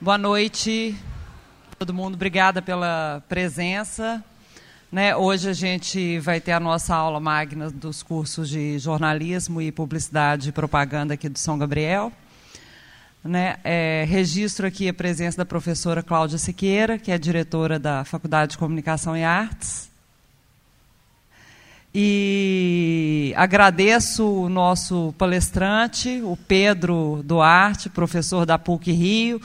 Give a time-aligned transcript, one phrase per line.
[0.00, 0.94] Boa noite,
[1.76, 2.14] todo mundo.
[2.14, 4.22] Obrigada pela presença.
[4.92, 9.72] Né, hoje a gente vai ter a nossa aula magna dos cursos de jornalismo e
[9.72, 12.12] publicidade e propaganda aqui do São Gabriel.
[13.24, 18.52] Né, é, registro aqui a presença da professora Cláudia Siqueira, que é diretora da Faculdade
[18.52, 19.90] de Comunicação e Artes.
[21.92, 29.42] E agradeço o nosso palestrante, o Pedro Duarte, professor da PUC Rio,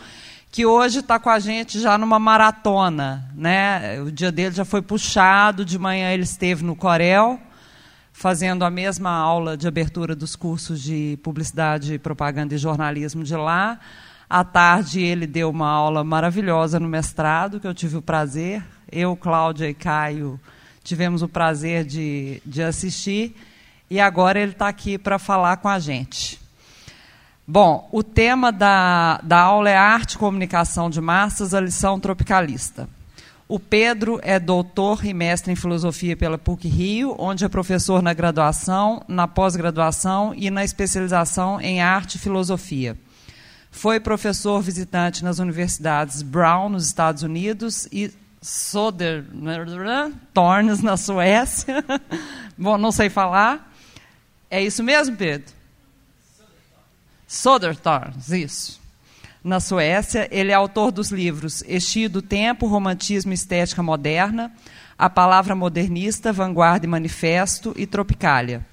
[0.53, 3.27] que hoje está com a gente já numa maratona.
[3.35, 3.99] Né?
[3.99, 7.39] O dia dele já foi puxado, de manhã ele esteve no Corel,
[8.11, 13.79] fazendo a mesma aula de abertura dos cursos de publicidade, propaganda e jornalismo de lá.
[14.29, 19.15] À tarde ele deu uma aula maravilhosa no mestrado, que eu tive o prazer, eu,
[19.15, 20.39] Cláudia e Caio
[20.83, 23.35] tivemos o prazer de, de assistir,
[23.89, 26.42] e agora ele está aqui para falar com a gente.
[27.45, 32.87] Bom, o tema da, da aula é Arte e Comunicação de Massas, a lição tropicalista.
[33.49, 38.13] O Pedro é doutor e mestre em filosofia pela PUC Rio, onde é professor na
[38.13, 42.97] graduação, na pós-graduação e na especialização em arte e filosofia.
[43.69, 48.09] Foi professor visitante nas universidades Brown, nos Estados Unidos, e
[48.41, 51.83] Sodertorns, na Suécia.
[52.57, 53.69] Bom, não sei falar.
[54.49, 55.62] É isso mesmo, Pedro?
[57.33, 58.79] Sodertorns, isso.
[59.43, 64.51] Na Suécia, ele é autor dos livros Estio do Tempo, Romantismo e Estética Moderna,
[64.95, 68.63] A Palavra Modernista, Vanguarda e Manifesto e Tropicália.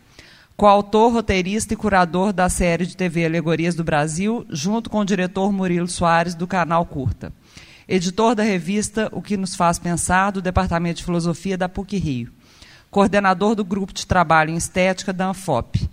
[0.59, 5.51] Coautor, roteirista e curador da série de TV Alegorias do Brasil, junto com o diretor
[5.51, 7.33] Murilo Soares, do canal Curta.
[7.89, 12.31] Editor da revista O que nos faz pensar, do Departamento de Filosofia da PUC Rio.
[12.91, 15.89] Coordenador do Grupo de Trabalho em Estética da ANFOP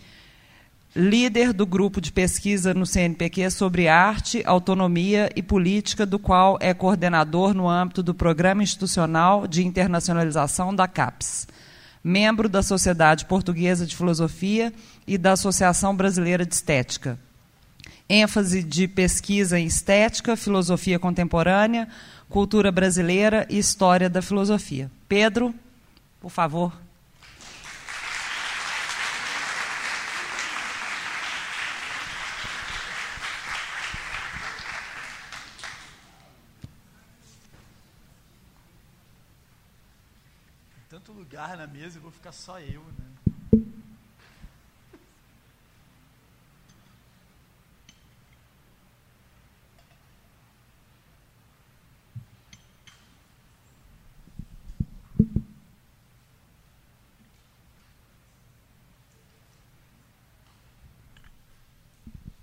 [0.97, 6.73] líder do grupo de pesquisa no CNPq sobre arte, autonomia e política, do qual é
[6.73, 11.47] coordenador no âmbito do Programa Institucional de Internacionalização da CAPES.
[12.03, 14.73] Membro da Sociedade Portuguesa de Filosofia
[15.05, 17.19] e da Associação Brasileira de Estética.
[18.09, 21.87] ênfase de pesquisa em estética, filosofia contemporânea,
[22.27, 24.89] cultura brasileira e história da filosofia.
[25.07, 25.53] Pedro,
[26.19, 26.73] por favor.
[41.37, 43.05] lugar na mesa e vou ficar só eu, né?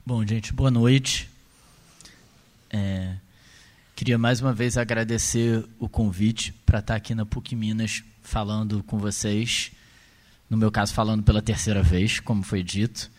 [0.06, 1.28] Bom, gente, boa noite.
[2.70, 3.16] É,
[3.94, 8.98] queria mais uma vez agradecer o convite para estar aqui na PUC Minas falando com
[8.98, 9.70] vocês.
[10.50, 13.10] No meu caso, falando pela terceira vez, como foi dito.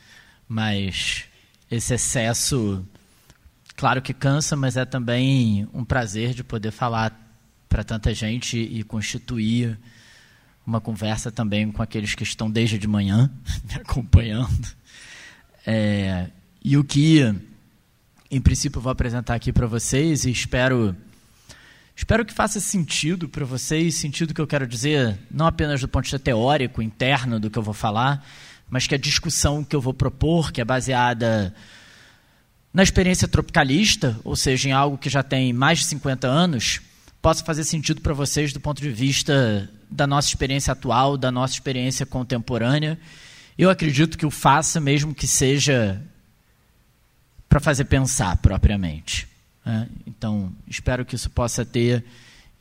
[0.47, 1.25] Mas
[1.71, 2.85] esse excesso,
[3.75, 7.17] claro que cansa, mas é também um prazer de poder falar
[7.69, 9.79] para tanta gente e constituir
[10.65, 13.31] uma conversa também com aqueles que estão desde de manhã
[13.63, 14.67] me acompanhando.
[15.65, 16.29] É,
[16.63, 17.33] e o que,
[18.29, 20.95] em princípio, vou apresentar aqui para vocês e espero
[21.97, 26.03] Espero que faça sentido para vocês, sentido que eu quero dizer, não apenas do ponto
[26.03, 28.27] de vista teórico, interno do que eu vou falar,
[28.69, 31.55] mas que a discussão que eu vou propor, que é baseada
[32.73, 36.81] na experiência tropicalista, ou seja, em algo que já tem mais de 50 anos,
[37.21, 41.53] possa fazer sentido para vocês do ponto de vista da nossa experiência atual, da nossa
[41.53, 42.99] experiência contemporânea.
[43.57, 46.01] Eu acredito que o faça, mesmo que seja
[47.55, 49.29] para fazer pensar propriamente.
[49.65, 49.87] Né?
[50.05, 52.03] Então, espero que isso possa ter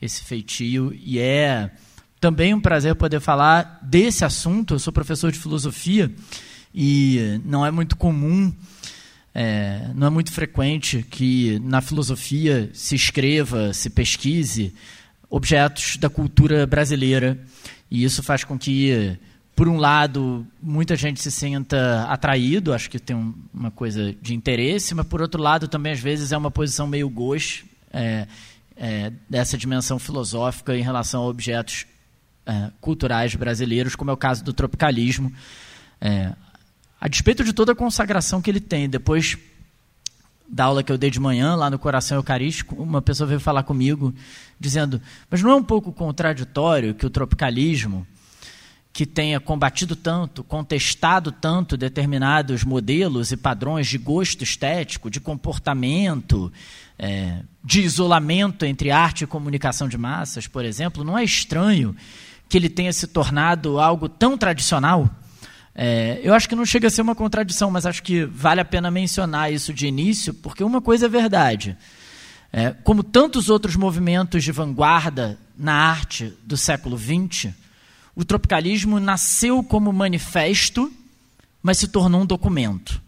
[0.00, 0.96] esse feitio.
[1.02, 1.68] E é
[2.20, 4.74] também um prazer poder falar desse assunto.
[4.74, 6.14] Eu sou professor de filosofia
[6.72, 8.54] e não é muito comum,
[9.34, 14.72] é, não é muito frequente que na filosofia se escreva, se pesquise
[15.28, 17.36] objetos da cultura brasileira.
[17.90, 19.18] E isso faz com que
[19.54, 24.34] por um lado, muita gente se sinta atraído, acho que tem um, uma coisa de
[24.34, 28.26] interesse, mas por outro lado, também às vezes é uma posição meio gauche é,
[28.76, 31.86] é, dessa dimensão filosófica em relação a objetos
[32.44, 35.32] é, culturais brasileiros, como é o caso do tropicalismo.
[36.00, 36.32] É,
[37.00, 39.38] a despeito de toda a consagração que ele tem, depois
[40.48, 43.62] da aula que eu dei de manhã, lá no Coração Eucarístico, uma pessoa veio falar
[43.62, 44.12] comigo,
[44.58, 45.00] dizendo:
[45.30, 48.06] Mas não é um pouco contraditório que o tropicalismo
[48.94, 56.52] que tenha combatido tanto, contestado tanto determinados modelos e padrões de gosto estético, de comportamento,
[56.96, 61.96] é, de isolamento entre arte e comunicação de massas, por exemplo, não é estranho
[62.48, 65.10] que ele tenha se tornado algo tão tradicional.
[65.74, 68.64] É, eu acho que não chega a ser uma contradição, mas acho que vale a
[68.64, 71.76] pena mencionar isso de início, porque uma coisa é verdade.
[72.52, 77.52] É, como tantos outros movimentos de vanguarda na arte do século XX,
[78.16, 80.92] o tropicalismo nasceu como manifesto,
[81.62, 83.00] mas se tornou um documento.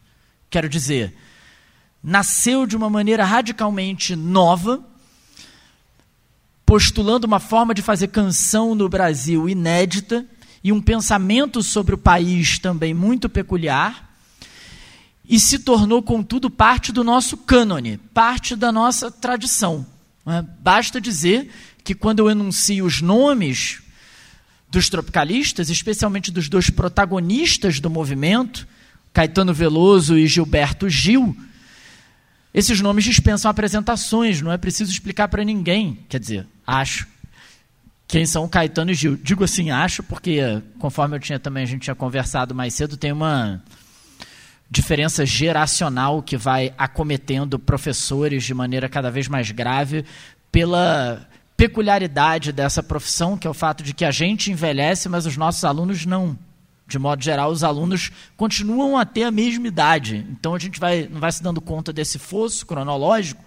[0.51, 1.15] Quero dizer,
[2.03, 4.83] nasceu de uma maneira radicalmente nova,
[6.65, 10.27] postulando uma forma de fazer canção no Brasil inédita
[10.65, 14.07] e um pensamento sobre o país também muito peculiar,
[15.29, 19.85] e se tornou, contudo, parte do nosso cânone, parte da nossa tradição.
[20.27, 20.43] É?
[20.43, 21.51] Basta dizer
[21.83, 23.81] que quando eu enuncio os nomes
[24.77, 28.69] dos tropicalistas, especialmente dos dois protagonistas do movimento,
[29.11, 31.35] Caetano Veloso e Gilberto Gil,
[32.53, 35.99] esses nomes dispensam apresentações, não é preciso explicar para ninguém.
[36.11, 37.07] Quer dizer, acho.
[38.07, 39.17] Quem são Caetano e Gil?
[39.17, 43.13] Digo assim, acho, porque conforme eu tinha também, a gente tinha conversado mais cedo, tem
[43.13, 43.63] uma
[44.71, 50.05] diferença geracional que vai acometendo professores de maneira cada vez mais grave
[50.53, 55.37] pela peculiaridade dessa profissão, que é o fato de que a gente envelhece, mas os
[55.37, 56.39] nossos alunos não.
[56.89, 60.25] De modo geral, os alunos continuam a ter a mesma idade.
[60.31, 63.45] Então a gente vai, não vai se dando conta desse fosso cronológico.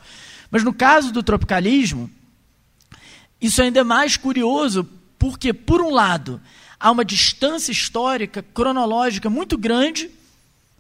[0.52, 2.10] Mas no caso do tropicalismo,
[3.40, 4.86] isso ainda é mais curioso,
[5.18, 6.42] porque, por um lado,
[6.78, 10.10] há uma distância histórica, cronológica muito grande,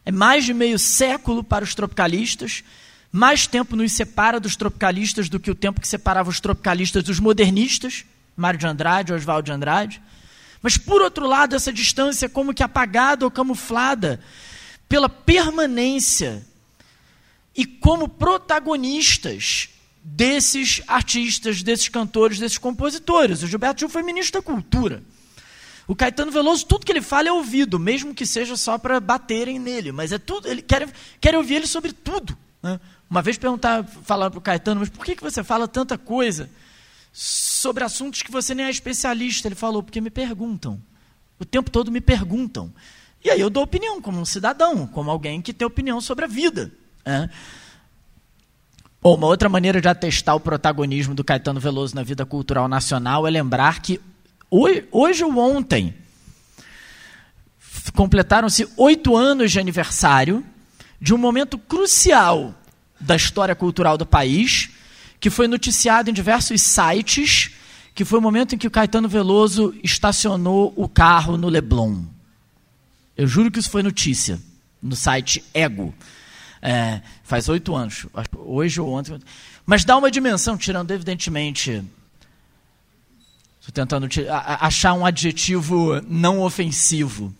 [0.05, 2.63] é mais de meio século para os tropicalistas,
[3.11, 7.19] mais tempo nos separa dos tropicalistas do que o tempo que separava os tropicalistas dos
[7.19, 10.01] modernistas, Mário de Andrade, Oswaldo de Andrade.
[10.61, 14.19] Mas, por outro lado, essa distância é como que apagada ou camuflada
[14.87, 16.45] pela permanência
[17.55, 19.69] e como protagonistas
[20.03, 23.43] desses artistas, desses cantores, desses compositores.
[23.43, 25.03] O Gilberto Gil foi ministro da Cultura.
[25.87, 29.57] O Caetano Veloso, tudo que ele fala é ouvido, mesmo que seja só para baterem
[29.57, 30.87] nele, mas é tudo, ele quer,
[31.19, 32.37] quer ouvir ele sobre tudo.
[32.61, 32.79] Né?
[33.09, 36.49] Uma vez perguntar, falar para o Caetano, mas por que, que você fala tanta coisa
[37.11, 39.47] sobre assuntos que você nem é especialista?
[39.47, 40.79] Ele falou, porque me perguntam.
[41.39, 42.71] O tempo todo me perguntam.
[43.23, 46.27] E aí eu dou opinião, como um cidadão, como alguém que tem opinião sobre a
[46.27, 46.71] vida.
[47.05, 47.29] Né?
[49.01, 53.25] Bom, uma outra maneira de atestar o protagonismo do Caetano Veloso na vida cultural nacional
[53.25, 53.99] é lembrar que
[54.51, 55.95] hoje, hoje ou ontem
[57.95, 60.45] completaram-se oito anos de aniversário
[61.01, 62.53] de um momento crucial
[62.99, 64.69] da história cultural do país,
[65.19, 67.51] que foi noticiado em diversos sites,
[67.93, 72.03] que foi o momento em que o Caetano Veloso estacionou o carro no Leblon.
[73.17, 74.39] Eu juro que isso foi notícia,
[74.81, 75.93] no site Ego.
[76.61, 78.05] É, faz oito anos,
[78.37, 79.19] hoje ou ontem.
[79.65, 81.83] Mas dá uma dimensão, tirando evidentemente.
[83.59, 87.33] Estou tentando achar um adjetivo não ofensivo.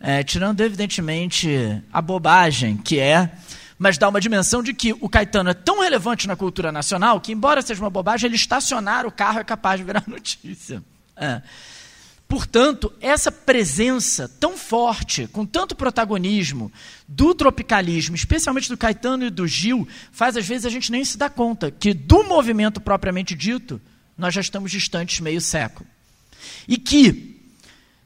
[0.00, 3.32] É, tirando evidentemente a bobagem que é
[3.78, 7.32] mas dá uma dimensão de que o Caetano é tão relevante na cultura nacional que,
[7.32, 10.82] embora seja uma bobagem, ele estacionar o carro é capaz de virar notícia.
[11.16, 11.40] É.
[12.26, 16.70] Portanto, essa presença tão forte, com tanto protagonismo
[17.06, 21.16] do tropicalismo, especialmente do Caetano e do Gil, faz às vezes a gente nem se
[21.16, 23.80] dar conta que do movimento propriamente dito,
[24.16, 25.88] nós já estamos distantes meio século.
[26.66, 27.40] E que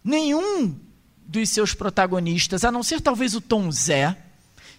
[0.05, 0.77] nenhum
[1.27, 4.17] dos seus protagonistas, a não ser talvez o Tom Zé,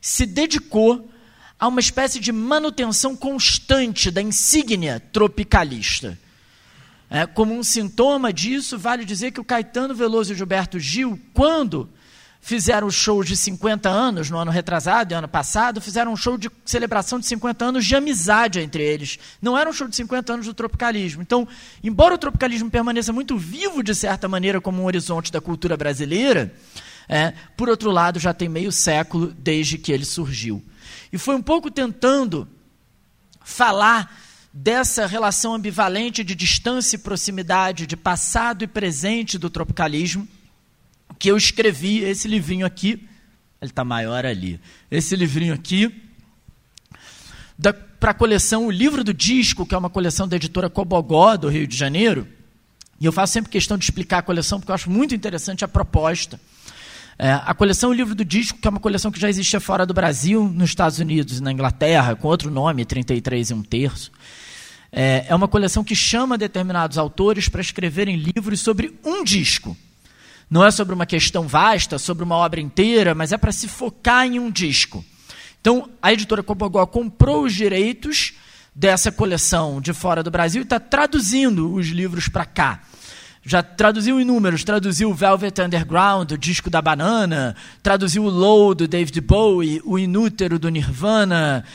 [0.04, 1.10] se dedicou
[1.58, 6.20] a uma espécie de manutenção constante da insígnia tropicalista.
[7.10, 11.90] É, como um sintoma disso, vale dizer que o Caetano Veloso e Gilberto Gil, quando
[12.42, 16.38] fizeram o show de 50 anos, no ano retrasado e ano passado, fizeram um show
[16.38, 19.18] de celebração de 50 anos de amizade entre eles.
[19.42, 21.22] Não era um show de 50 anos do tropicalismo.
[21.22, 21.48] Então,
[21.82, 26.54] embora o tropicalismo permaneça muito vivo, de certa maneira, como um horizonte da cultura brasileira,
[27.08, 30.64] é, por outro lado, já tem meio século desde que ele surgiu.
[31.12, 32.48] E foi um pouco tentando
[33.44, 34.20] falar
[34.52, 40.28] dessa relação ambivalente de distância e proximidade, de passado e presente do tropicalismo,
[41.18, 43.08] que eu escrevi esse livrinho aqui.
[43.62, 44.60] Ele está maior ali.
[44.92, 46.04] Esse livrinho aqui,
[48.04, 51.48] para a coleção O Livro do Disco, que é uma coleção da editora Cobogó, do
[51.48, 52.28] Rio de Janeiro.
[53.00, 55.70] E eu faço sempre questão de explicar a coleção, porque eu acho muito interessante a
[55.70, 56.38] proposta.
[57.18, 59.86] É, a coleção O Livro do Disco, que é uma coleção que já existia fora
[59.86, 64.12] do Brasil, nos Estados Unidos e na Inglaterra, com outro nome, 33 e um terço.
[64.92, 69.78] É, é uma coleção que chama determinados autores para escreverem livros sobre um disco.
[70.50, 74.26] Não é sobre uma questão vasta, sobre uma obra inteira, mas é para se focar
[74.26, 75.04] em um disco.
[75.60, 78.34] Então, a editora Cobogó comprou os direitos
[78.76, 82.82] dessa coleção de fora do Brasil e está traduzindo os livros para cá.
[83.46, 89.20] Já traduziu inúmeros, traduziu Velvet Underground, o disco da banana, traduziu o Low do David
[89.20, 91.66] Bowie, o Inútero do Nirvana,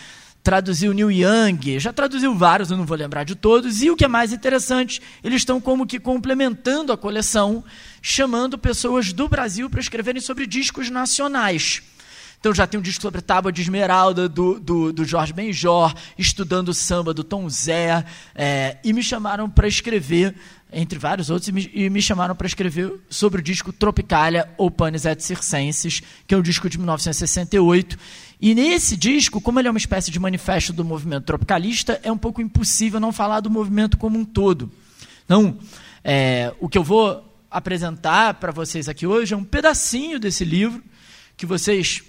[0.42, 4.06] traduziu Neil Young, já traduziu vários, eu não vou lembrar de todos, e o que
[4.06, 7.62] é mais interessante, eles estão como que complementando a coleção,
[8.00, 11.82] chamando pessoas do Brasil para escreverem sobre discos nacionais.
[12.40, 16.72] Então já tem um disco sobre Tábua de Esmeralda, do, do, do Jorge Benjor, estudando
[16.72, 20.34] samba do Tom Zé, é, e me chamaram para escrever,
[20.72, 24.70] entre vários outros, e me, e me chamaram para escrever sobre o disco Tropicalia ou
[24.70, 27.98] Panis et Circenses, que é um disco de 1968,
[28.40, 32.18] e nesse disco, como ele é uma espécie de manifesto do movimento tropicalista, é um
[32.18, 34.70] pouco impossível não falar do movimento como um todo.
[35.24, 35.58] Então,
[36.04, 40.82] é, o que eu vou apresentar para vocês aqui hoje é um pedacinho desse livro
[41.36, 42.02] que vocês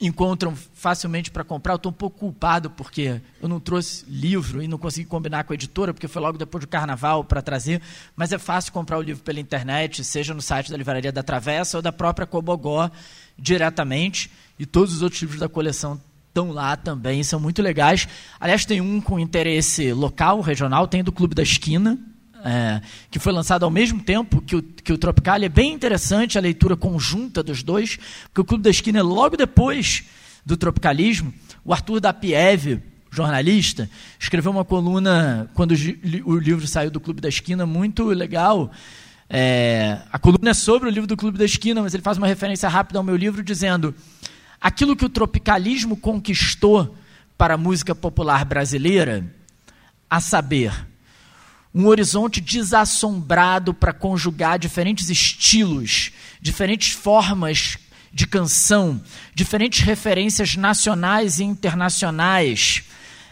[0.00, 1.74] encontram facilmente para comprar.
[1.74, 5.52] Eu estou um pouco culpado porque eu não trouxe livro e não consegui combinar com
[5.52, 7.82] a editora, porque foi logo depois do carnaval para trazer.
[8.16, 11.76] Mas é fácil comprar o livro pela internet, seja no site da Livraria da Travessa
[11.76, 12.90] ou da própria Cobogó
[13.38, 14.30] diretamente.
[14.58, 18.08] E todos os outros livros da coleção estão lá também, são muito legais.
[18.38, 21.98] Aliás, tem um com interesse local, regional, tem do Clube da Esquina,
[22.44, 22.80] é,
[23.10, 25.36] que foi lançado ao mesmo tempo que o, que o Tropical.
[25.36, 29.36] É bem interessante a leitura conjunta dos dois, porque o Clube da Esquina é logo
[29.36, 30.04] depois
[30.44, 31.32] do tropicalismo.
[31.64, 35.72] O Arthur Dapiev, jornalista, escreveu uma coluna quando
[36.24, 38.70] o livro saiu do Clube da Esquina, muito legal.
[39.28, 42.26] É, a coluna é sobre o livro do Clube da Esquina, mas ele faz uma
[42.26, 43.94] referência rápida ao meu livro, dizendo
[44.60, 46.96] aquilo que o tropicalismo conquistou
[47.38, 49.24] para a música popular brasileira,
[50.08, 50.72] a saber,
[51.74, 56.10] um horizonte desassombrado para conjugar diferentes estilos,
[56.40, 57.78] diferentes formas
[58.12, 59.00] de canção,
[59.34, 62.82] diferentes referências nacionais e internacionais.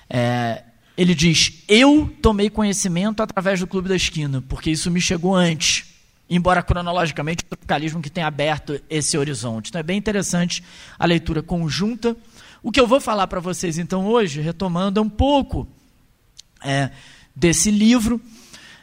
[0.09, 0.63] É,
[0.97, 5.89] ele diz: Eu tomei conhecimento através do Clube da Esquina, porque isso me chegou antes
[6.31, 9.71] embora cronologicamente o tropicalismo que tem aberto esse horizonte.
[9.71, 10.63] Então é bem interessante
[10.99, 12.17] a leitura conjunta.
[12.63, 15.67] O que eu vou falar para vocês então hoje, retomando um pouco
[16.63, 16.91] é,
[17.39, 18.21] desse livro,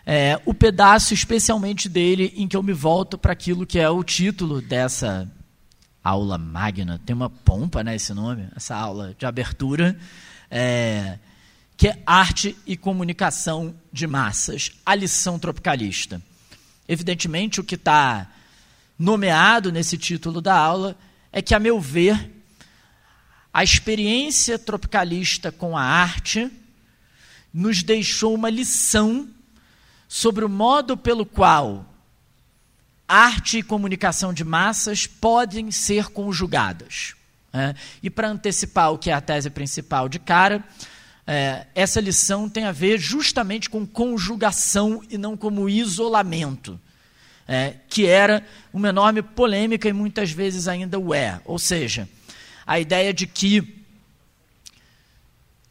[0.05, 4.03] é, o pedaço especialmente dele em que eu me volto para aquilo que é o
[4.03, 5.29] título dessa
[6.01, 7.01] aula magna.
[7.05, 9.97] Tem uma pompa, né, esse nome, essa aula de abertura.
[10.49, 11.19] É,
[11.75, 16.21] que é Arte e Comunicação de Massas, a lição tropicalista.
[16.87, 18.31] Evidentemente, o que está
[18.97, 20.95] nomeado nesse título da aula
[21.33, 22.31] é que, a meu ver,
[23.53, 26.49] a experiência tropicalista com a arte
[27.55, 29.29] nos deixou uma lição
[30.09, 31.85] sobre o modo pelo qual
[33.07, 37.15] arte e comunicação de massas podem ser conjugadas.
[37.53, 40.65] É, e para antecipar o que é a tese principal de cara,
[41.25, 46.77] é, essa lição tem a ver justamente com conjugação e não como isolamento,
[47.47, 51.39] é, que era uma enorme polêmica e muitas vezes ainda o é.
[51.45, 52.09] Ou seja,
[52.67, 53.74] a ideia de que,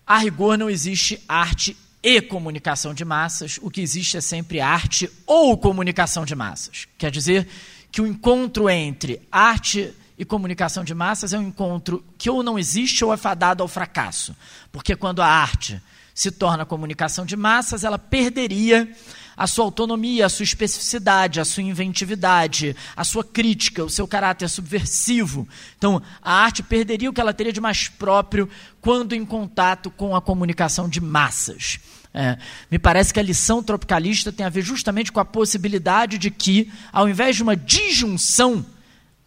[0.06, 5.11] a rigor, não existe arte e comunicação de massas, o que existe é sempre arte
[5.26, 6.87] ou comunicação de massas.
[6.99, 7.49] Quer dizer
[7.90, 12.58] que o encontro entre arte e comunicação de massas é um encontro que ou não
[12.58, 14.37] existe ou é fadado ao fracasso.
[14.70, 15.80] Porque quando a arte
[16.14, 18.92] se torna comunicação de massas, ela perderia
[19.37, 24.49] a sua autonomia, a sua especificidade, a sua inventividade, a sua crítica, o seu caráter
[24.49, 25.49] subversivo.
[25.76, 28.49] Então, a arte perderia o que ela teria de mais próprio
[28.81, 31.79] quando em contato com a comunicação de massas.
[32.12, 32.38] É,
[32.71, 36.73] me parece que a lição tropicalista tem a ver justamente com a possibilidade de que,
[36.93, 38.64] ao invés de uma disjunção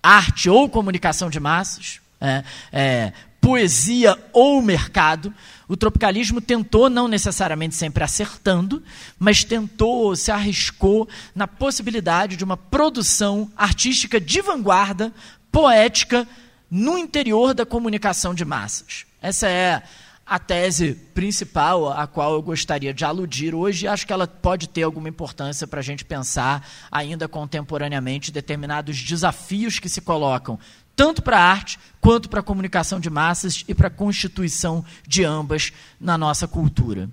[0.02, 3.14] arte ou comunicação de massas, é, é,
[3.48, 5.34] poesia ou mercado,
[5.70, 8.84] o tropicalismo tentou, não necessariamente sempre acertando,
[9.18, 15.14] mas tentou, se arriscou na possibilidade de uma produção artística de vanguarda,
[15.50, 16.28] poética,
[16.70, 19.06] no interior da comunicação de massas.
[19.22, 19.82] Essa é
[20.26, 24.84] a tese principal a qual eu gostaria de aludir hoje, acho que ela pode ter
[24.84, 30.60] alguma importância para a gente pensar ainda contemporaneamente determinados desafios que se colocam,
[30.98, 35.24] tanto para a arte quanto para a comunicação de massas e para a constituição de
[35.24, 37.08] ambas na nossa cultura.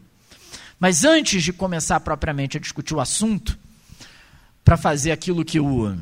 [0.81, 3.59] Mas antes de começar propriamente a discutir o assunto,
[4.65, 5.95] para fazer aquilo que o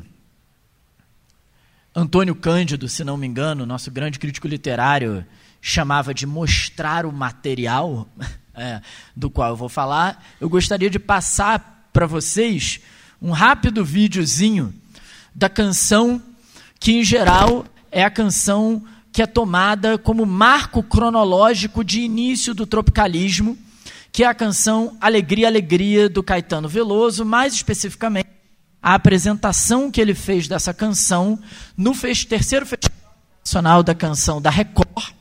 [1.93, 5.25] Antônio Cândido, se não me engano, nosso grande crítico literário,
[5.61, 8.07] chamava de mostrar o material
[8.55, 8.81] é,
[9.13, 12.79] do qual eu vou falar, eu gostaria de passar para vocês
[13.21, 14.73] um rápido videozinho
[15.35, 16.21] da canção
[16.79, 22.65] que, em geral, é a canção que é tomada como marco cronológico de início do
[22.65, 23.55] tropicalismo,
[24.11, 28.27] que é a canção Alegria, Alegria, do Caetano Veloso, mais especificamente
[28.81, 31.39] a apresentação que ele fez dessa canção
[31.77, 32.97] no terceiro Festival
[33.45, 35.13] Nacional da Canção da Record,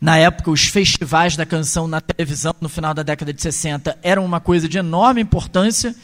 [0.00, 4.24] na época, os festivais da canção na televisão, no final da década de 60, eram
[4.24, 5.94] uma coisa de enorme importância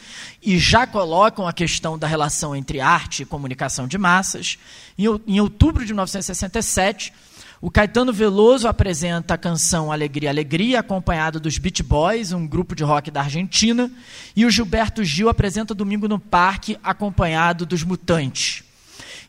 [0.42, 4.58] e já colocam a questão da relação entre arte e comunicação de massas.
[4.98, 7.12] Em outubro de 1967,
[7.60, 12.82] o Caetano Veloso apresenta a canção Alegria, Alegria, acompanhado dos Beach Boys, um grupo de
[12.82, 13.88] rock da Argentina,
[14.34, 18.64] e o Gilberto Gil apresenta Domingo no Parque, acompanhado dos Mutantes.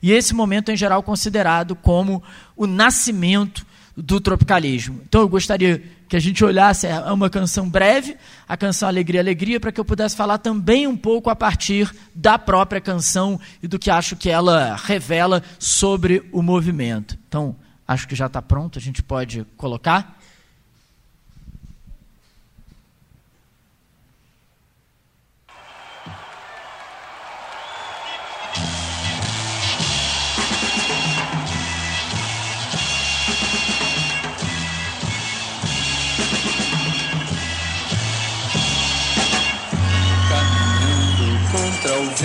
[0.02, 2.22] E esse momento é, em geral, considerado como
[2.58, 5.02] o nascimento do tropicalismo.
[5.08, 8.16] Então eu gostaria que a gente olhasse a uma canção breve,
[8.48, 12.38] a canção Alegria, Alegria, para que eu pudesse falar também um pouco a partir da
[12.38, 17.18] própria canção e do que acho que ela revela sobre o movimento.
[17.28, 17.56] Então,
[17.88, 20.20] acho que já está pronto, a gente pode colocar.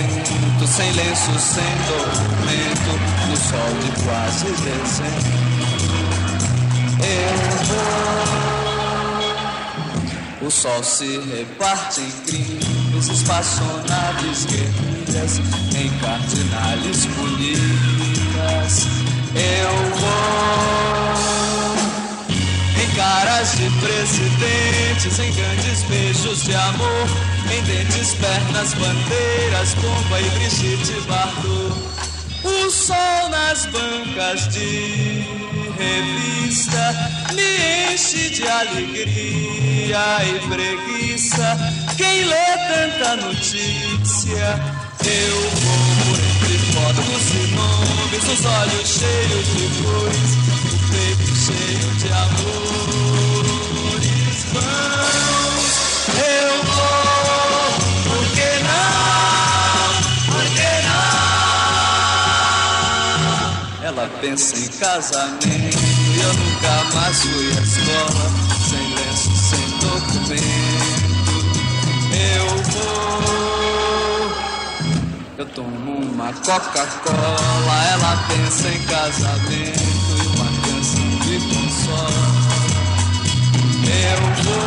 [0.01, 2.91] Vento, sem lenço, sem documento,
[3.29, 5.41] no sol de quase dezembro.
[7.03, 7.33] Eu
[7.65, 8.51] vou.
[10.47, 15.39] O sol se reparte em crimes, espaçonaves guerrilhas,
[15.75, 18.87] em cardinales punidas.
[19.35, 21.50] Eu vou
[23.01, 27.07] caras de presidentes, em grandes beijos de amor,
[27.51, 31.73] em dentes, pernas, bandeiras, pomba e Brigitte Bardot.
[32.43, 35.25] O sol nas bancas de
[35.79, 36.93] revista
[37.33, 41.57] me enche de alegria e preguiça.
[41.97, 44.59] Quem lê tanta notícia,
[45.03, 50.41] eu vou por entre fotos e nomes, os olhos cheios de luz
[50.89, 53.31] peito cheio de amores
[54.53, 55.65] vãos.
[56.17, 57.71] Eu vou,
[58.03, 59.85] por que não?
[60.31, 61.07] Por que não?
[63.87, 68.25] Ela pensa em casamento e eu nunca mais fui à escola,
[68.69, 71.35] sem lenço, sem documento.
[72.13, 73.40] Eu vou.
[75.41, 79.81] Eu tomo uma Coca-Cola, ela pensa em casamento
[81.25, 82.25] me consola.
[83.89, 84.61] Eu vou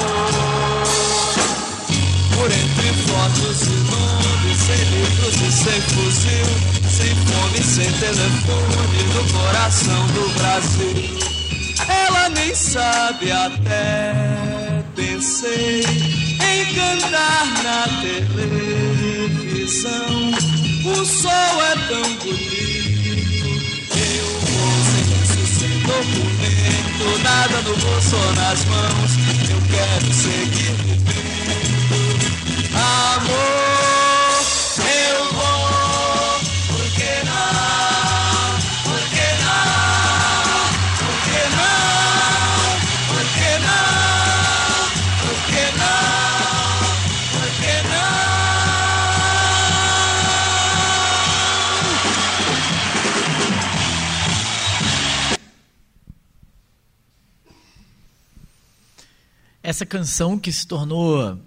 [2.34, 6.48] por entre fotos e nomes, sem livros e sem fuzil,
[6.90, 11.06] sem fome, sem telefone, no coração do Brasil.
[11.88, 14.12] Ela nem sabe até
[14.96, 18.64] pensei em cantar na televisão.
[20.86, 24.84] O sol é tão bonito, eu vou
[25.86, 29.12] documento, nada no bolso ou nas mãos.
[29.48, 32.04] Eu quero seguir vivendo.
[32.74, 33.93] Amor,
[59.64, 61.40] Essa canção que se tornou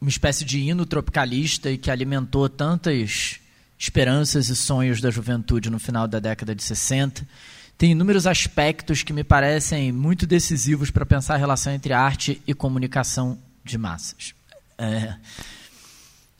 [0.00, 3.40] uma espécie de hino tropicalista e que alimentou tantas
[3.78, 7.28] esperanças e sonhos da juventude no final da década de 60,
[7.76, 12.54] tem inúmeros aspectos que me parecem muito decisivos para pensar a relação entre arte e
[12.54, 14.32] comunicação de massas.
[14.78, 15.14] É,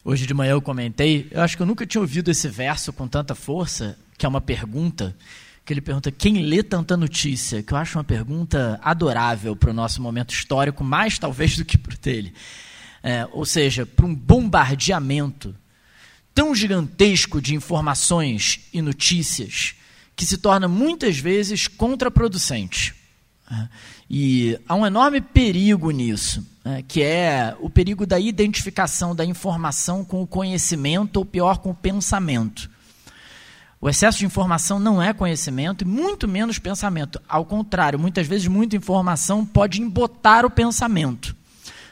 [0.03, 3.07] hoje de manhã eu comentei, eu acho que eu nunca tinha ouvido esse verso com
[3.07, 5.15] tanta força, que é uma pergunta,
[5.65, 9.75] que ele pergunta quem lê tanta notícia, que eu acho uma pergunta adorável para o
[9.75, 12.35] nosso momento histórico, mais talvez do que para o dele.
[13.03, 15.55] É, ou seja, para um bombardeamento
[16.35, 19.75] tão gigantesco de informações e notícias
[20.17, 22.95] que se torna muitas vezes contraproducente.
[23.51, 23.69] É,
[24.11, 30.05] e há um enorme perigo nisso, é, que é o perigo da identificação da informação
[30.05, 32.71] com o conhecimento, ou pior, com o pensamento.
[33.83, 37.21] O excesso de informação não é conhecimento e muito menos pensamento.
[37.29, 41.35] Ao contrário, muitas vezes muita informação pode embotar o pensamento.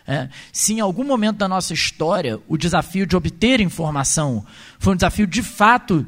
[0.07, 4.47] É, se em algum momento da nossa história o desafio de obter informação
[4.79, 6.07] foi um desafio de fato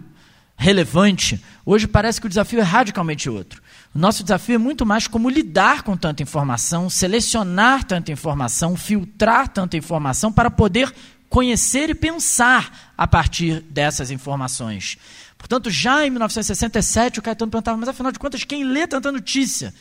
[0.57, 3.61] relevante, hoje parece que o desafio é radicalmente outro.
[3.93, 9.49] O nosso desafio é muito mais como lidar com tanta informação, selecionar tanta informação, filtrar
[9.49, 10.95] tanta informação para poder
[11.29, 14.99] conhecer e pensar a partir dessas informações.
[15.43, 19.75] Portanto, já em 1967, o Caetano perguntava, mas afinal de contas, quem lê tanta notícia?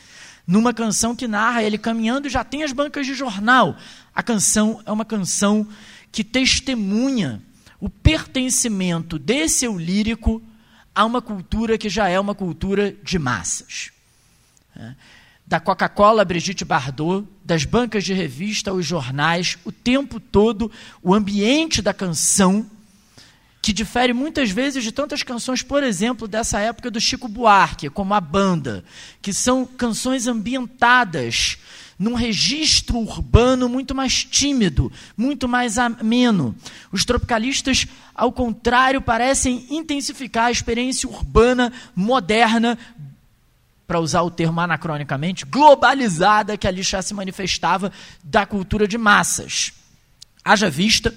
[0.44, 3.76] Numa canção que narra ele caminhando e já tem as bancas de jornal.
[4.12, 5.64] A canção é uma canção
[6.10, 7.40] que testemunha
[7.78, 10.42] o pertencimento desse eu lírico
[10.92, 13.92] a uma cultura que já é uma cultura de massas.
[14.76, 14.94] É.
[15.46, 21.80] Da Coca-Cola, Brigitte Bardot, das bancas de revista aos jornais, o tempo todo, o ambiente
[21.80, 22.68] da canção,
[23.62, 28.12] que difere muitas vezes de tantas canções, por exemplo, dessa época do Chico Buarque, como
[28.12, 28.84] a banda,
[29.22, 31.58] que são canções ambientadas
[31.96, 36.56] num registro urbano muito mais tímido, muito mais ameno.
[36.90, 42.76] Os tropicalistas, ao contrário, parecem intensificar a experiência urbana moderna
[43.86, 47.92] para usar o termo anacronicamente, globalizada que ali já se manifestava
[48.24, 49.72] da cultura de massas.
[50.44, 51.14] Haja vista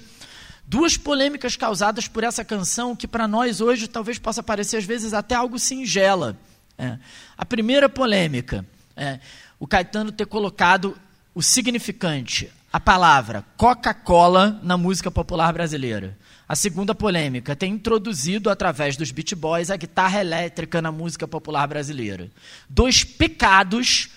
[0.66, 5.14] duas polêmicas causadas por essa canção que para nós hoje talvez possa parecer às vezes
[5.14, 6.36] até algo singela.
[6.76, 6.98] É.
[7.38, 9.20] A primeira polêmica é
[9.58, 10.96] o Caetano ter colocado
[11.34, 16.18] o significante, a palavra Coca-Cola na música popular brasileira.
[16.48, 21.66] A segunda polêmica tem introduzido, através dos Beat Boys, a guitarra elétrica na música popular
[21.66, 22.30] brasileira.
[22.68, 24.10] Dois pecados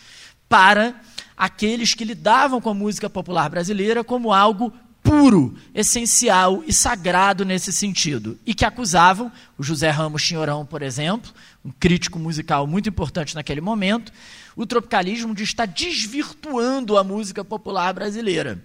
[0.47, 0.99] para
[1.35, 4.71] aqueles que lidavam com a música popular brasileira como algo
[5.09, 8.37] puro, essencial e sagrado nesse sentido.
[8.45, 11.33] E que acusavam, o José Ramos Chinhorão, por exemplo,
[11.65, 14.13] um crítico musical muito importante naquele momento,
[14.55, 18.63] o tropicalismo de estar desvirtuando a música popular brasileira.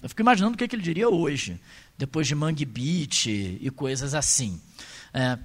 [0.00, 1.60] Eu fico imaginando o que ele diria hoje
[1.98, 4.60] depois de Mangue Beat e coisas assim.
[5.12, 5.36] É.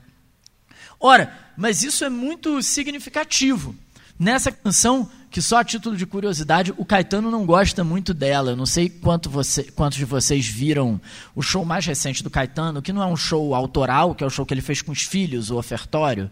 [1.00, 3.76] Ora, mas isso é muito significativo.
[4.18, 8.52] Nessa canção, que só a título de curiosidade, o Caetano não gosta muito dela.
[8.52, 11.00] Eu não sei quanto você, quantos de vocês viram
[11.36, 14.30] o show mais recente do Caetano, que não é um show autoral, que é o
[14.30, 16.32] show que ele fez com os filhos, o ofertório.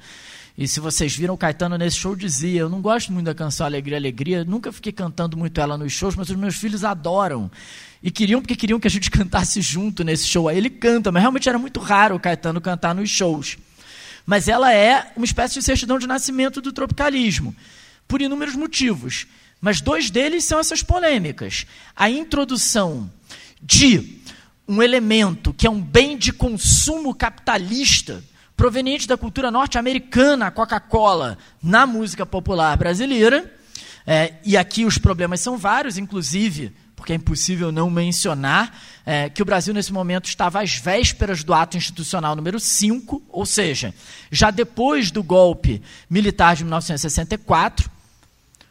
[0.57, 3.65] E se vocês viram, o Caetano nesse show dizia: Eu não gosto muito da canção
[3.65, 7.51] Alegria, Alegria, nunca fiquei cantando muito ela nos shows, mas os meus filhos adoram.
[8.01, 10.47] E queriam, porque queriam que a gente cantasse junto nesse show.
[10.47, 13.57] Aí ele canta, mas realmente era muito raro o Caetano cantar nos shows.
[14.25, 17.53] Mas ela é uma espécie de certidão de nascimento do tropicalismo,
[18.07, 19.27] por inúmeros motivos.
[19.59, 21.65] Mas dois deles são essas polêmicas.
[21.95, 23.09] A introdução
[23.61, 24.21] de
[24.67, 28.23] um elemento que é um bem de consumo capitalista,
[28.55, 33.51] proveniente da cultura norte-americana, a Coca-Cola, na música popular brasileira.
[34.05, 39.41] É, e aqui os problemas são vários, inclusive porque é impossível não mencionar é, que
[39.41, 43.93] o Brasil, nesse momento, estava às vésperas do ato institucional número 5, ou seja,
[44.31, 47.91] já depois do golpe militar de 1964.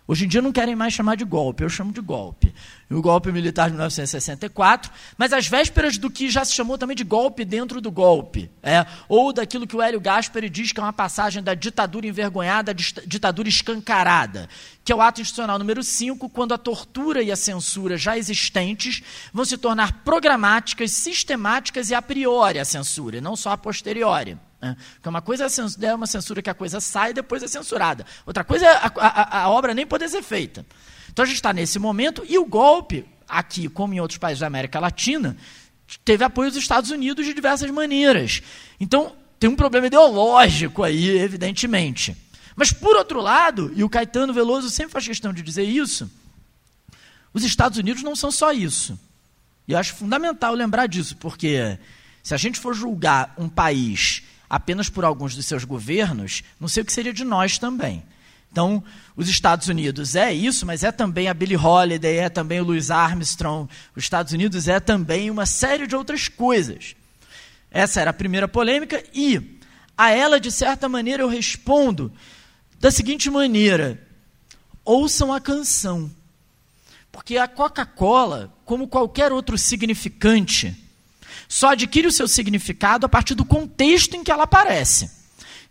[0.08, 2.54] Hoje em dia não querem mais chamar de golpe, eu chamo de golpe
[2.94, 7.04] o golpe militar de 1964, mas às vésperas do que já se chamou também de
[7.04, 10.92] golpe dentro do golpe, é, ou daquilo que o Hélio Gaspari diz que é uma
[10.92, 14.48] passagem da ditadura envergonhada à ditadura escancarada,
[14.84, 19.02] que é o ato institucional número 5, quando a tortura e a censura já existentes
[19.32, 24.36] vão se tornar programáticas, sistemáticas e a priori a censura, e não só a posteriori.
[24.60, 24.76] Né?
[24.94, 25.46] Porque uma coisa
[25.82, 28.06] é uma censura que a coisa sai e depois é censurada.
[28.24, 30.64] Outra coisa é a, a, a obra nem poder ser feita.
[31.12, 34.46] Então a gente está nesse momento e o golpe, aqui como em outros países da
[34.46, 35.36] América Latina,
[36.04, 38.42] teve apoio dos Estados Unidos de diversas maneiras.
[38.80, 42.16] Então tem um problema ideológico aí, evidentemente.
[42.56, 46.10] Mas por outro lado, e o Caetano Veloso sempre faz questão de dizer isso,
[47.34, 48.98] os Estados Unidos não são só isso.
[49.68, 51.78] E eu acho fundamental lembrar disso, porque
[52.22, 56.82] se a gente for julgar um país apenas por alguns dos seus governos, não sei
[56.82, 58.02] o que seria de nós também.
[58.52, 58.84] Então,
[59.16, 62.90] os Estados Unidos é isso, mas é também a Billie Holiday, é também o Louis
[62.90, 63.66] Armstrong.
[63.96, 66.94] Os Estados Unidos é também uma série de outras coisas.
[67.70, 69.58] Essa era a primeira polêmica e
[69.96, 72.12] a ela, de certa maneira, eu respondo
[72.78, 74.06] da seguinte maneira:
[74.84, 76.10] ouçam a canção.
[77.10, 80.76] Porque a Coca-Cola, como qualquer outro significante,
[81.48, 85.21] só adquire o seu significado a partir do contexto em que ela aparece.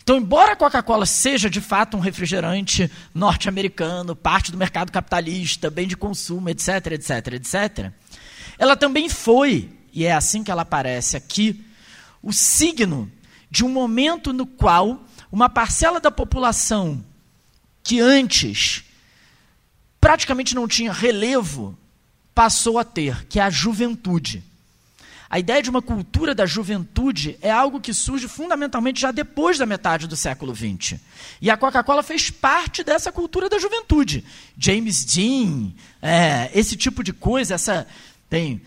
[0.04, 5.88] Então, embora a Coca-Cola seja de fato um refrigerante norte-americano, parte do mercado capitalista, bem
[5.88, 7.92] de consumo, etc, etc, etc,
[8.58, 11.64] ela também foi, e é assim que ela aparece aqui,
[12.22, 13.12] o signo
[13.50, 17.04] de um momento no qual uma parcela da população
[17.84, 18.84] que antes
[20.00, 21.78] praticamente não tinha relevo
[22.34, 24.44] passou a ter, que é a juventude.
[25.32, 29.66] A ideia de uma cultura da juventude é algo que surge fundamentalmente já depois da
[29.66, 31.00] metade do século XX.
[31.42, 34.26] E a Coca-Cola fez parte dessa cultura da juventude.
[34.58, 37.88] James Dean, é, esse tipo de coisa, essa
[38.30, 38.62] tem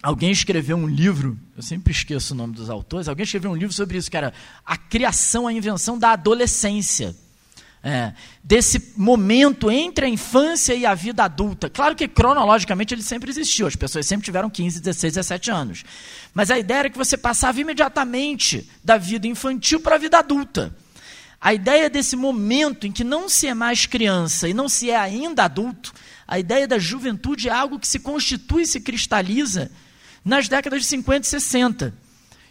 [0.00, 3.74] Alguém escreveu um livro, eu sempre esqueço o nome dos autores, alguém escreveu um livro
[3.74, 4.32] sobre isso, que era
[4.64, 7.16] a criação, a invenção da adolescência.
[7.82, 8.12] É,
[8.42, 11.70] desse momento entre a infância e a vida adulta.
[11.70, 15.84] Claro que cronologicamente ele sempre existiu, as pessoas sempre tiveram 15, 16, 17 anos.
[16.34, 20.74] Mas a ideia era que você passava imediatamente da vida infantil para a vida adulta.
[21.40, 24.96] A ideia desse momento em que não se é mais criança e não se é
[24.96, 25.92] ainda adulto,
[26.26, 29.70] a ideia da juventude é algo que se constitui e se cristaliza
[30.24, 31.94] nas décadas de 50 e 60.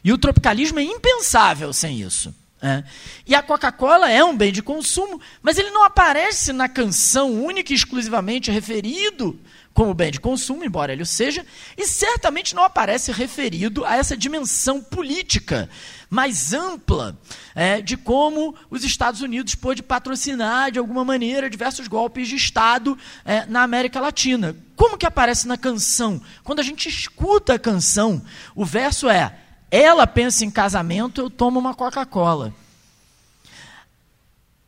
[0.04, 2.34] E o tropicalismo é impensável sem isso.
[2.62, 2.84] É.
[3.28, 7.74] E a Coca-Cola é um bem de consumo, mas ele não aparece na canção única
[7.74, 9.40] e exclusivamente referido
[9.76, 11.46] como bem de consumo, embora ele o seja,
[11.78, 15.70] e certamente não aparece referido a essa dimensão política
[16.10, 17.20] mais ampla
[17.54, 22.98] é, de como os Estados Unidos pôde patrocinar de alguma maneira diversos golpes de Estado
[23.26, 24.56] é, na América Latina.
[24.78, 26.22] Como que aparece na canção?
[26.42, 28.24] Quando a gente escuta a canção,
[28.56, 29.40] o verso é
[29.70, 32.54] ela pensa em casamento, eu tomo uma Coca-Cola.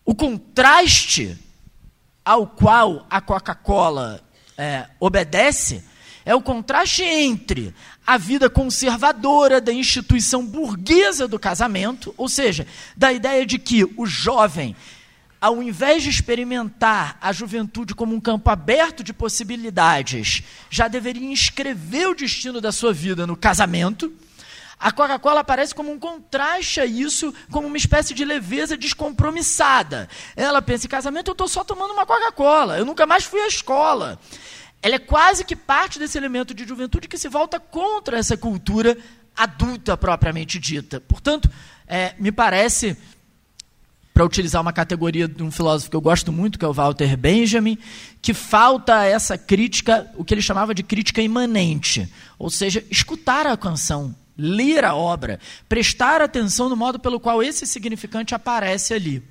[0.04, 1.38] O contraste
[2.24, 4.22] ao qual a Coca-Cola
[4.58, 5.84] é, obedece
[6.26, 7.74] é o contraste entre
[8.06, 14.06] a vida conservadora da instituição burguesa do casamento, ou seja, da ideia de que o
[14.06, 14.76] jovem,
[15.40, 22.10] ao invés de experimentar a juventude como um campo aberto de possibilidades, já deveria inscrever
[22.10, 24.12] o destino da sua vida no casamento
[24.80, 30.08] a Coca-Cola aparece como um contraste a isso, como uma espécie de leveza descompromissada.
[30.36, 33.48] Ela pensa, em casamento eu estou só tomando uma Coca-Cola, eu nunca mais fui à
[33.48, 34.20] escola.
[34.82, 38.96] Ela é quase que parte desse elemento de juventude que se volta contra essa cultura
[39.36, 41.02] adulta propriamente dita.
[41.02, 41.50] Portanto,
[41.88, 42.96] é, me parece,
[44.14, 47.18] para utilizar uma categoria de um filósofo que eu gosto muito, que é o Walter
[47.18, 47.80] Benjamin,
[48.22, 53.58] que falta essa crítica, o que ele chamava de crítica imanente, ou seja, escutar a
[53.58, 59.24] canção, ler a obra, prestar atenção no modo pelo qual esse significante aparece ali.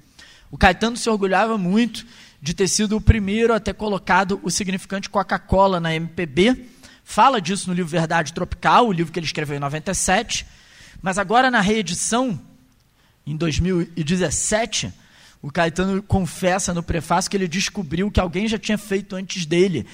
[0.51, 2.07] O Caetano se orgulhava muito
[2.41, 6.67] de ter sido o primeiro a ter colocado o significante Coca-Cola na MPB.
[7.05, 10.47] Fala disso no livro Verdade Tropical, o livro que ele escreveu em 97.
[11.01, 12.41] Mas agora, na reedição,
[13.27, 14.93] em 2017,
[15.43, 19.87] o Caetano confessa no prefácio que ele descobriu que alguém já tinha feito antes dele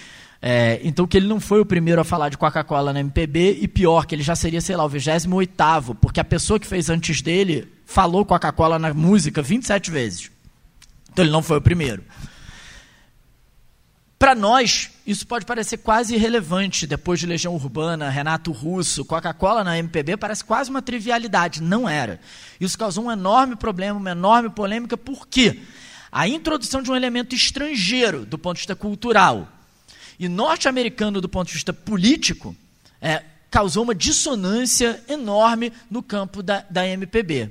[0.45, 3.69] é, então que ele não foi o primeiro a falar de Coca-Cola na MPB, e
[3.69, 7.23] pior, que ele já seria, sei lá, o 28 porque a pessoa que fez antes
[7.23, 10.33] dele falou Coca-Cola na música 27 vezes.
[11.13, 12.03] Então ele não foi o primeiro.
[14.19, 16.87] Para nós, isso pode parecer quase irrelevante.
[16.87, 21.63] Depois de Legião Urbana, Renato Russo, Coca-Cola na MPB, parece quase uma trivialidade.
[21.63, 22.21] Não era.
[22.61, 24.97] Isso causou um enorme problema, uma enorme polêmica.
[24.97, 25.61] Por quê?
[26.11, 29.49] A introdução de um elemento estrangeiro do ponto de vista cultural
[30.18, 32.55] e norte-americano do ponto de vista político,
[33.01, 37.51] é, causou uma dissonância enorme no campo da, da MPB.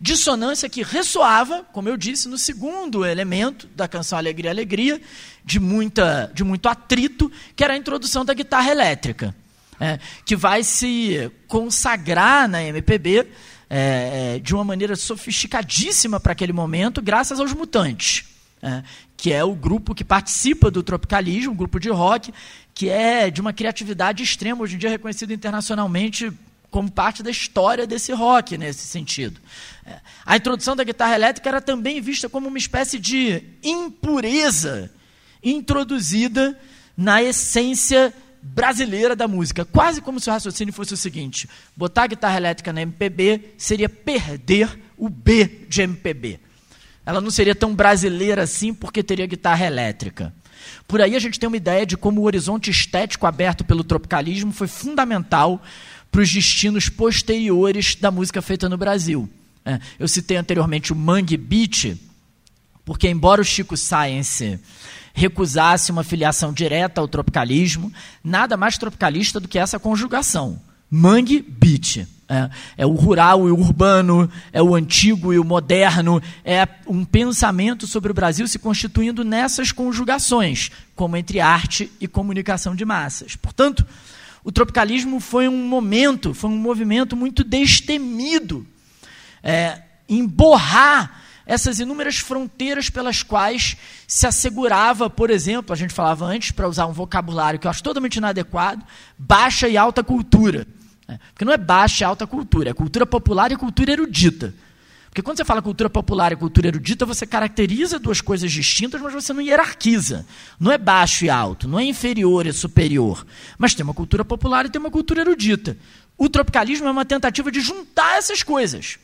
[0.00, 5.00] Dissonância que ressoava, como eu disse, no segundo elemento da canção Alegria, Alegria,
[5.44, 9.34] de, muita, de muito atrito, que era a introdução da guitarra elétrica,
[9.80, 13.26] é, que vai se consagrar na MPB
[13.70, 18.27] é, é, de uma maneira sofisticadíssima para aquele momento, graças aos mutantes
[18.62, 18.82] é,
[19.16, 22.32] que é o grupo que participa do tropicalismo, um grupo de rock,
[22.74, 26.32] que é de uma criatividade extrema, hoje em dia reconhecido internacionalmente
[26.70, 29.40] como parte da história desse rock nesse sentido.
[29.86, 34.90] É, a introdução da guitarra elétrica era também vista como uma espécie de impureza
[35.42, 36.58] introduzida
[36.96, 42.08] na essência brasileira da música, quase como se o raciocínio fosse o seguinte: botar a
[42.08, 46.40] guitarra elétrica na MPB seria perder o B de MPB.
[47.08, 50.30] Ela não seria tão brasileira assim porque teria guitarra elétrica.
[50.86, 54.52] Por aí a gente tem uma ideia de como o horizonte estético aberto pelo tropicalismo
[54.52, 55.62] foi fundamental
[56.12, 59.26] para os destinos posteriores da música feita no Brasil.
[59.64, 61.96] É, eu citei anteriormente o Mangue Beat,
[62.84, 64.60] porque embora o Chico Science
[65.14, 67.90] recusasse uma filiação direta ao tropicalismo,
[68.22, 70.60] nada mais tropicalista do que essa conjugação.
[70.90, 72.06] Mangue Beat.
[72.30, 77.02] É, é, o rural e o urbano, é o antigo e o moderno, é um
[77.02, 83.34] pensamento sobre o Brasil se constituindo nessas conjugações, como entre arte e comunicação de massas.
[83.34, 83.86] Portanto,
[84.44, 88.66] o tropicalismo foi um momento, foi um movimento muito destemido
[89.42, 93.74] é, em borrar essas inúmeras fronteiras pelas quais
[94.06, 97.82] se assegurava, por exemplo, a gente falava antes, para usar um vocabulário que eu acho
[97.82, 98.84] totalmente inadequado,
[99.16, 100.66] baixa e alta cultura.
[101.08, 101.18] Né?
[101.32, 104.54] Porque não é baixa e alta cultura, é cultura popular e cultura erudita.
[105.08, 109.14] Porque quando você fala cultura popular e cultura erudita, você caracteriza duas coisas distintas, mas
[109.14, 110.26] você não hierarquiza.
[110.60, 113.26] Não é baixo e alto, não é inferior e superior.
[113.56, 115.76] Mas tem uma cultura popular e tem uma cultura erudita.
[116.16, 118.98] O tropicalismo é uma tentativa de juntar essas coisas.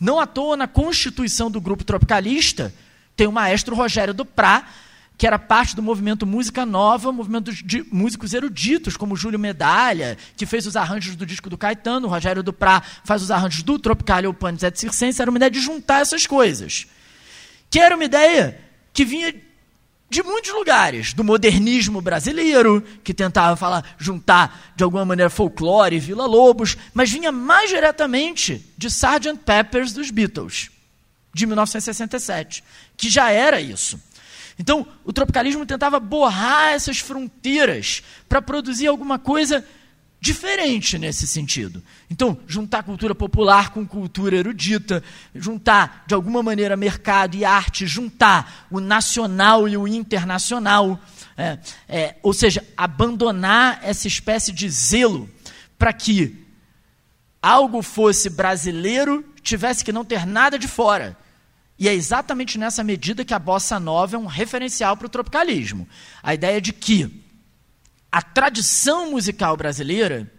[0.00, 2.74] Não à toa, na constituição do grupo tropicalista,
[3.14, 4.66] tem o maestro Rogério Duprá,
[5.16, 10.44] que era parte do movimento Música Nova, movimento de músicos eruditos, como Júlio Medalha, que
[10.44, 14.28] fez os arranjos do disco do Caetano, o Rogério Duprá faz os arranjos do Tropicalia
[14.28, 16.86] ou Panis et Circense, era uma ideia de juntar essas coisas.
[17.70, 18.60] Que era uma ideia
[18.92, 19.34] que vinha
[20.10, 26.00] de muitos lugares, do modernismo brasileiro, que tentava falar, juntar de alguma maneira folclore e
[26.00, 29.38] Vila Lobos, mas vinha mais diretamente de Sgt.
[29.44, 30.70] Peppers dos Beatles,
[31.32, 32.62] de 1967,
[32.96, 33.98] que já era isso.
[34.58, 39.64] Então, o tropicalismo tentava borrar essas fronteiras para produzir alguma coisa
[40.24, 41.82] diferente nesse sentido.
[42.08, 45.02] Então, juntar cultura popular com cultura erudita,
[45.34, 50.98] juntar de alguma maneira mercado e arte, juntar o nacional e o internacional,
[51.36, 55.28] é, é, ou seja, abandonar essa espécie de zelo
[55.76, 56.42] para que
[57.42, 61.18] algo fosse brasileiro, tivesse que não ter nada de fora.
[61.78, 65.88] E é exatamente nessa medida que a bossa nova é um referencial para o tropicalismo.
[66.22, 67.24] A ideia de que
[68.10, 70.30] a tradição musical brasileira,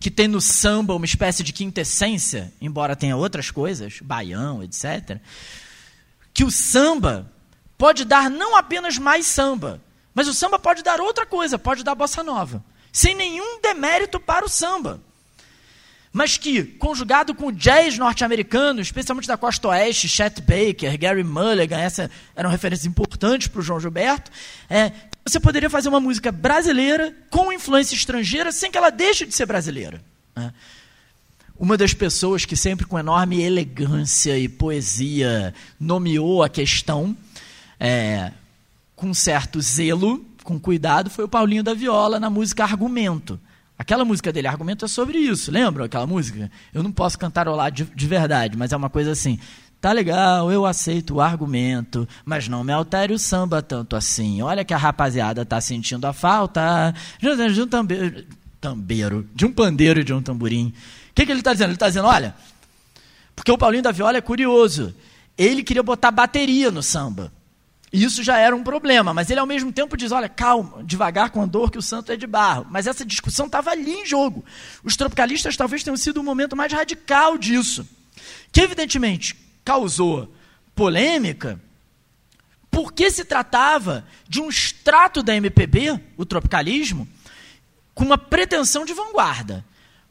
[0.00, 5.20] que tem no samba uma espécie de quintessência, embora tenha outras coisas, baião, etc.,
[6.34, 7.30] que o samba
[7.78, 9.80] pode dar não apenas mais samba,
[10.12, 14.44] mas o samba pode dar outra coisa, pode dar bossa nova, sem nenhum demérito para
[14.44, 15.00] o samba
[16.12, 21.78] mas que, conjugado com o jazz norte-americano, especialmente da costa oeste, Chet Baker, Gary Mulligan,
[21.78, 24.30] essa eram referências importantes para o João Gilberto,
[24.68, 24.92] é,
[25.24, 29.46] você poderia fazer uma música brasileira com influência estrangeira sem que ela deixe de ser
[29.46, 30.02] brasileira.
[30.36, 30.52] Né?
[31.56, 37.16] Uma das pessoas que sempre com enorme elegância e poesia nomeou a questão,
[37.80, 38.32] é,
[38.94, 43.40] com certo zelo, com cuidado, foi o Paulinho da Viola na música Argumento.
[43.82, 45.50] Aquela música dele, argumento é sobre isso.
[45.50, 46.48] Lembra aquela música?
[46.72, 49.40] Eu não posso cantarolar de, de verdade, mas é uma coisa assim.
[49.80, 54.40] Tá legal, eu aceito o argumento, mas não me altere o samba tanto assim.
[54.40, 57.66] Olha que a rapaziada tá sentindo a falta de um
[58.60, 60.72] tambeiro, de um pandeiro e de um tamborim.
[61.10, 61.70] O que, que ele está dizendo?
[61.70, 62.36] Ele está dizendo, olha,
[63.34, 64.94] porque o Paulinho da Viola é curioso.
[65.36, 67.32] Ele queria botar bateria no samba.
[67.92, 71.30] E isso já era um problema, mas ele ao mesmo tempo diz: olha, calma, devagar
[71.30, 72.66] com a dor, que o santo é de barro.
[72.70, 74.44] Mas essa discussão estava ali em jogo.
[74.82, 77.86] Os tropicalistas talvez tenham sido o momento mais radical disso,
[78.50, 80.34] que evidentemente causou
[80.74, 81.60] polêmica,
[82.70, 87.06] porque se tratava de um extrato da MPB, o tropicalismo,
[87.94, 89.62] com uma pretensão de vanguarda,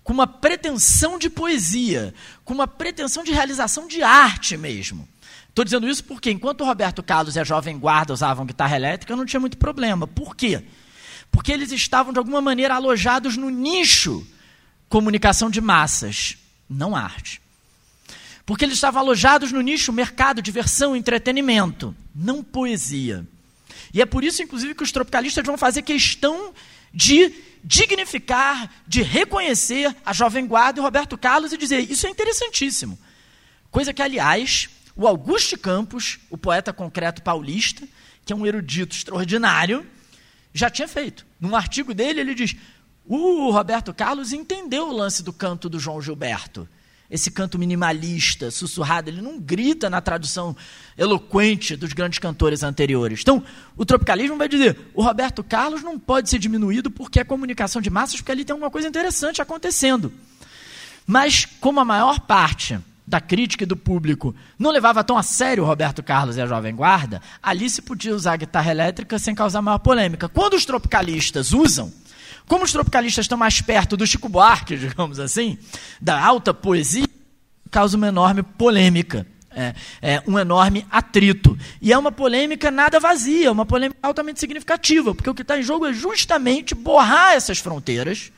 [0.03, 2.13] com uma pretensão de poesia,
[2.45, 5.09] com uma pretensão de realização de arte mesmo.
[5.51, 9.15] Estou dizendo isso porque, enquanto o Roberto Carlos e a Jovem Guarda usavam guitarra elétrica,
[9.17, 10.07] não tinha muito problema.
[10.07, 10.63] Por quê?
[11.29, 14.25] Porque eles estavam, de alguma maneira, alojados no nicho
[14.87, 16.37] comunicação de massas,
[16.69, 17.41] não arte.
[18.45, 23.27] Porque eles estavam alojados no nicho mercado, diversão, entretenimento, não poesia.
[23.93, 26.53] E é por isso, inclusive, que os tropicalistas vão fazer questão
[26.93, 27.33] de
[27.63, 32.97] dignificar, de reconhecer a Jovem Guarda e Roberto Carlos e dizer: isso é interessantíssimo.
[33.69, 37.87] Coisa que, aliás, o Auguste Campos, o poeta concreto paulista,
[38.25, 39.85] que é um erudito extraordinário,
[40.53, 41.25] já tinha feito.
[41.39, 42.55] Num artigo dele, ele diz:
[43.05, 46.67] o Roberto Carlos entendeu o lance do canto do João Gilberto.
[47.09, 50.55] Esse canto minimalista, sussurrado, ele não grita na tradução
[50.97, 53.19] eloquente dos grandes cantores anteriores.
[53.21, 53.43] Então,
[53.75, 57.89] o tropicalismo vai dizer: o Roberto Carlos não pode ser diminuído porque é comunicação de
[57.89, 60.13] massas, porque ali tem uma coisa interessante acontecendo.
[61.05, 62.79] Mas, como a maior parte
[63.11, 66.73] da crítica e do público não levava tão a sério Roberto Carlos e a Jovem
[66.73, 70.29] Guarda, ali se podia usar a guitarra elétrica sem causar maior polêmica.
[70.29, 71.91] Quando os tropicalistas usam,
[72.47, 75.57] como os tropicalistas estão mais perto do Chico Buarque, digamos assim,
[75.99, 77.05] da alta poesia,
[77.69, 79.27] causa uma enorme polêmica.
[79.53, 81.57] É, é, um enorme atrito.
[81.81, 85.61] E é uma polêmica nada vazia, uma polêmica altamente significativa, porque o que está em
[85.61, 88.31] jogo é justamente borrar essas fronteiras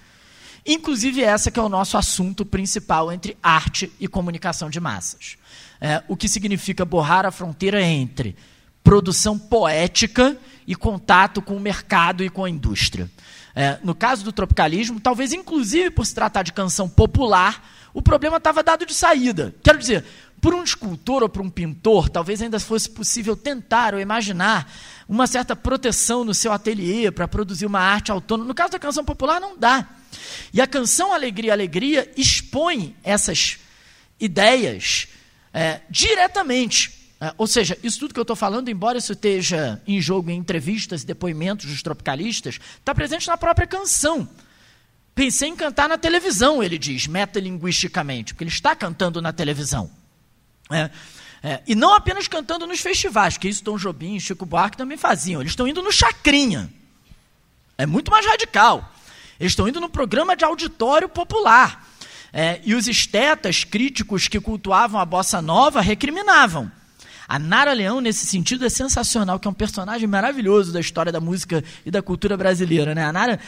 [0.66, 5.38] Inclusive, essa que é o nosso assunto principal entre arte e comunicação de massas.
[5.82, 8.36] É, o que significa borrar a fronteira entre
[8.84, 10.38] produção poética
[10.68, 13.10] e contato com o mercado e com a indústria.
[13.56, 18.38] É, no caso do tropicalismo, talvez inclusive por se tratar de canção popular, o problema
[18.38, 19.54] estava dado de saída.
[19.62, 20.04] Quero dizer,
[20.42, 24.70] por um escultor ou por um pintor, talvez ainda fosse possível tentar ou imaginar
[25.08, 28.48] uma certa proteção no seu ateliê para produzir uma arte autônoma.
[28.48, 29.88] No caso da canção popular, não dá.
[30.54, 33.58] E a canção Alegria, Alegria expõe essas
[34.20, 35.08] ideias
[35.54, 36.92] é, diretamente.
[37.20, 40.38] É, ou seja, isso tudo que eu estou falando, embora isso esteja em jogo em
[40.38, 44.28] entrevistas e depoimentos dos tropicalistas, está presente na própria canção.
[45.16, 49.90] Pensei em cantar na televisão, ele diz, metalinguisticamente, porque ele está cantando na televisão.
[50.72, 50.90] É,
[51.44, 54.98] é, e não apenas cantando nos festivais, que isso Tom Jobim e Chico Buarque também
[54.98, 55.42] faziam.
[55.42, 56.72] Eles estão indo no Chacrinha.
[57.78, 58.93] É muito mais radical.
[59.40, 61.88] Eles estão indo no programa de auditório popular.
[62.32, 66.72] É, e os estetas críticos que cultuavam a bossa nova recriminavam.
[67.28, 71.20] A Nara Leão, nesse sentido, é sensacional, que é um personagem maravilhoso da história da
[71.20, 72.94] música e da cultura brasileira.
[72.96, 73.06] Né?
[73.06, 73.40] A Nara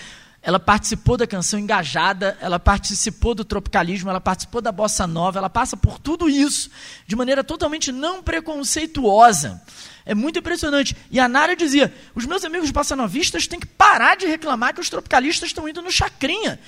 [0.46, 5.50] ela participou da canção engajada, ela participou do tropicalismo, ela participou da bossa nova, ela
[5.50, 6.70] passa por tudo isso
[7.08, 9.60] de maneira totalmente não preconceituosa.
[10.06, 10.95] É muito impressionante.
[11.10, 14.89] E a Nara dizia: os meus amigos bossanovistas têm que parar de reclamar que os
[14.89, 16.60] tropicalistas estão indo no chacrinha,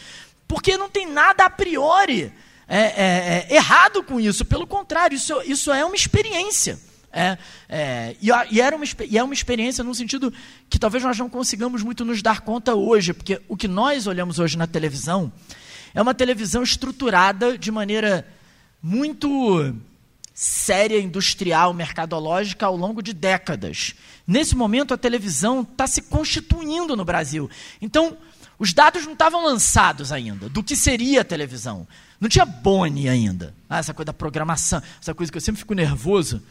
[0.47, 2.33] porque não tem nada a priori
[2.67, 4.43] é, é, é, errado com isso.
[4.43, 6.79] Pelo contrário, isso, isso é uma experiência.
[7.13, 7.37] É,
[7.69, 10.31] é, e, e, era uma, e é uma experiência num sentido
[10.69, 14.39] que talvez nós não consigamos muito nos dar conta hoje, porque o que nós olhamos
[14.39, 15.31] hoje na televisão
[15.95, 18.27] é uma televisão estruturada de maneira
[18.83, 19.73] muito
[20.39, 23.95] séria, industrial, mercadológica ao longo de décadas.
[24.27, 27.49] Nesse momento, a televisão está se constituindo no Brasil.
[27.81, 28.15] Então,
[28.59, 31.87] os dados não estavam lançados ainda do que seria a televisão.
[32.19, 33.55] Não tinha Boni ainda.
[33.67, 36.43] Ah, essa coisa da programação, essa coisa que eu sempre fico nervoso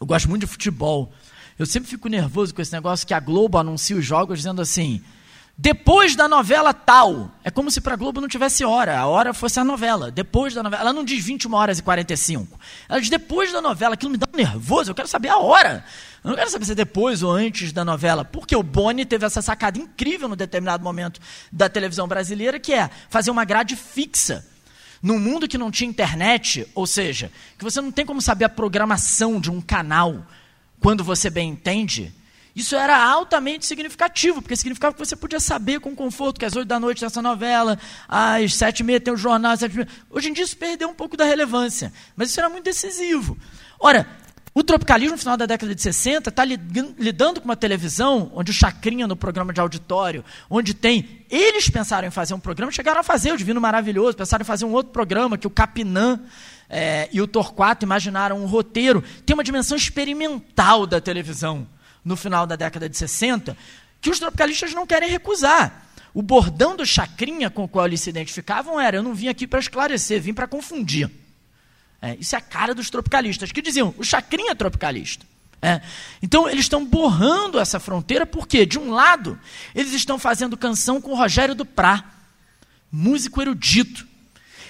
[0.00, 1.12] eu gosto muito de futebol.
[1.58, 5.02] Eu sempre fico nervoso com esse negócio que a Globo anuncia os jogos dizendo assim:
[5.56, 7.30] depois da novela tal.
[7.44, 10.10] É como se para a Globo não tivesse hora, a hora fosse a novela.
[10.10, 10.82] Depois da novela.
[10.82, 12.58] Ela não diz 21 horas e 45.
[12.88, 13.94] Ela diz depois da novela.
[13.94, 15.84] Aquilo me dá um nervoso, eu quero saber a hora.
[16.24, 18.24] Eu não quero saber se é depois ou antes da novela.
[18.24, 21.20] Porque o Boni teve essa sacada incrível no determinado momento
[21.52, 24.44] da televisão brasileira, que é fazer uma grade fixa
[25.00, 28.48] num mundo que não tinha internet, ou seja, que você não tem como saber a
[28.48, 30.26] programação de um canal
[30.80, 32.10] quando você bem entende,
[32.54, 36.68] isso era altamente significativo, porque significava que você podia saber com conforto que às oito
[36.68, 37.78] da noite tem essa novela,
[38.08, 39.60] às sete e meia tem o jornal, às.
[40.10, 43.36] Hoje em dia isso perdeu um pouco da relevância, mas isso era muito decisivo.
[43.80, 44.06] Ora,
[44.54, 48.54] o tropicalismo, no final da década de 60, está lidando com uma televisão onde o
[48.54, 51.24] Chacrinha, no programa de auditório, onde tem.
[51.28, 54.64] Eles pensaram em fazer um programa, chegaram a fazer o Divino Maravilhoso, pensaram em fazer
[54.64, 56.20] um outro programa, que o Capinã
[56.70, 59.02] é, e o Torquato imaginaram um roteiro.
[59.26, 61.66] Tem uma dimensão experimental da televisão
[62.04, 63.56] no final da década de 60,
[64.00, 65.86] que os tropicalistas não querem recusar.
[66.12, 69.46] O bordão do Chacrinha com o qual eles se identificavam era: eu não vim aqui
[69.46, 71.10] para esclarecer, vim para confundir.
[72.00, 75.24] É, isso é a cara dos tropicalistas, que diziam, o Chacrinha é tropicalista.
[75.62, 75.80] É.
[76.22, 79.40] Então, eles estão borrando essa fronteira, porque, de um lado,
[79.74, 82.04] eles estão fazendo canção com Rogério Duprá,
[82.92, 84.06] músico erudito.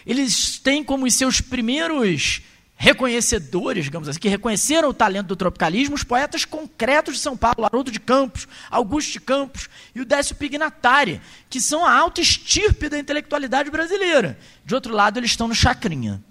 [0.06, 2.42] Eles têm como os seus primeiros
[2.76, 7.64] reconhecedores, digamos assim, que reconheceram o talento do tropicalismo, os poetas concretos de São Paulo,
[7.64, 12.88] Haroldo de Campos, Augusto de Campos e o Décio Pignatari, que são a alta estirpe
[12.88, 14.38] da intelectualidade brasileira.
[14.64, 16.22] De outro lado, eles estão no Chacrinha.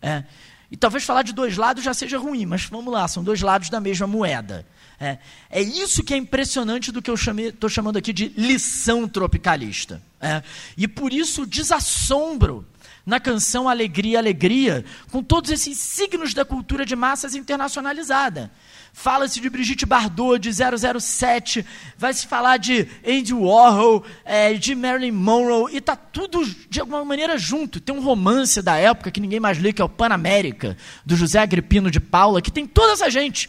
[0.00, 0.24] É.
[0.70, 3.70] E talvez falar de dois lados já seja ruim, mas vamos lá, são dois lados
[3.70, 4.66] da mesma moeda.
[5.00, 5.18] É,
[5.48, 10.02] é isso que é impressionante do que eu estou chamando aqui de lição tropicalista.
[10.20, 10.42] É.
[10.76, 12.66] E por isso o desassombro
[13.08, 18.50] na canção Alegria, Alegria, com todos esses signos da cultura de massas internacionalizada.
[18.92, 21.64] Fala-se de Brigitte Bardot, de 007,
[21.96, 27.02] vai se falar de Andy Warhol, é, de Marilyn Monroe, e está tudo de alguma
[27.02, 27.80] maneira junto.
[27.80, 31.38] Tem um romance da época que ninguém mais lê, que é o Panamérica, do José
[31.38, 33.48] Agripino de Paula, que tem toda essa gente.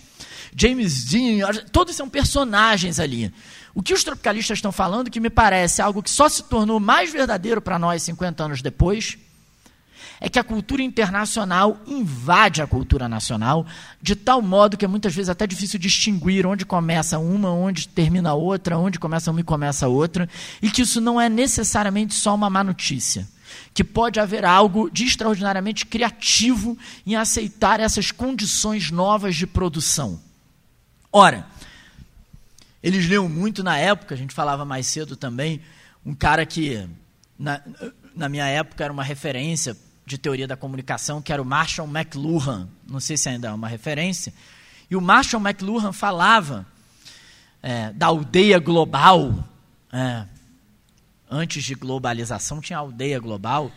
[0.55, 3.30] James Dean, todos são personagens ali.
[3.76, 7.12] O que os tropicalistas estão falando, que me parece algo que só se tornou mais
[7.12, 9.18] verdadeiro para nós 50 anos depois,
[10.22, 13.65] é que a cultura internacional invade a cultura nacional
[14.01, 18.32] de tal modo que é muitas vezes até difícil distinguir onde começa uma, onde termina
[18.32, 20.28] a outra, onde começa uma e começa a outra,
[20.61, 23.28] e que isso não é necessariamente só uma má notícia.
[23.74, 30.20] Que pode haver algo de extraordinariamente criativo em aceitar essas condições novas de produção.
[31.11, 31.47] Ora,
[32.84, 35.61] eles liam muito na época, a gente falava mais cedo também,
[36.05, 36.88] um cara que,
[37.38, 37.61] na,
[38.15, 39.76] na minha época, era uma referência
[40.10, 43.68] de teoria da comunicação, que era o Marshall McLuhan, não sei se ainda é uma
[43.68, 44.34] referência,
[44.89, 46.66] e o Marshall McLuhan falava
[47.62, 49.47] é, da aldeia global,
[49.93, 50.26] é,
[51.30, 53.72] antes de globalização, tinha aldeia global.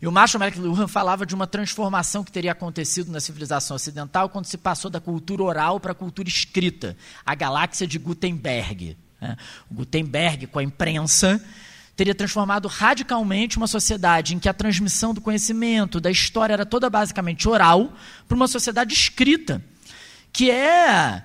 [0.00, 4.46] E o Marshall McLuhan falava de uma transformação que teria acontecido na civilização ocidental quando
[4.46, 8.96] se passou da cultura oral para a cultura escrita, a galáxia de Gutenberg.
[9.20, 9.36] Né?
[9.70, 11.40] Gutenberg, com a imprensa,
[11.96, 16.88] teria transformado radicalmente uma sociedade em que a transmissão do conhecimento, da história, era toda
[16.88, 17.92] basicamente oral,
[18.26, 19.62] para uma sociedade escrita,
[20.32, 21.22] que é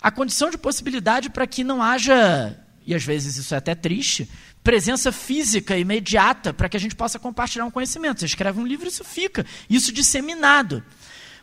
[0.00, 4.28] a condição de possibilidade para que não haja, e às vezes isso é até triste,
[4.62, 8.20] presença física imediata para que a gente possa compartilhar um conhecimento.
[8.20, 10.82] Você escreve um livro e isso fica, isso disseminado.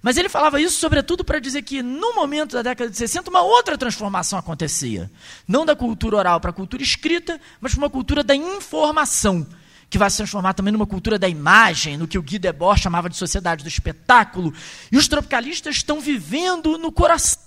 [0.02, 3.42] Mas ele falava isso, sobretudo, para dizer que, no momento da década de 60, uma
[3.42, 5.12] outra transformação acontecia.
[5.48, 9.46] Não da cultura oral para a cultura escrita, mas para uma cultura da informação,
[9.90, 13.10] que vai se transformar também numa cultura da imagem, no que o Guy Debord chamava
[13.10, 14.54] de sociedade do espetáculo.
[14.92, 17.40] E os tropicalistas estão vivendo no coração,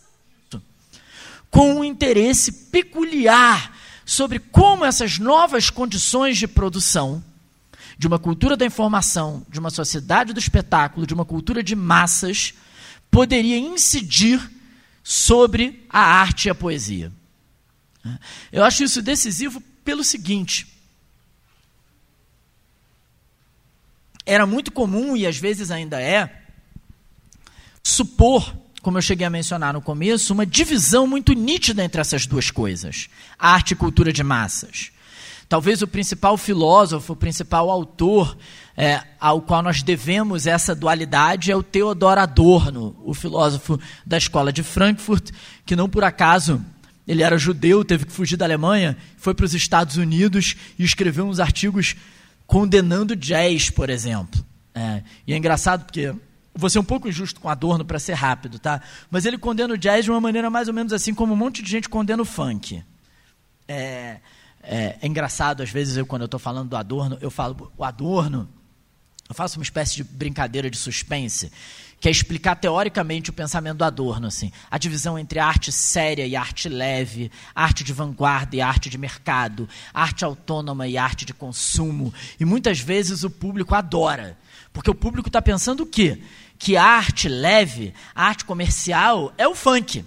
[1.50, 3.74] com um interesse peculiar
[4.04, 7.22] sobre como essas novas condições de produção
[8.02, 12.52] de uma cultura da informação, de uma sociedade do espetáculo, de uma cultura de massas,
[13.08, 14.40] poderia incidir
[15.04, 17.12] sobre a arte e a poesia.
[18.50, 20.66] Eu acho isso decisivo pelo seguinte:
[24.26, 26.42] era muito comum, e às vezes ainda é,
[27.84, 32.50] supor, como eu cheguei a mencionar no começo, uma divisão muito nítida entre essas duas
[32.50, 34.90] coisas, arte e cultura de massas.
[35.52, 38.38] Talvez o principal filósofo, o principal autor
[38.74, 44.50] é, ao qual nós devemos essa dualidade é o Theodor Adorno, o filósofo da escola
[44.50, 45.30] de Frankfurt,
[45.66, 46.64] que não por acaso
[47.06, 51.26] ele era judeu, teve que fugir da Alemanha, foi para os Estados Unidos e escreveu
[51.26, 51.96] uns artigos
[52.46, 54.42] condenando jazz, por exemplo.
[54.74, 56.14] É, e é engraçado porque
[56.54, 58.80] vou ser um pouco injusto com Adorno para ser rápido, tá?
[59.10, 61.62] Mas ele condena o jazz de uma maneira mais ou menos assim como um monte
[61.62, 62.82] de gente condena o funk.
[63.68, 64.16] É,
[64.62, 67.84] é, é engraçado, às vezes, eu, quando eu estou falando do Adorno, eu falo, o
[67.84, 68.48] Adorno,
[69.28, 71.50] eu faço uma espécie de brincadeira de suspense,
[71.98, 76.36] que é explicar teoricamente o pensamento do Adorno, assim, a divisão entre arte séria e
[76.36, 82.12] arte leve, arte de vanguarda e arte de mercado, arte autônoma e arte de consumo.
[82.38, 84.36] E muitas vezes o público adora,
[84.72, 86.20] porque o público está pensando o quê?
[86.58, 90.04] Que a arte leve, a arte comercial, é o funk.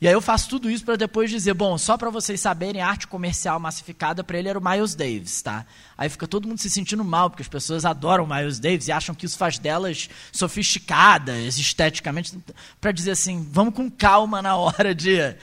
[0.00, 2.88] E aí eu faço tudo isso para depois dizer, bom, só para vocês saberem, a
[2.88, 5.66] arte comercial massificada para ele era o Miles Davis, tá?
[5.96, 8.92] Aí fica todo mundo se sentindo mal, porque as pessoas adoram o Miles Davis e
[8.92, 12.38] acham que isso faz delas sofisticadas esteticamente,
[12.80, 15.36] para dizer assim, vamos com calma na hora de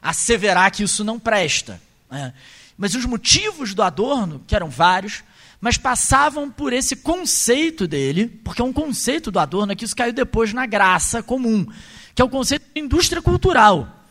[0.00, 1.82] asseverar que isso não presta.
[2.08, 2.32] Né?
[2.78, 5.24] Mas os motivos do Adorno, que eram vários,
[5.60, 9.96] mas passavam por esse conceito dele, porque é um conceito do Adorno é que isso
[9.96, 11.66] caiu depois na graça comum,
[12.14, 14.02] que é o conceito de indústria cultural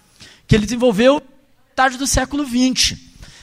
[0.48, 1.22] que ele desenvolveu
[1.76, 2.98] tarde do século XX.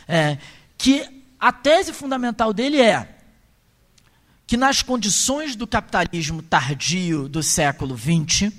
[0.07, 0.39] É,
[0.77, 1.05] que
[1.39, 3.17] a tese fundamental dele é
[4.47, 8.53] que nas condições do capitalismo tardio do século XX,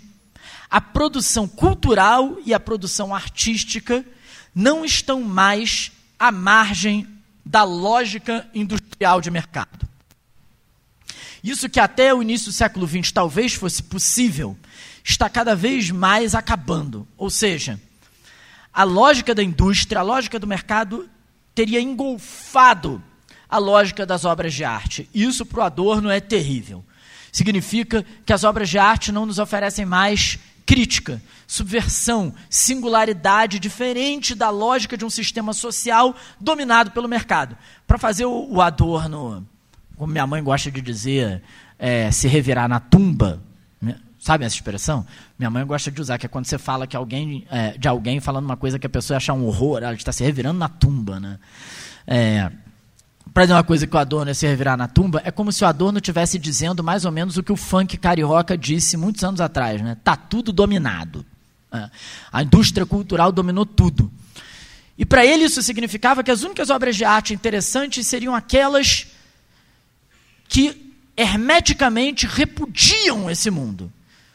[0.70, 4.06] a produção cultural e a produção artística
[4.56, 7.06] não estão mais à margem
[7.46, 9.86] da lógica industrial de mercado.
[11.44, 14.58] Isso que até o início do século XX talvez fosse possível,
[15.04, 17.08] está cada vez mais acabando.
[17.18, 17.80] Ou seja,
[18.74, 21.10] a lógica da indústria, a lógica do mercado
[21.54, 23.04] teria engolfado
[23.50, 25.10] a lógica das obras de arte.
[25.14, 26.84] Isso para o Adorno é terrível.
[27.32, 34.50] Significa que as obras de arte não nos oferecem mais crítica, subversão, singularidade diferente da
[34.50, 37.58] lógica de um sistema social dominado pelo mercado.
[37.86, 39.46] Para fazer o, Adorno,
[39.98, 41.42] como minha mãe gosta de dizer,
[41.78, 43.42] é, se revirar na tumba,
[44.22, 45.04] Sabe essa expressão?
[45.38, 48.20] Minha mãe gosta de usar, que é quando você fala que alguém, é, de alguém
[48.20, 51.20] falando uma coisa que a pessoa acha um horror, ela está se revirando na tumba,
[51.20, 51.40] né?
[52.06, 52.52] É,
[53.34, 55.64] para dizer uma coisa que o Adorno é se revirar na tumba, é como se
[55.64, 59.42] o Adorno estivesse dizendo mais ou menos o que o funk carioca disse muitos anos
[59.42, 59.98] atrás, né?
[60.04, 61.26] Tá tudo dominado.
[61.74, 61.90] É.
[62.32, 64.12] A indústria cultural dominou tudo.
[65.00, 69.08] E para ele isso significava que as únicas obras de arte interessantes seriam aquelas
[70.48, 73.92] que hermeticamente repudiam esse mundo.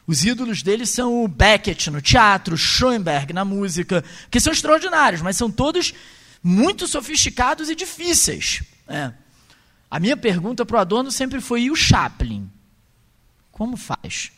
[0.07, 5.37] Os ídolos dele são o Beckett no teatro, Schoenberg na música, que são extraordinários, mas
[5.37, 5.93] são todos
[6.43, 8.63] muito sofisticados e difíceis.
[8.87, 9.13] É.
[9.91, 12.49] A minha pergunta para o Adorno sempre foi: e o Chaplin?
[13.51, 14.31] Como faz?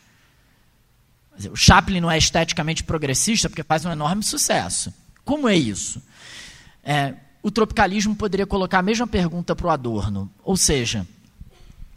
[1.51, 4.93] O Chaplin não é esteticamente progressista porque faz um enorme sucesso.
[5.25, 6.03] Como é isso?
[6.83, 10.31] É, o tropicalismo poderia colocar a mesma pergunta para o Adorno.
[10.43, 11.07] Ou seja,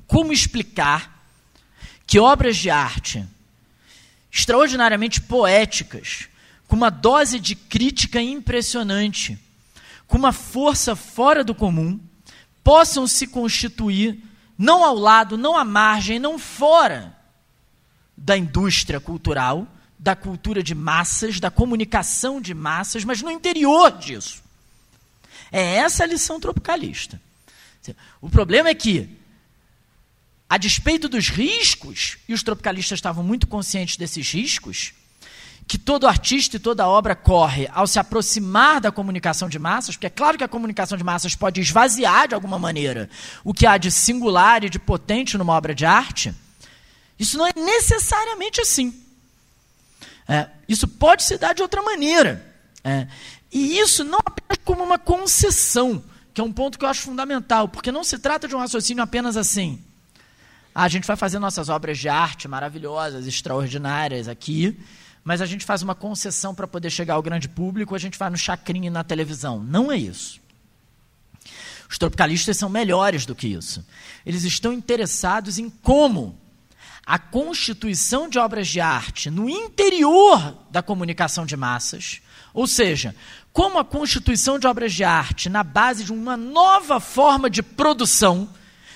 [0.05, 1.26] como explicar
[2.05, 3.26] que obras de arte
[4.32, 6.27] extraordinariamente poéticas,
[6.67, 9.38] com uma dose de crítica impressionante,
[10.07, 11.99] com uma força fora do comum,
[12.63, 14.23] possam se constituir
[14.57, 17.15] não ao lado, não à margem, não fora
[18.15, 19.67] da indústria cultural,
[19.97, 24.41] da cultura de massas, da comunicação de massas, mas no interior disso.
[25.51, 27.21] É essa a lição tropicalista.
[28.21, 29.09] O problema é que,
[30.51, 34.91] a despeito dos riscos, e os tropicalistas estavam muito conscientes desses riscos,
[35.65, 40.07] que todo artista e toda obra corre ao se aproximar da comunicação de massas, porque
[40.07, 43.09] é claro que a comunicação de massas pode esvaziar de alguma maneira
[43.45, 46.35] o que há de singular e de potente numa obra de arte.
[47.17, 48.93] Isso não é necessariamente assim.
[50.27, 52.45] É, isso pode se dar de outra maneira.
[52.83, 53.07] É,
[53.49, 57.69] e isso não apenas como uma concessão, que é um ponto que eu acho fundamental,
[57.69, 59.81] porque não se trata de um raciocínio apenas assim.
[60.74, 64.80] Ah, a gente vai fazer nossas obras de arte maravilhosas, extraordinárias aqui,
[65.24, 68.30] mas a gente faz uma concessão para poder chegar ao grande público, a gente vai
[68.30, 69.61] no chacrinho e na televisão.
[69.61, 70.39] Não é isso.
[71.89, 73.86] Os tropicalistas são melhores do que isso.
[74.26, 76.39] Eles estão interessados em como
[77.05, 82.22] a constituição de obras de arte no interior da comunicação de massas,
[82.53, 83.13] ou seja,
[83.51, 88.47] como a constituição de obras de arte na base de uma nova forma de produção,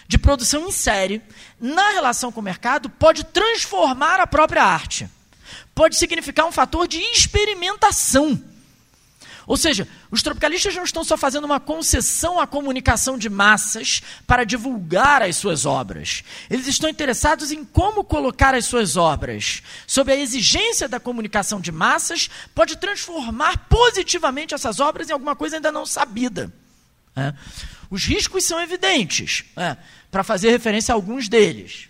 [0.08, 1.22] de produção em série,
[1.60, 5.10] na relação com o mercado, pode transformar a própria arte
[5.76, 8.42] pode significar um fator de experimentação.
[9.46, 14.44] Ou seja, os tropicalistas não estão só fazendo uma concessão à comunicação de massas para
[14.44, 16.24] divulgar as suas obras.
[16.50, 21.72] Eles estão interessados em como colocar as suas obras, sob a exigência da comunicação de
[21.72, 26.52] massas, pode transformar positivamente essas obras em alguma coisa ainda não sabida.
[27.16, 27.32] É.
[27.90, 29.78] Os riscos são evidentes, é,
[30.12, 31.90] para fazer referência a alguns deles.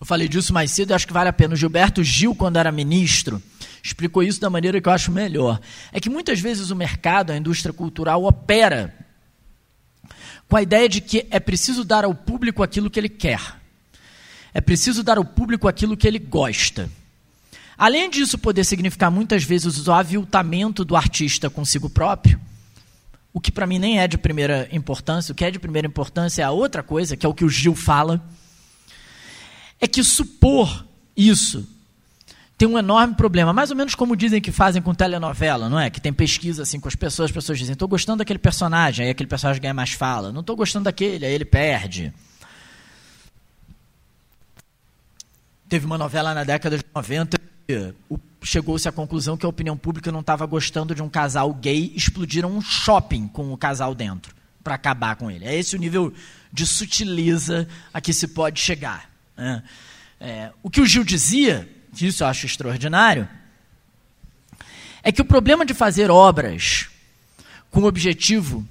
[0.00, 1.52] Eu falei disso mais cedo acho que vale a pena.
[1.52, 3.40] O Gilberto Gil, quando era ministro,
[3.82, 5.60] explicou isso da maneira que eu acho melhor.
[5.92, 8.94] É que muitas vezes o mercado, a indústria cultural, opera
[10.48, 13.40] com a ideia de que é preciso dar ao público aquilo que ele quer.
[14.54, 16.90] É preciso dar ao público aquilo que ele gosta.
[17.80, 22.38] Além disso poder significar muitas vezes o aviltamento do artista consigo próprio,
[23.32, 26.42] o que para mim nem é de primeira importância, o que é de primeira importância
[26.42, 28.22] é a outra coisa, que é o que o Gil fala
[29.80, 31.66] é que supor isso
[32.58, 33.54] tem um enorme problema.
[33.54, 35.88] Mais ou menos como dizem que fazem com telenovela, não é?
[35.88, 39.10] Que tem pesquisa assim com as pessoas, as pessoas dizem, estou gostando daquele personagem, aí
[39.10, 40.30] aquele personagem ganha mais fala.
[40.30, 42.12] Não estou gostando daquele, aí ele perde.
[45.70, 47.39] Teve uma novela na década de 90 que
[48.42, 52.50] chegou-se à conclusão que a opinião pública não estava gostando de um casal gay, explodiram
[52.50, 55.44] um shopping com o casal dentro para acabar com ele.
[55.44, 56.12] É esse o nível
[56.52, 59.10] de sutileza a que se pode chegar.
[59.36, 59.62] É.
[60.20, 63.26] É, o que o Gil dizia, que isso eu acho extraordinário,
[65.02, 66.88] é que o problema de fazer obras
[67.70, 68.66] com o objetivo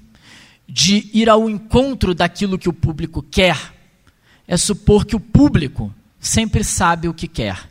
[0.68, 3.58] de ir ao encontro daquilo que o público quer
[4.46, 7.68] é supor que o público sempre sabe o que quer.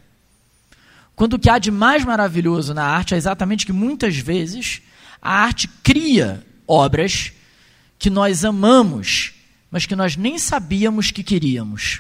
[1.19, 4.81] Quando o que há de mais maravilhoso na arte é exatamente que muitas vezes
[5.21, 7.33] a arte cria obras
[7.97, 9.33] que nós amamos,
[9.69, 11.99] mas que nós nem sabíamos que queríamos.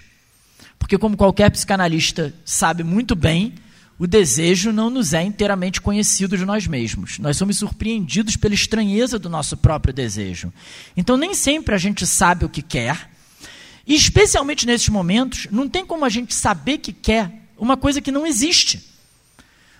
[0.79, 3.55] Porque, como qualquer psicanalista sabe muito bem,
[3.97, 7.19] o desejo não nos é inteiramente conhecido de nós mesmos.
[7.19, 10.53] Nós somos surpreendidos pela estranheza do nosso próprio desejo.
[10.95, 13.09] Então, nem sempre a gente sabe o que quer.
[13.85, 18.13] E, especialmente nesses momentos, não tem como a gente saber que quer uma coisa que
[18.13, 18.87] não existe.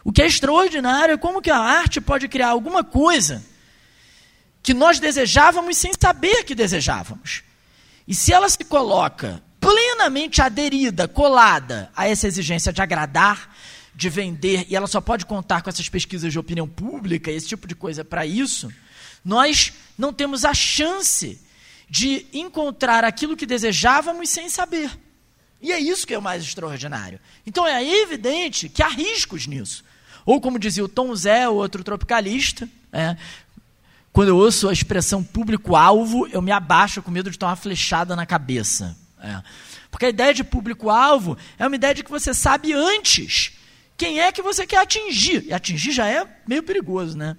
[0.04, 3.43] O que é extraordinário é como que a arte pode criar alguma coisa
[4.62, 7.43] que nós desejávamos sem saber que desejávamos.
[8.08, 13.56] E se ela se coloca plenamente aderida, colada a essa exigência de agradar,
[13.93, 17.68] de vender, e ela só pode contar com essas pesquisas de opinião pública, esse tipo
[17.68, 18.72] de coisa para isso,
[19.24, 21.39] nós não temos a chance
[21.89, 24.89] de encontrar aquilo que desejávamos sem saber.
[25.62, 27.20] E é isso que é o mais extraordinário.
[27.45, 29.84] Então é evidente que há riscos nisso.
[30.26, 33.15] Ou como dizia o Tom Zé, outro tropicalista, é,
[34.11, 38.15] quando eu ouço a expressão público-alvo, eu me abaixo com medo de tomar uma flechada
[38.15, 38.97] na cabeça.
[39.22, 39.41] É.
[39.91, 43.53] Porque a ideia de público-alvo é uma ideia de que você sabe antes
[43.97, 45.45] quem é que você quer atingir.
[45.47, 47.36] E atingir já é meio perigoso, né?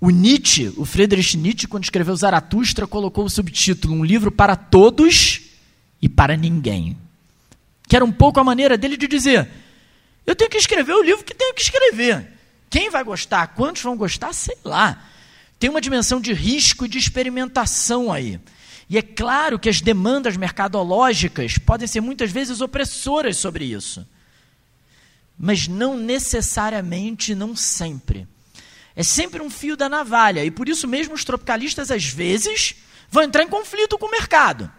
[0.00, 5.40] O Nietzsche, o Friedrich Nietzsche, quando escreveu Zaratustra, colocou o subtítulo Um livro para todos
[6.00, 6.96] e para ninguém.
[7.88, 9.48] Que era um pouco a maneira dele de dizer:
[10.28, 12.28] eu tenho que escrever o livro que tenho que escrever.
[12.68, 15.02] Quem vai gostar, quantos vão gostar, sei lá.
[15.58, 18.38] Tem uma dimensão de risco e de experimentação aí.
[18.90, 24.06] E é claro que as demandas mercadológicas podem ser muitas vezes opressoras sobre isso.
[25.38, 28.28] Mas não necessariamente, não sempre.
[28.94, 30.44] É sempre um fio da navalha.
[30.44, 32.74] E por isso mesmo os tropicalistas, às vezes,
[33.10, 34.70] vão entrar em conflito com o mercado.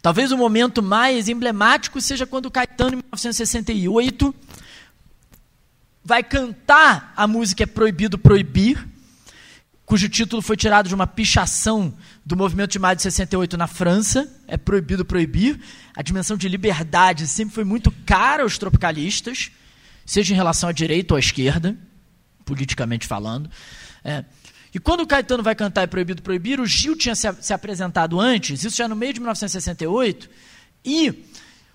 [0.00, 4.34] Talvez o momento mais emblemático seja quando Caetano, em 1968,
[6.04, 8.86] vai cantar a música É Proibido Proibir,
[9.86, 14.30] cujo título foi tirado de uma pichação do movimento de maio de 68 na França,
[14.46, 15.58] É Proibido Proibir.
[15.96, 19.50] A dimensão de liberdade sempre foi muito cara aos tropicalistas,
[20.04, 21.76] seja em relação à direita ou à esquerda,
[22.44, 23.50] politicamente falando.
[24.04, 24.24] É.
[24.74, 28.20] E quando o Caetano vai cantar É Proibido Proibir, o Gil tinha se, se apresentado
[28.20, 30.28] antes, isso já no meio de 1968,
[30.84, 31.24] e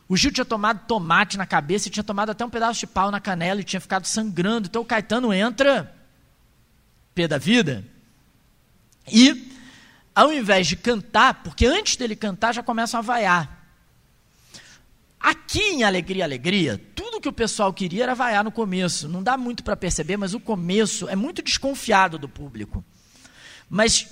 [0.10, 3.10] o Gil tinha tomado tomate na cabeça e tinha tomado até um pedaço de pau
[3.10, 4.68] na canela e tinha ficado sangrando.
[4.68, 5.96] Então o Caetano entra,
[7.16, 7.86] pé da vida,
[9.10, 9.50] e
[10.14, 13.66] ao invés de cantar, porque antes dele cantar já começam a vaiar.
[15.18, 16.82] Aqui em Alegria, Alegria,
[17.20, 19.08] tudo que o pessoal queria era vaiar no começo.
[19.08, 22.84] Não dá muito para perceber, mas o começo é muito desconfiado do público.
[23.70, 24.08] Mas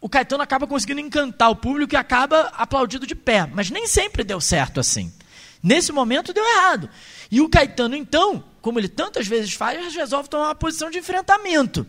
[0.00, 3.50] o Caetano acaba conseguindo encantar o público e acaba aplaudido de pé.
[3.52, 5.12] Mas nem sempre deu certo assim.
[5.60, 6.88] Nesse momento deu errado.
[7.30, 11.84] E o Caetano, então, como ele tantas vezes faz, resolve tomar uma posição de enfrentamento.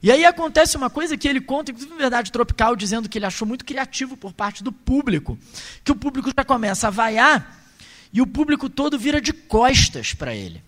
[0.00, 3.26] E aí acontece uma coisa que ele conta, inclusive em Verdade Tropical, dizendo que ele
[3.26, 5.36] achou muito criativo por parte do público.
[5.82, 7.63] Que o público já começa a vaiar
[8.14, 10.62] e o público todo vira de costas para ele.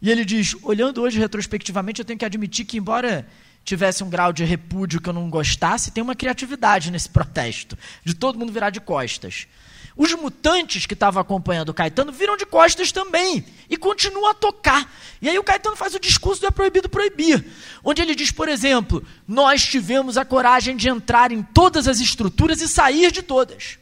[0.00, 3.26] E ele diz: olhando hoje retrospectivamente, eu tenho que admitir que, embora
[3.64, 8.14] tivesse um grau de repúdio que eu não gostasse, tem uma criatividade nesse protesto, de
[8.14, 9.48] todo mundo virar de costas.
[9.96, 14.94] Os mutantes que estavam acompanhando o Caetano viram de costas também e continuam a tocar.
[15.22, 17.44] E aí o Caetano faz o discurso do É Proibido Proibir,
[17.82, 22.60] onde ele diz, por exemplo, nós tivemos a coragem de entrar em todas as estruturas
[22.60, 23.78] e sair de todas.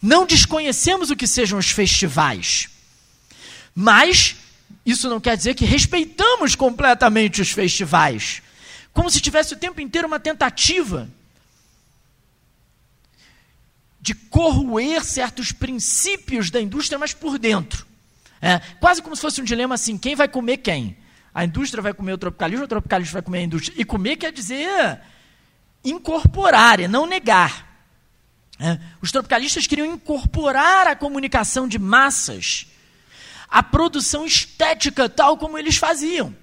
[0.00, 2.68] Não desconhecemos o que sejam os festivais,
[3.74, 4.36] mas
[4.84, 8.42] isso não quer dizer que respeitamos completamente os festivais.
[8.92, 11.08] Como se tivesse o tempo inteiro uma tentativa
[14.00, 17.86] de corroer certos princípios da indústria, mas por dentro.
[18.40, 20.96] É, quase como se fosse um dilema assim: quem vai comer quem?
[21.34, 23.74] A indústria vai comer o tropicalismo, o tropicalismo vai comer a indústria.
[23.78, 25.00] E comer quer dizer
[25.84, 27.69] incorporar, e não negar.
[28.60, 32.66] É, os tropicalistas queriam incorporar a comunicação de massas
[33.48, 36.36] à produção estética, tal como eles faziam.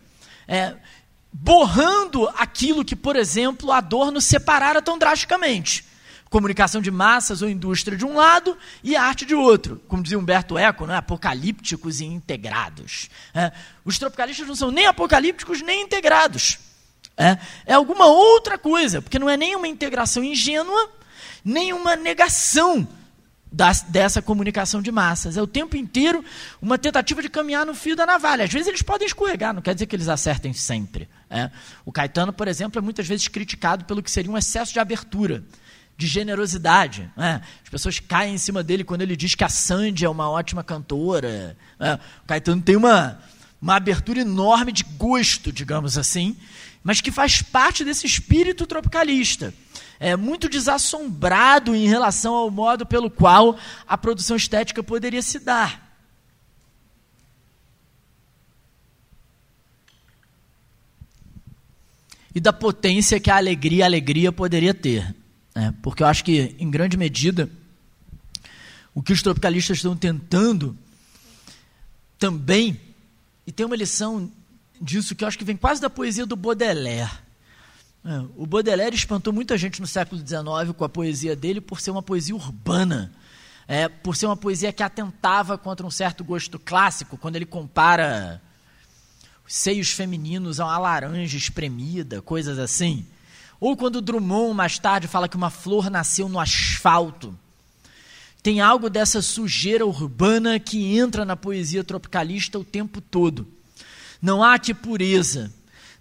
[0.47, 0.75] É,
[1.31, 5.85] borrando aquilo que, por exemplo, Adorno separara tão drasticamente
[6.29, 9.81] comunicação de massas ou indústria de um lado e arte de outro.
[9.87, 10.95] Como dizia Humberto Eco, né?
[10.97, 13.09] apocalípticos e integrados.
[13.33, 13.51] É,
[13.85, 16.59] os tropicalistas não são nem apocalípticos nem integrados.
[17.15, 20.91] É, é alguma outra coisa, porque não é nem uma integração ingênua,
[21.43, 22.87] nem uma negação
[23.51, 25.37] das, dessa comunicação de massas.
[25.37, 26.23] É o tempo inteiro
[26.61, 28.45] uma tentativa de caminhar no fio da navalha.
[28.45, 31.07] Às vezes eles podem escorregar, não quer dizer que eles acertem sempre.
[31.29, 31.49] É.
[31.85, 35.43] O Caetano, por exemplo, é muitas vezes criticado pelo que seria um excesso de abertura
[35.97, 37.09] de generosidade.
[37.17, 37.41] Né?
[37.63, 40.63] As pessoas caem em cima dele quando ele diz que a Sandy é uma ótima
[40.63, 41.57] cantora.
[41.79, 41.99] Né?
[42.23, 43.19] O Caetano tem uma,
[43.59, 46.37] uma abertura enorme de gosto, digamos assim,
[46.83, 49.53] mas que faz parte desse espírito tropicalista.
[49.99, 55.87] É muito desassombrado em relação ao modo pelo qual a produção estética poderia se dar.
[62.33, 65.15] E da potência que a alegria, a alegria poderia ter.
[65.55, 65.73] Né?
[65.81, 67.49] Porque eu acho que, em grande medida,
[68.93, 70.77] o que os tropicalistas estão tentando
[72.19, 72.79] também,
[73.45, 74.31] e tem uma lição
[74.79, 77.09] disso que eu acho que vem quase da poesia do Baudelaire.
[78.07, 81.91] É, o Baudelaire espantou muita gente no século XIX com a poesia dele por ser
[81.91, 83.11] uma poesia urbana,
[83.67, 88.41] é, por ser uma poesia que atentava contra um certo gosto clássico, quando ele compara
[89.45, 93.05] os seios femininos a uma laranja espremida, coisas assim.
[93.59, 97.37] Ou quando Drummond mais tarde fala que uma flor nasceu no asfalto.
[98.41, 103.45] Tem algo dessa sujeira urbana que entra na poesia tropicalista o tempo todo.
[104.21, 105.51] Não há aqui pureza,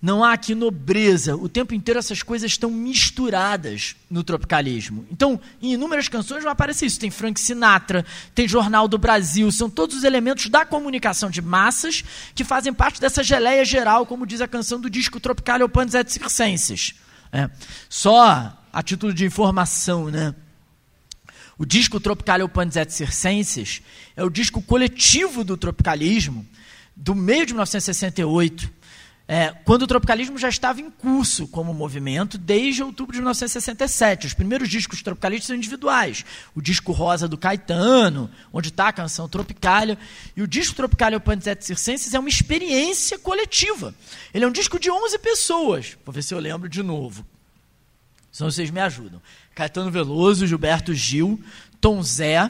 [0.06, 1.34] não há aqui nobreza.
[1.34, 5.04] O tempo inteiro essas coisas estão misturadas no tropicalismo.
[5.10, 7.00] Então, em inúmeras canções vai aparecer isso.
[7.00, 12.04] Tem Frank Sinatra, tem Jornal do Brasil, são todos os elementos da comunicação de massas
[12.36, 16.08] que fazem parte dessa geleia geral, como diz a canção do disco Tropical Panis et
[16.08, 16.94] Circenses.
[17.32, 17.50] É.
[17.88, 20.32] Só a título de informação, né?
[21.58, 23.82] O disco Tropical Panis et Circenses
[24.14, 26.46] é o disco coletivo do tropicalismo
[26.94, 28.76] do meio de 1968.
[29.28, 34.28] É, quando o tropicalismo já estava em curso como movimento desde outubro de 1967.
[34.28, 36.24] Os primeiros discos tropicalistas são individuais.
[36.54, 39.98] O disco Rosa do Caetano, onde está a canção Tropicália.
[40.36, 43.92] E o disco Tropicália Panzete Circenses é uma experiência coletiva.
[44.32, 45.98] Ele é um disco de 11 pessoas.
[46.04, 47.26] Vou ver se eu lembro de novo.
[48.30, 49.20] Senão vocês me ajudam.
[49.56, 51.42] Caetano Veloso, Gilberto Gil,
[51.80, 52.48] Tom Zé,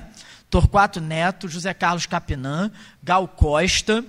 [0.50, 2.70] Torquato Neto, José Carlos Capinã,
[3.02, 4.04] Gal Costa,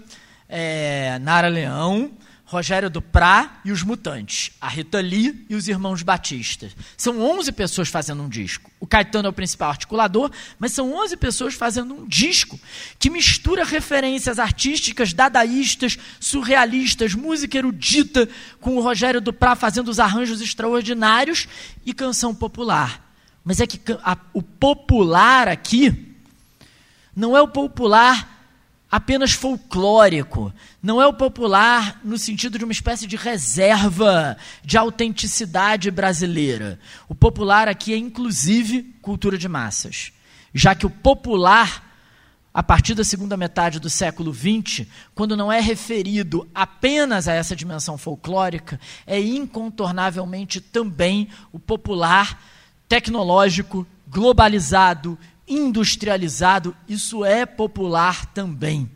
[0.50, 2.12] é, Nara Leão,
[2.48, 6.70] Rogério Duprá e os Mutantes, a Rita Lee e os Irmãos Batista.
[6.96, 8.72] São 11 pessoas fazendo um disco.
[8.80, 12.58] O Caetano é o principal articulador, mas são 11 pessoas fazendo um disco
[12.98, 18.30] que mistura referências artísticas, dadaístas, surrealistas, música erudita,
[18.62, 21.50] com o Rogério Duprá fazendo os arranjos extraordinários
[21.86, 23.14] e canção popular.
[23.44, 26.16] Mas é que a, o popular aqui
[27.14, 28.37] não é o popular
[28.90, 35.92] apenas folclórico, não é o popular no sentido de uma espécie de reserva de autenticidade
[35.92, 36.80] brasileira.
[37.08, 40.12] O popular aqui é inclusive cultura de massas,
[40.54, 41.86] já que o popular
[42.58, 47.56] a partir da segunda metade do século XX, quando não é referido apenas a essa
[47.56, 52.42] dimensão folclórica, é incontornavelmente também o popular
[52.90, 58.90] tecnológico, globalizado, industrializado, isso é popular também.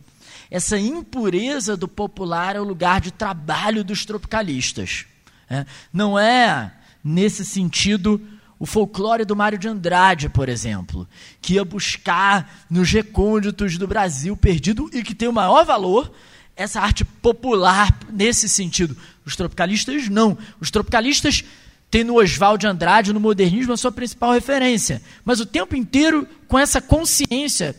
[0.50, 5.06] Essa impureza do popular é o lugar de trabalho dos tropicalistas.
[5.50, 5.66] É?
[5.94, 6.74] Não é,
[7.04, 8.22] nesse sentido,
[8.60, 11.08] o folclore do Mário de Andrade, por exemplo,
[11.42, 16.12] que ia buscar nos recônditos do Brasil perdido e que tem o maior valor,
[16.56, 18.96] essa arte popular nesse sentido.
[19.26, 20.38] Os tropicalistas não.
[20.60, 21.44] Os tropicalistas
[21.92, 25.02] tem no Oswald de Andrade, no modernismo, a sua principal referência.
[25.26, 27.76] Mas o tempo inteiro com essa consciência.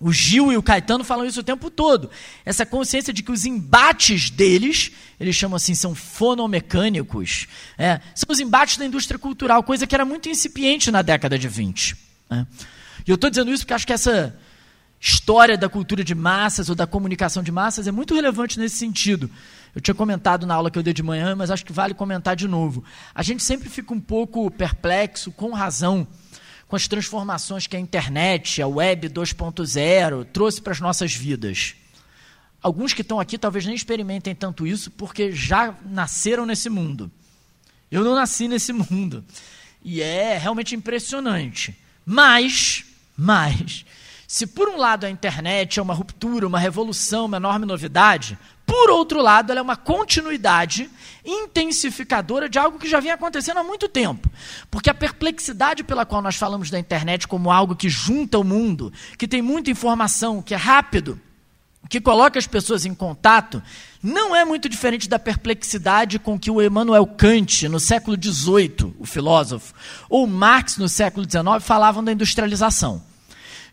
[0.00, 2.10] O Gil e o Caetano falam isso o tempo todo.
[2.44, 8.38] Essa consciência de que os embates deles, eles chamam assim, são fonomecânicos, é, são os
[8.38, 11.96] embates da indústria cultural, coisa que era muito incipiente na década de 20.
[12.30, 12.46] Né?
[13.06, 14.38] E eu estou dizendo isso porque acho que essa
[15.00, 19.30] história da cultura de massas ou da comunicação de massas é muito relevante nesse sentido.
[19.74, 22.34] Eu tinha comentado na aula que eu dei de manhã, mas acho que vale comentar
[22.34, 22.82] de novo.
[23.14, 26.06] A gente sempre fica um pouco perplexo, com razão,
[26.66, 31.74] com as transformações que a internet, a web 2.0 trouxe para as nossas vidas.
[32.60, 37.10] Alguns que estão aqui talvez nem experimentem tanto isso porque já nasceram nesse mundo.
[37.90, 39.24] Eu não nasci nesse mundo.
[39.82, 41.76] E é realmente impressionante.
[42.04, 42.84] Mas,
[43.16, 43.84] mas,
[44.30, 48.90] se por um lado a internet é uma ruptura, uma revolução, uma enorme novidade, por
[48.90, 50.90] outro lado, ela é uma continuidade
[51.24, 54.30] intensificadora de algo que já vinha acontecendo há muito tempo.
[54.70, 58.92] Porque a perplexidade pela qual nós falamos da internet como algo que junta o mundo,
[59.16, 61.18] que tem muita informação, que é rápido,
[61.88, 63.62] que coloca as pessoas em contato,
[64.02, 69.06] não é muito diferente da perplexidade com que o Emmanuel Kant, no século XVIII, o
[69.06, 69.72] filósofo,
[70.10, 73.07] ou Marx, no século XIX, falavam da industrialização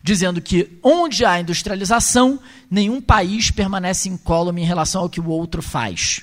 [0.06, 2.38] dizendo que onde há industrialização,
[2.70, 6.22] nenhum país permanece incólume em relação ao que o outro faz.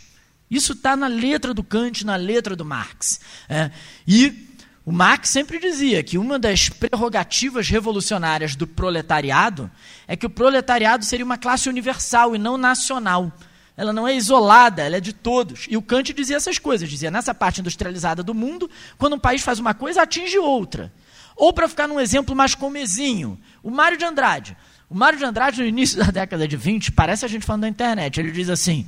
[0.49, 3.19] Isso está na letra do Kant, na letra do Marx.
[3.49, 3.69] É.
[4.07, 4.47] E
[4.85, 9.69] o Marx sempre dizia que uma das prerrogativas revolucionárias do proletariado
[10.07, 13.33] é que o proletariado seria uma classe universal e não nacional.
[13.75, 15.65] Ela não é isolada, ela é de todos.
[15.69, 19.41] E o Kant dizia essas coisas, dizia nessa parte industrializada do mundo, quando um país
[19.41, 20.89] faz uma coisa, atinge outra.
[21.35, 24.55] Ou para ficar num exemplo mais comezinho, o Mário de Andrade.
[24.89, 27.69] O Mário de Andrade, no início da década de 20, parece a gente falando da
[27.69, 28.19] internet.
[28.19, 28.87] Ele diz assim: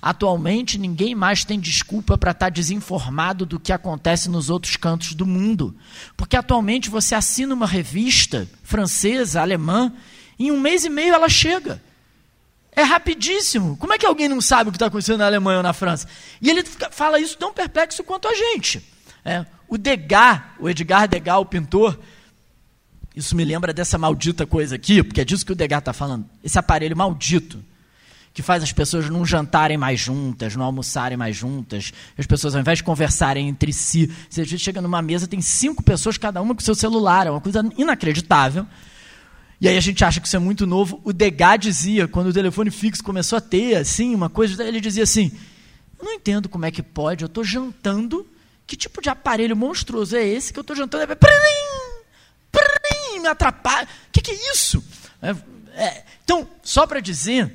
[0.00, 5.12] atualmente ninguém mais tem desculpa para estar tá desinformado do que acontece nos outros cantos
[5.14, 5.76] do mundo.
[6.16, 9.92] Porque atualmente você assina uma revista francesa, alemã,
[10.38, 11.82] em um mês e meio ela chega.
[12.74, 13.76] É rapidíssimo.
[13.76, 16.08] Como é que alguém não sabe o que está acontecendo na Alemanha ou na França?
[16.40, 18.82] E ele fala isso tão perplexo quanto a gente.
[19.24, 21.98] É, o Degas, o Edgar Degas, o pintor,
[23.14, 26.24] isso me lembra dessa maldita coisa aqui, porque é disso que o Degas está falando.
[26.42, 27.62] Esse aparelho maldito
[28.32, 31.92] que faz as pessoas não jantarem mais juntas, não almoçarem mais juntas.
[32.16, 36.16] As pessoas, ao invés de conversarem entre si, você chega numa mesa, tem cinco pessoas,
[36.16, 37.26] cada uma com seu celular.
[37.26, 38.66] É uma coisa inacreditável.
[39.60, 41.00] E aí a gente acha que isso é muito novo.
[41.04, 45.02] O Degas dizia, quando o telefone fixo começou a ter, assim, uma coisa, ele dizia
[45.02, 45.30] assim,
[46.02, 48.26] não entendo como é que pode, eu estou jantando
[48.66, 51.04] que tipo de aparelho monstruoso é esse que eu estou jantando?
[51.04, 51.16] É,
[53.22, 53.88] me atrapalha.
[54.08, 54.84] O que, que, é isso?
[55.22, 55.30] É,
[55.74, 57.50] é, então, só para dizer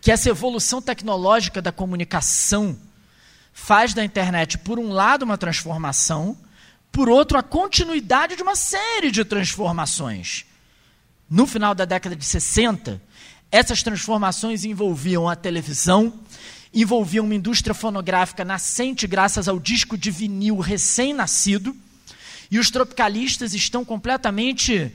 [0.00, 2.78] que essa evolução tecnológica da comunicação
[3.52, 6.38] faz da internet, por um lado, uma transformação,
[6.90, 10.46] por outro, a continuidade de uma série de transformações.
[11.28, 13.02] No final da década de 60,
[13.50, 16.12] Essas transformações envolviam a televisão,
[16.72, 21.74] envolviam uma indústria fonográfica nascente graças ao disco de vinil recém-nascido,
[22.50, 24.92] e os tropicalistas estão completamente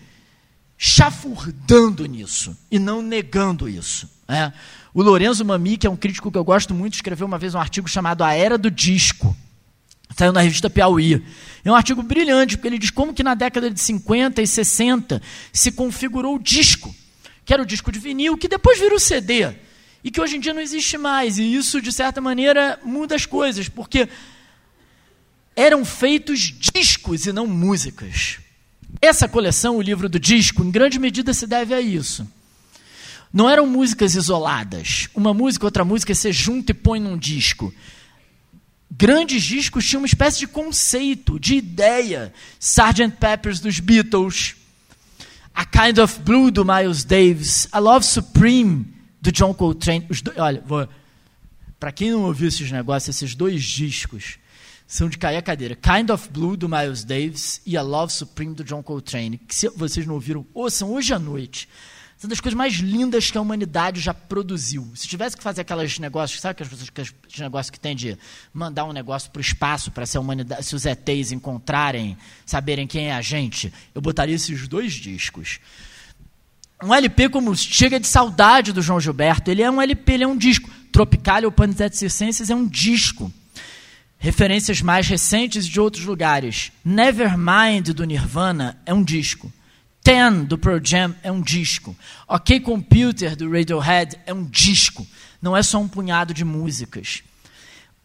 [0.78, 4.10] chafurdando nisso e não negando isso.
[4.28, 4.52] É.
[4.94, 7.60] O Lorenzo Mami, que é um crítico que eu gosto muito, escreveu uma vez um
[7.60, 9.36] artigo chamado A Era do Disco.
[10.16, 11.24] Saiu na revista Piauí.
[11.64, 15.22] É um artigo brilhante, porque ele diz como que na década de 50 e 60
[15.52, 16.94] se configurou o disco,
[17.44, 19.52] que era o disco de vinil, que depois virou CD,
[20.04, 21.38] e que hoje em dia não existe mais.
[21.40, 24.08] E isso, de certa maneira, muda as coisas, porque
[25.56, 28.40] eram feitos discos e não músicas.
[29.02, 32.28] Essa coleção, o livro do disco, em grande medida se deve a isso.
[33.32, 35.10] Não eram músicas isoladas.
[35.16, 37.74] Uma música, outra música, você junta e põe num disco.
[38.90, 42.32] Grandes discos tinham uma espécie de conceito, de ideia.
[42.60, 43.18] Sgt.
[43.20, 44.56] Peppers dos Beatles,
[45.54, 48.86] A Kind of Blue do Miles Davis, A Love Supreme
[49.20, 50.08] do John Coltrane.
[50.24, 50.64] Dois, olha,
[51.80, 54.38] para quem não ouviu esses negócios, esses dois discos
[54.94, 55.76] são de cair a cadeira.
[55.76, 59.68] Kind of Blue do Miles Davis e A Love Supreme do John Coltrane, que se
[59.70, 61.68] vocês não ouviram, ouçam hoje à noite.
[62.16, 64.88] São das coisas mais lindas que a humanidade já produziu.
[64.94, 68.16] Se tivesse que fazer aqueles negócios, sabe aqueles, negócios que tem de
[68.54, 72.16] mandar um negócio para o espaço para se humanidade, se os ETs encontrarem,
[72.46, 75.60] saberem quem é a gente, eu botaria esses dois discos.
[76.84, 80.28] Um LP como Chega de Saudade do João Gilberto, ele é um LP, ele é
[80.28, 80.70] um disco.
[80.92, 83.34] Tropical ou Panisette Circenses é um disco.
[84.24, 86.72] Referências mais recentes de outros lugares.
[86.86, 89.52] Nevermind do Nirvana é um disco.
[90.02, 91.94] Ten, do Pearl Jam, é um disco.
[92.26, 95.06] OK Computer, do Radiohead, é um disco.
[95.42, 97.22] Não é só um punhado de músicas.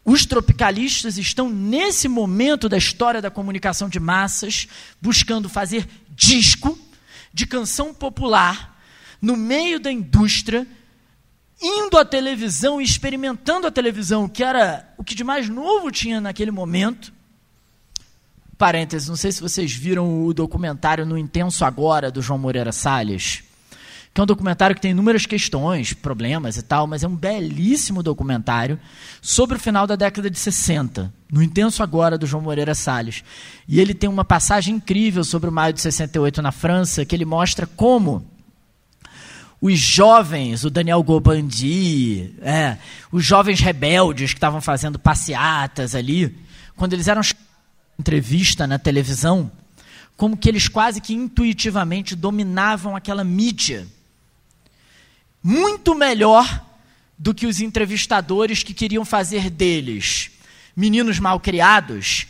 [0.04, 4.66] Os tropicalistas estão, nesse momento da história da comunicação de massas,
[5.00, 6.76] buscando fazer disco
[7.32, 8.76] de canção popular
[9.22, 10.66] no meio da indústria,
[11.60, 16.20] indo à televisão e experimentando a televisão, que era o que de mais novo tinha
[16.20, 17.12] naquele momento,
[18.58, 23.44] Parênteses, não sei se vocês viram o documentário No Intenso Agora, do João Moreira Salles,
[24.12, 28.02] que é um documentário que tem inúmeras questões, problemas e tal, mas é um belíssimo
[28.02, 28.76] documentário
[29.22, 33.22] sobre o final da década de 60, No Intenso Agora, do João Moreira Salles.
[33.68, 37.24] E ele tem uma passagem incrível sobre o maio de 68 na França, que ele
[37.24, 38.26] mostra como
[39.60, 42.78] os jovens, o Daniel Gobandi, é,
[43.10, 46.38] os jovens rebeldes que estavam fazendo passeatas ali,
[46.76, 47.22] quando eles eram
[47.98, 49.50] entrevista na televisão,
[50.16, 53.86] como que eles quase que intuitivamente dominavam aquela mídia.
[55.42, 56.64] Muito melhor
[57.18, 60.30] do que os entrevistadores que queriam fazer deles
[60.76, 62.28] meninos mal criados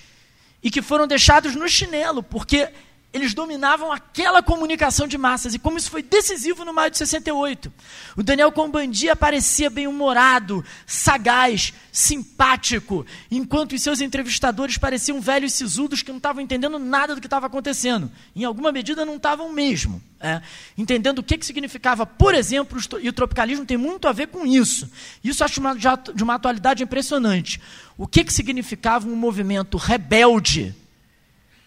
[0.63, 2.71] e que foram deixados no chinelo, porque
[3.11, 5.55] eles dominavam aquela comunicação de massas.
[5.55, 7.73] E como isso foi decisivo no maio de 68.
[8.17, 16.11] O Daniel Combandi aparecia bem-humorado, sagaz, simpático, enquanto os seus entrevistadores pareciam velhos sisudos que
[16.11, 18.11] não estavam entendendo nada do que estava acontecendo.
[18.37, 20.03] Em alguma medida, não estavam mesmo.
[20.21, 20.43] É,
[20.77, 24.45] entendendo o que, que significava, por exemplo, e o tropicalismo tem muito a ver com
[24.45, 24.91] isso.
[25.25, 27.61] Isso acho uma, de uma atualidade impressionante.
[27.97, 30.75] O que, que significava um movimento rebelde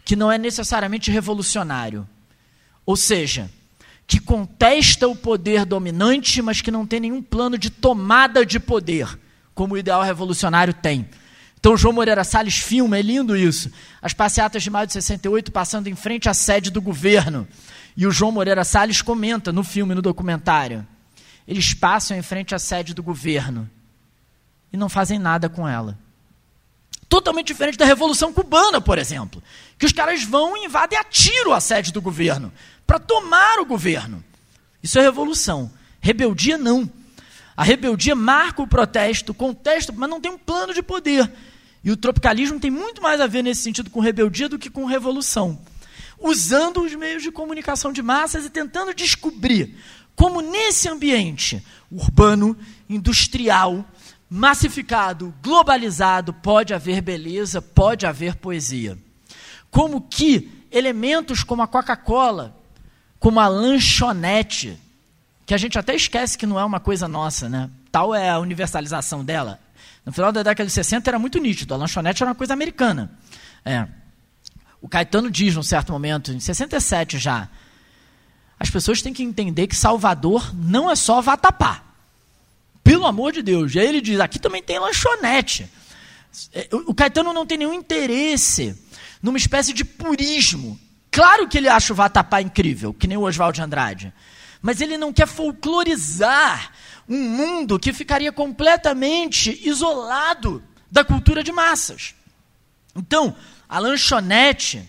[0.04, 2.08] que não é necessariamente revolucionário.
[2.86, 3.49] Ou seja,
[4.08, 9.08] que contesta o poder dominante, mas que não tem nenhum plano de tomada de poder,
[9.54, 11.08] como o ideal revolucionário tem.
[11.60, 13.72] Então, João Moreira Salles filma, é lindo isso.
[14.02, 17.47] As passeatas de maio de 68 passando em frente à sede do governo.
[17.95, 20.86] E o João Moreira Salles comenta no filme, no documentário.
[21.47, 23.70] Eles passam em frente à sede do governo
[24.74, 26.01] e não fazem nada com ela
[27.12, 29.43] totalmente diferente da Revolução Cubana, por exemplo.
[29.78, 32.53] Que os caras vão e invadem a tiro a sede do governo
[32.88, 34.24] para tomar o governo.
[34.82, 35.70] Isso é revolução.
[35.99, 36.89] Rebeldia não.
[37.55, 41.30] A rebeldia marca o protesto, contesta, mas não tem um plano de poder.
[41.84, 44.86] E o tropicalismo tem muito mais a ver nesse sentido com rebeldia do que com
[44.86, 45.59] revolução.
[46.18, 49.76] Usando os meios de comunicação de massas e tentando descobrir
[50.16, 52.57] como nesse ambiente urbano,
[52.89, 53.86] industrial,
[54.34, 58.97] massificado, globalizado, pode haver beleza, pode haver poesia.
[59.69, 62.55] Como que elementos como a Coca-Cola,
[63.19, 64.79] como a lanchonete,
[65.45, 67.69] que a gente até esquece que não é uma coisa nossa, né?
[67.91, 69.59] Tal é a universalização dela.
[70.05, 73.11] No final da década de 60 era muito nítido, a lanchonete era uma coisa americana.
[73.65, 73.86] É.
[74.82, 77.49] O Caetano diz, num certo momento, em 67 já,
[78.57, 81.91] as pessoas têm que entender que Salvador não é só Vatapá.
[82.84, 83.73] Pelo amor de Deus.
[83.73, 85.69] E aí ele diz: aqui também tem lanchonete.
[86.53, 88.75] É, o Caetano não tem nenhum interesse
[89.21, 90.79] numa espécie de purismo.
[91.11, 94.13] Claro que ele acha o Vatapá incrível, que nem o Oswald de Andrade.
[94.61, 96.71] Mas ele não quer folclorizar
[97.07, 102.15] um mundo que ficaria completamente isolado da cultura de massas.
[102.95, 103.36] Então,
[103.67, 104.88] a lanchonete,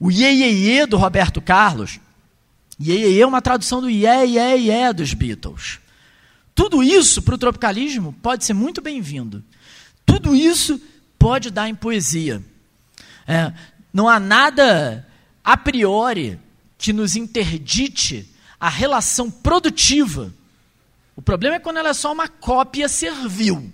[0.00, 2.00] o iê, do Roberto Carlos,
[2.80, 5.81] iê, é uma tradução do iê, iê, iê dos Beatles.
[6.54, 9.42] Tudo isso para o tropicalismo pode ser muito bem-vindo.
[10.04, 10.80] Tudo isso
[11.18, 12.42] pode dar em poesia.
[13.26, 13.52] É,
[13.92, 15.06] não há nada
[15.44, 16.38] a priori
[16.76, 18.28] que nos interdite
[18.58, 20.32] a relação produtiva.
[21.16, 23.72] O problema é quando ela é só uma cópia servil.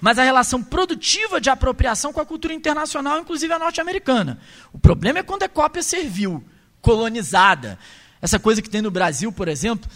[0.00, 4.38] Mas a relação produtiva de apropriação com a cultura internacional, inclusive a norte-americana.
[4.72, 6.44] O problema é quando é cópia servil,
[6.80, 7.78] colonizada.
[8.20, 9.90] Essa coisa que tem no Brasil, por exemplo.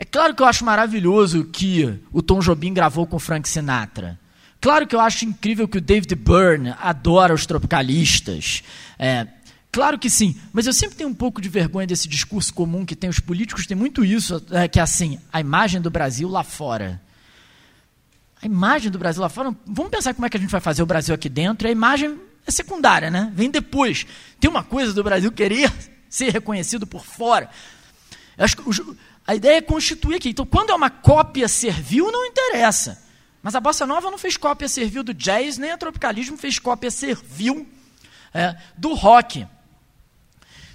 [0.00, 4.18] É claro que eu acho maravilhoso que o Tom Jobim gravou com Frank Sinatra.
[4.58, 8.62] Claro que eu acho incrível que o David Byrne adora os tropicalistas.
[8.98, 9.26] É,
[9.70, 12.96] claro que sim, mas eu sempre tenho um pouco de vergonha desse discurso comum que
[12.96, 16.42] tem os políticos, tem muito isso, é, que é assim, a imagem do Brasil lá
[16.42, 16.98] fora.
[18.40, 20.82] A imagem do Brasil lá fora, vamos pensar como é que a gente vai fazer
[20.82, 23.30] o Brasil aqui dentro, e a imagem é secundária, né?
[23.34, 24.06] Vem depois.
[24.40, 25.70] Tem uma coisa do Brasil querer
[26.08, 27.50] ser reconhecido por fora.
[28.38, 28.62] Acho que
[29.30, 30.30] a ideia é constituir aqui.
[30.30, 33.00] Então, quando é uma cópia servil, não interessa.
[33.40, 36.90] Mas a bossa nova não fez cópia servil do jazz, nem a tropicalismo fez cópia
[36.90, 37.64] servil
[38.34, 39.46] é, do rock.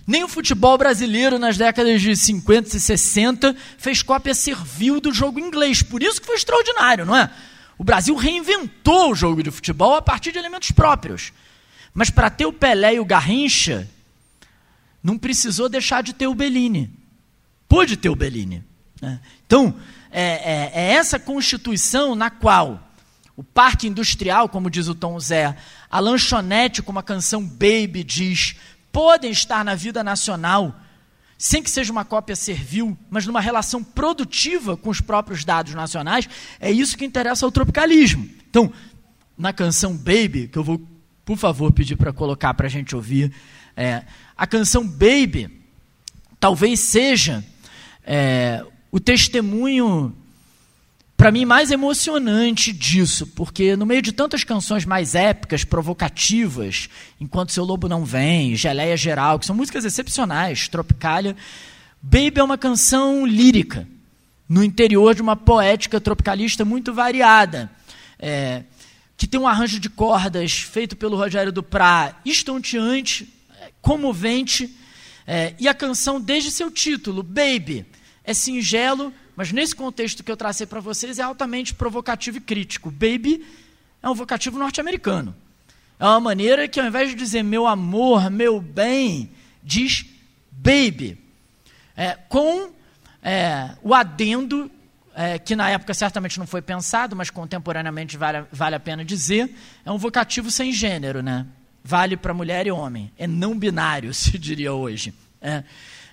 [0.07, 5.37] Nem o futebol brasileiro nas décadas de 50 e 60 fez cópia servil do jogo
[5.37, 5.83] inglês.
[5.83, 7.29] Por isso que foi extraordinário, não é?
[7.77, 11.33] O Brasil reinventou o jogo de futebol a partir de elementos próprios.
[11.93, 13.85] Mas para ter o Pelé e o Garrincha,
[15.03, 17.03] não precisou deixar de ter o Bellini.
[17.67, 18.63] Pôde ter o Bellini.
[19.01, 19.19] Né?
[19.45, 19.75] Então,
[20.11, 22.85] é, é, é essa constituição na qual
[23.35, 25.57] o parque industrial, como diz o Tom Zé,
[25.89, 28.55] a lanchonete, como a canção Baby diz,
[28.91, 30.73] podem estar na vida nacional,
[31.37, 36.29] sem que seja uma cópia servil, mas numa relação produtiva com os próprios dados nacionais,
[36.61, 38.29] é isso que interessa ao tropicalismo.
[38.49, 38.71] Então,
[39.37, 40.81] na canção Baby, que eu vou,
[41.25, 43.33] por favor, pedir para colocar para a gente ouvir,
[43.75, 44.03] é,
[44.37, 45.61] a canção Baby
[46.39, 47.43] talvez seja
[48.05, 50.15] é, o testemunho,
[51.17, 56.89] para mim, mais emocionante disso, porque no meio de tantas canções mais épicas, provocativas,
[57.19, 61.35] Enquanto Seu Lobo Não Vem, Geleia Geral, que são músicas excepcionais, Tropicália,
[62.01, 63.87] Baby é uma canção lírica,
[64.47, 67.71] no interior de uma poética tropicalista muito variada.
[68.19, 68.63] É,
[69.17, 73.33] que tem um arranjo de cordas feito pelo Rogério Duprá, estonteante,
[73.81, 74.75] comovente,
[75.27, 77.85] é, e a canção, desde seu título, Baby,
[78.23, 82.91] é singelo, mas nesse contexto que eu tracei para vocês é altamente provocativo e crítico.
[82.91, 83.45] Baby
[84.01, 85.35] é um vocativo norte-americano.
[85.99, 89.31] É uma maneira que, ao invés de dizer meu amor, meu bem,
[89.63, 90.05] diz
[90.51, 91.17] baby.
[91.95, 92.71] É, com
[93.23, 94.69] é, o adendo,
[95.15, 99.53] é, que na época certamente não foi pensado, mas contemporaneamente vale, vale a pena dizer,
[99.85, 101.45] é um vocativo sem gênero, né?
[101.87, 103.11] Vale para mulher e homem.
[103.15, 105.13] É não binário, se diria hoje.
[105.39, 105.63] É.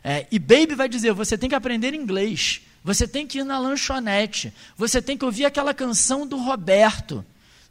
[0.04, 3.58] É, e Baby vai dizer: você tem que aprender inglês, você tem que ir na
[3.58, 7.24] lanchonete, você tem que ouvir aquela canção do Roberto.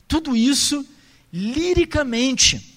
[0.08, 0.84] Tudo isso
[1.32, 2.70] liricamente.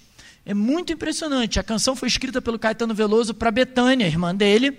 [0.44, 1.58] É muito impressionante.
[1.58, 4.78] A canção foi escrita pelo Caetano Veloso para Betânia, irmã dele,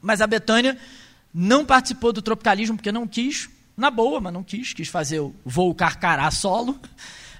[0.00, 0.76] mas a Betânia
[1.32, 5.32] não participou do tropicalismo porque não quis, na boa, mas não quis, quis fazer o
[5.44, 6.80] voo carcará solo.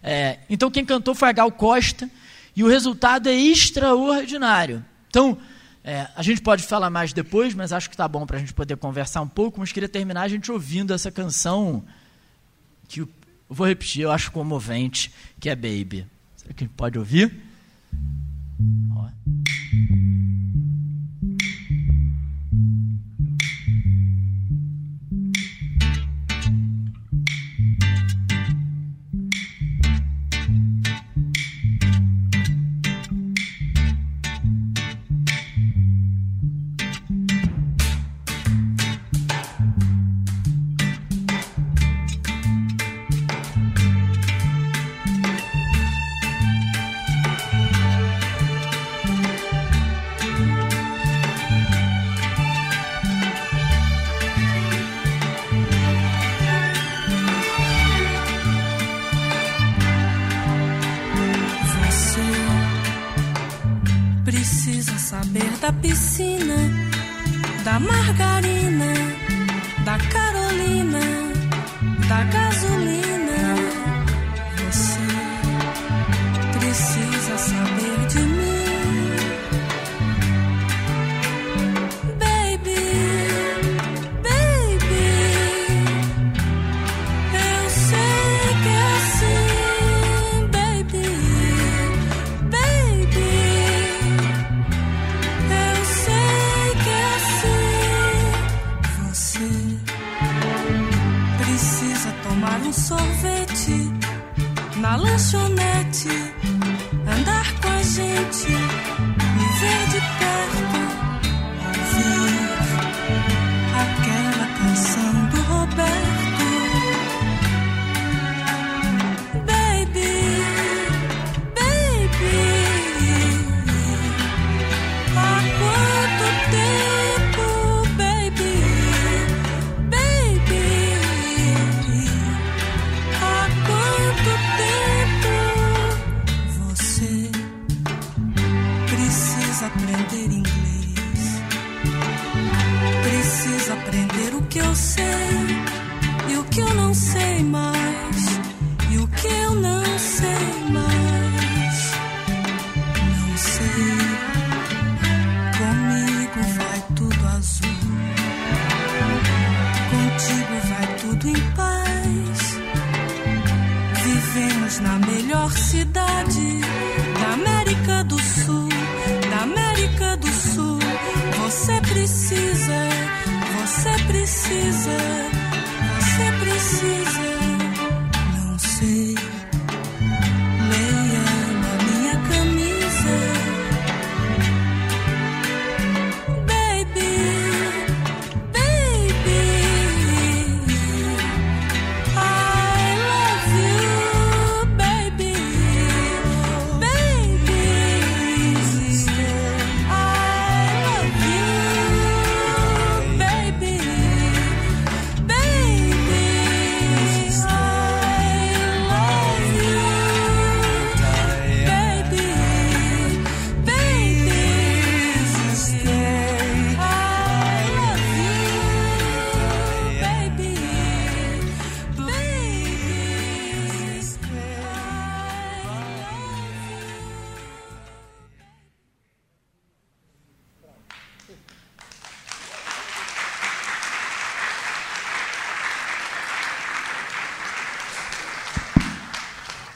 [0.03, 2.11] É, então quem cantou foi a Gal Costa
[2.57, 4.84] e o resultado é extraordinário.
[5.09, 5.38] Então,
[5.84, 8.53] é, a gente pode falar mais depois, mas acho que está bom para a gente
[8.53, 9.61] poder conversar um pouco.
[9.61, 11.84] Mas queria terminar a gente ouvindo essa canção
[12.88, 13.09] que eu
[13.48, 16.07] vou repetir, eu acho comovente, que é Baby.
[16.36, 17.34] Será que a gente pode ouvir?
[18.96, 19.09] Ó.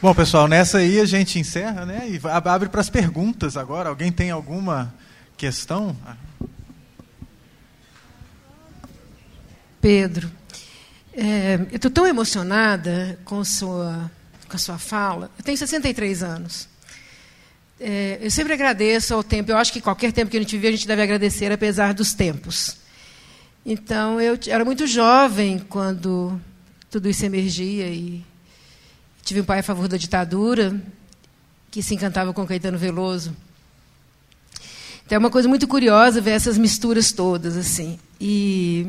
[0.07, 2.09] Bom, pessoal, nessa aí a gente encerra, né?
[2.09, 3.89] E ab- abre para as perguntas agora.
[3.89, 4.95] Alguém tem alguma
[5.37, 5.97] questão?
[9.81, 10.31] Pedro,
[11.13, 14.09] é, eu estou tão emocionada com, sua,
[14.49, 15.29] com a sua fala.
[15.37, 16.69] Eu tenho 63 anos.
[17.81, 19.51] É, eu sempre agradeço ao tempo.
[19.51, 22.15] Eu acho que qualquer tempo que a gente vive, a gente deve agradecer, apesar dos
[22.15, 22.77] tempos.
[23.67, 26.41] Então, eu era muito jovem quando
[26.93, 28.25] tudo isso emergia e
[29.27, 30.81] tive um pai a favor da ditadura
[31.69, 33.37] que se encantava com Caetano Veloso.
[35.05, 37.99] Então é uma coisa muito curiosa ver essas misturas todas assim.
[38.21, 38.87] E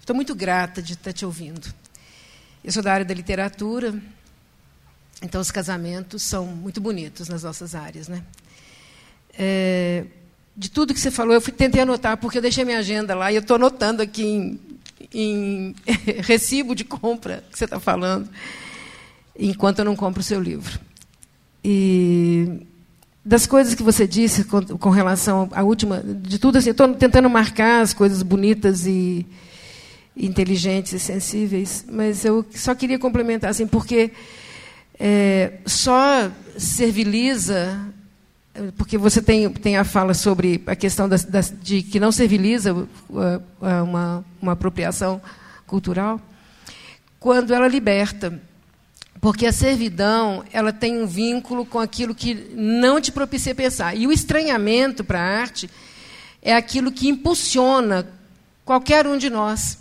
[0.00, 1.72] estou muito grata de estar te ouvindo.
[2.64, 3.94] Eu sou da área da literatura,
[5.20, 8.24] então os casamentos são muito bonitos nas nossas áreas, né?
[9.38, 10.06] É,
[10.56, 13.30] de tudo que você falou, eu fui, tentei anotar porque eu deixei minha agenda lá
[13.30, 14.60] e eu estou anotando aqui em,
[15.12, 15.76] em
[16.24, 18.30] recibo de compra que você está falando,
[19.38, 20.78] enquanto eu não compro o seu livro.
[21.64, 22.66] E
[23.24, 27.30] das coisas que você disse com, com relação à última, de tudo assim, estou tentando
[27.30, 29.26] marcar as coisas bonitas e
[30.16, 34.12] inteligentes e sensíveis, mas eu só queria complementar assim, porque
[35.00, 37.80] é, só serviliza,
[38.76, 41.08] porque você tem, tem a fala sobre a questão
[41.60, 42.86] de que não serviliza
[43.60, 45.20] uma, uma apropriação
[45.66, 46.20] cultural,
[47.18, 48.40] quando ela liberta.
[49.24, 53.96] Porque a servidão ela tem um vínculo com aquilo que não te propicia pensar.
[53.96, 55.70] E o estranhamento para a arte
[56.42, 58.06] é aquilo que impulsiona
[58.66, 59.78] qualquer um de nós.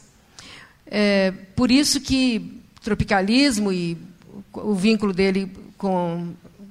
[0.88, 3.98] É, por isso que tropicalismo e
[4.54, 6.30] o vínculo dele com,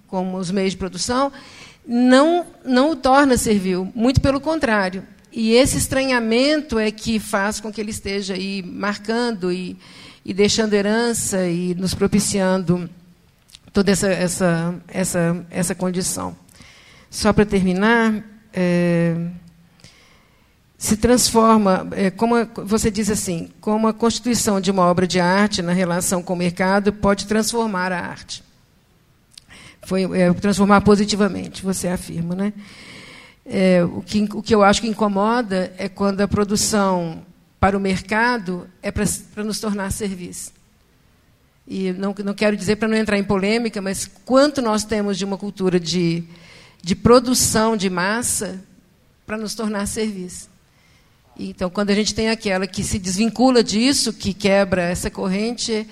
[0.09, 1.31] com os meios de produção
[1.87, 5.07] não, não o torna servil, muito pelo contrário.
[5.31, 9.77] E esse estranhamento é que faz com que ele esteja aí marcando e,
[10.25, 12.89] e deixando herança e nos propiciando
[13.73, 16.37] toda essa, essa, essa, essa condição.
[17.11, 18.23] Só para terminar,
[18.53, 19.17] é,
[20.79, 25.21] se transforma, é, como a, você diz assim, como a constituição de uma obra de
[25.21, 28.43] arte na relação com o mercado pode transformar a arte.
[29.83, 32.53] Foi é, transformar positivamente, você afirma, né?
[33.45, 37.25] É, o, que, o que eu acho que incomoda é quando a produção
[37.63, 40.51] para o mercado é para nos tornar serviço.
[41.65, 45.25] E não, não quero dizer para não entrar em polêmica, mas quanto nós temos de
[45.25, 46.25] uma cultura de,
[46.83, 48.61] de produção de massa
[49.25, 50.51] para nos tornar serviço.
[51.39, 55.87] Então, quando a gente tem aquela que se desvincula disso, que quebra essa corrente,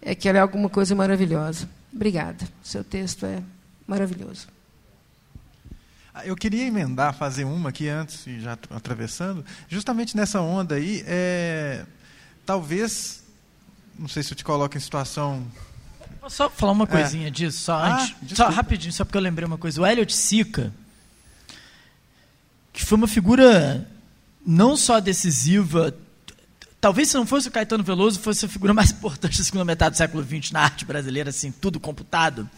[0.00, 1.68] é que ela é alguma coisa maravilhosa.
[1.92, 2.46] Obrigada.
[2.62, 3.42] Seu texto é
[3.84, 4.46] maravilhoso.
[6.24, 11.04] Eu queria emendar, fazer uma aqui antes, e já at- atravessando, justamente nessa onda aí,
[11.06, 11.84] é,
[12.44, 13.22] talvez,
[13.98, 15.46] não sei se eu te coloco em situação.
[16.20, 18.36] Posso só falar uma coisinha disso, só Ah, antes?
[18.36, 19.80] Só rapidinho, só porque eu lembrei uma coisa.
[19.80, 20.72] O Elliot Sica,
[22.72, 23.86] que foi uma figura
[24.44, 25.94] não só decisiva,
[26.80, 29.94] talvez se não fosse o Caetano Veloso, fosse a figura mais importante da segunda metade
[29.94, 32.48] do século XX na arte brasileira, assim, tudo computado.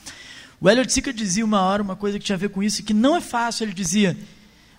[0.61, 2.93] O Elliot Sica dizia uma hora uma coisa que tinha a ver com isso, que
[2.95, 3.65] não é fácil.
[3.65, 4.17] Ele dizia: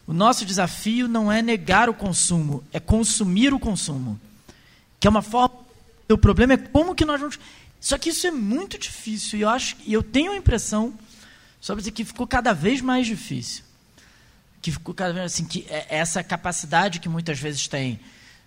[0.06, 4.20] o nosso desafio não é negar o consumo, é consumir o consumo.
[5.00, 5.56] Que é uma forma.
[6.10, 7.40] O problema é como que nós vamos.
[7.80, 9.40] Só que isso é muito difícil.
[9.40, 10.94] E eu acho e eu tenho a impressão,
[11.62, 13.64] só para dizer que ficou cada vez mais difícil.
[14.62, 18.00] Que ficou cada vez assim, que é- essa capacidade que muitas vezes tem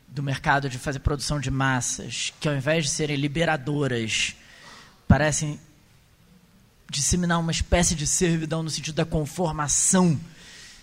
[0.06, 4.36] do mercado de fazer produção de massas, que ao invés de serem liberadoras,
[5.09, 5.59] parecem
[6.90, 10.18] disseminar uma espécie de servidão no sentido da conformação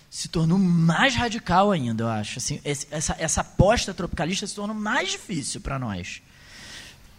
[0.10, 2.40] se tornou mais radical ainda, eu acho.
[2.40, 6.22] Assim, essa, essa aposta tropicalista se tornou mais difícil para nós.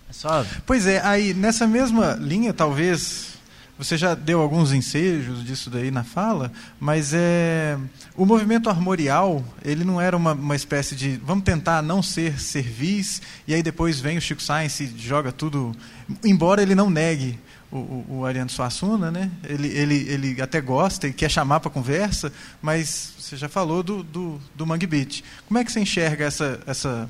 [0.09, 3.39] É só Pois é, aí nessa mesma linha, talvez
[3.79, 7.79] você já deu alguns ensejos disso daí na fala, mas é
[8.15, 13.23] o movimento armorial, ele não era uma, uma espécie de vamos tentar não ser servis,
[13.47, 15.75] e aí depois vem o Chico Sainz e joga tudo,
[16.23, 17.39] embora ele não negue
[17.71, 19.31] o, o, Ariano Suassuna, né?
[19.45, 24.03] Ele, ele, ele até gosta e quer chamar para conversa, mas você já falou do,
[24.03, 25.23] do, do Mangue Beat.
[25.47, 27.09] Como é que você enxerga essa, essa,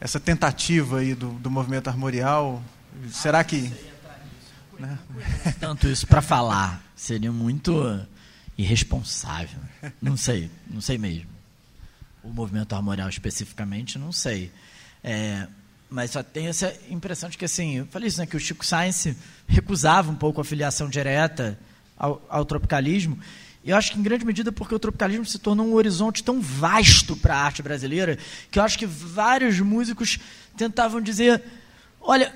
[0.00, 2.62] essa tentativa aí do, do movimento armorial?
[3.10, 3.70] Será que.
[4.78, 4.98] né?
[5.60, 6.82] tanto isso para falar.
[6.96, 8.06] Seria muito
[8.56, 9.58] irresponsável.
[10.00, 11.28] Não sei, não sei mesmo.
[12.22, 14.50] O movimento armorial especificamente, não sei.
[15.02, 15.46] É,
[15.94, 18.66] mas só tenho essa impressão de que, assim, eu falei isso, né, que o Chico
[18.66, 19.14] Sainz
[19.46, 21.56] recusava um pouco a filiação direta
[21.96, 23.16] ao, ao tropicalismo.
[23.62, 26.40] E eu acho que, em grande medida, porque o tropicalismo se tornou um horizonte tão
[26.40, 28.18] vasto para a arte brasileira,
[28.50, 30.18] que eu acho que vários músicos
[30.56, 31.40] tentavam dizer:
[32.00, 32.34] olha,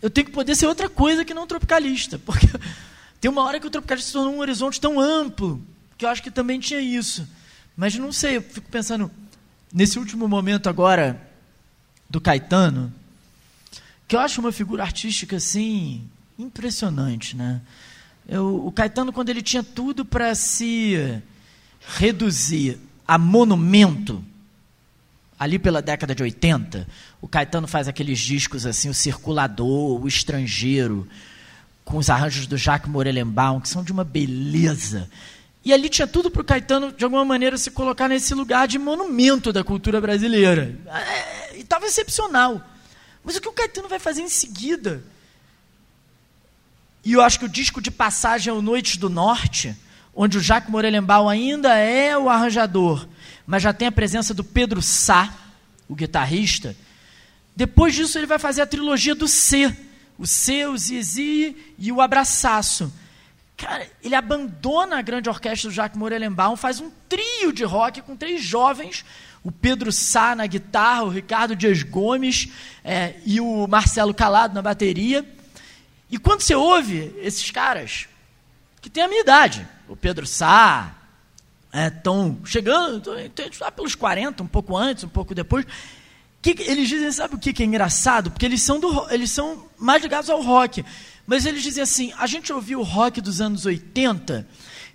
[0.00, 2.48] eu tenho que poder ser outra coisa que não tropicalista, porque
[3.20, 5.62] tem uma hora que o tropicalista se tornou um horizonte tão amplo,
[5.98, 7.28] que eu acho que também tinha isso.
[7.76, 9.10] Mas não sei, eu fico pensando,
[9.70, 11.35] nesse último momento agora
[12.08, 12.92] do Caetano,
[14.06, 16.08] que eu acho uma figura artística assim
[16.38, 17.60] impressionante, né?
[18.28, 21.20] Eu, o Caetano quando ele tinha tudo para se
[21.98, 24.24] reduzir a monumento,
[25.38, 26.86] ali pela década de 80,
[27.20, 31.06] o Caetano faz aqueles discos assim, o Circulador, o Estrangeiro,
[31.84, 35.08] com os arranjos do Jacques Morelenbaum, que são de uma beleza.
[35.64, 38.78] E ali tinha tudo para o Caetano, de alguma maneira, se colocar nesse lugar de
[38.78, 40.76] monumento da cultura brasileira.
[41.66, 42.62] É, estava excepcional.
[43.24, 45.02] Mas o que o Caetano vai fazer em seguida?
[47.04, 49.76] E eu acho que o disco de passagem ao Noites do Norte,
[50.14, 53.06] onde o Jacques Morelenbaum ainda é o arranjador,
[53.46, 55.32] mas já tem a presença do Pedro Sá,
[55.88, 56.76] o guitarrista.
[57.54, 59.74] Depois disso, ele vai fazer a trilogia do C.
[60.18, 62.92] O C, o Zizi e o Abraçaço.
[63.56, 68.16] Cara, ele abandona a grande orquestra do Jacques Morelenbaum, faz um trio de rock com
[68.16, 69.04] três jovens,
[69.46, 72.48] o Pedro Sá na guitarra, o Ricardo Dias Gomes
[72.82, 75.24] é, e o Marcelo Calado na bateria.
[76.10, 78.08] E quando você ouve esses caras,
[78.80, 80.96] que têm a minha idade, o Pedro Sá,
[81.72, 85.64] estão chegando, estão lá pelos 40, um pouco antes, um pouco depois,
[86.42, 88.32] que eles dizem, sabe o que, que é engraçado?
[88.32, 90.84] Porque eles são, do, eles são mais ligados ao rock.
[91.24, 94.44] Mas eles dizem assim: a gente ouviu o rock dos anos 80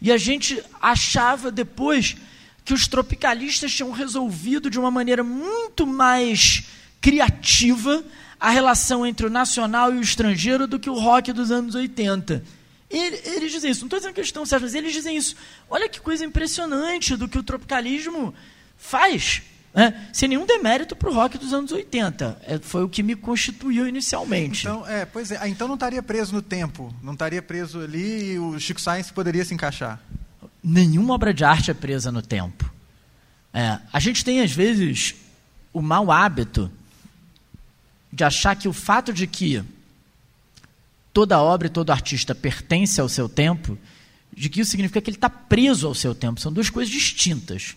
[0.02, 2.18] e a gente achava depois
[2.64, 6.64] que os tropicalistas tinham resolvido de uma maneira muito mais
[7.00, 8.04] criativa
[8.40, 12.44] a relação entre o nacional e o estrangeiro do que o rock dos anos 80.
[12.90, 15.36] Ele, eles dizem isso, não estou dizendo que eles estão certos, mas eles dizem isso.
[15.70, 18.34] Olha que coisa impressionante do que o tropicalismo
[18.78, 19.42] faz.
[19.74, 20.10] Né?
[20.12, 22.42] Sem nenhum demérito para o rock dos anos 80.
[22.46, 24.68] É, foi o que me constituiu inicialmente.
[24.68, 25.38] Então, é, pois é.
[25.40, 26.94] Ah, então não estaria preso no tempo.
[27.02, 30.02] Não estaria preso ali e o Chico Sainz poderia se encaixar.
[30.64, 32.72] Nenhuma obra de arte é presa no tempo.
[33.54, 35.16] É, a gente tem, às vezes,
[35.74, 36.72] o mau hábito
[38.12, 39.64] de achar que o fato de que
[41.14, 43.78] toda obra e todo artista pertence ao seu tempo,
[44.36, 46.40] de que isso significa que ele está preso ao seu tempo.
[46.40, 47.76] São duas coisas distintas.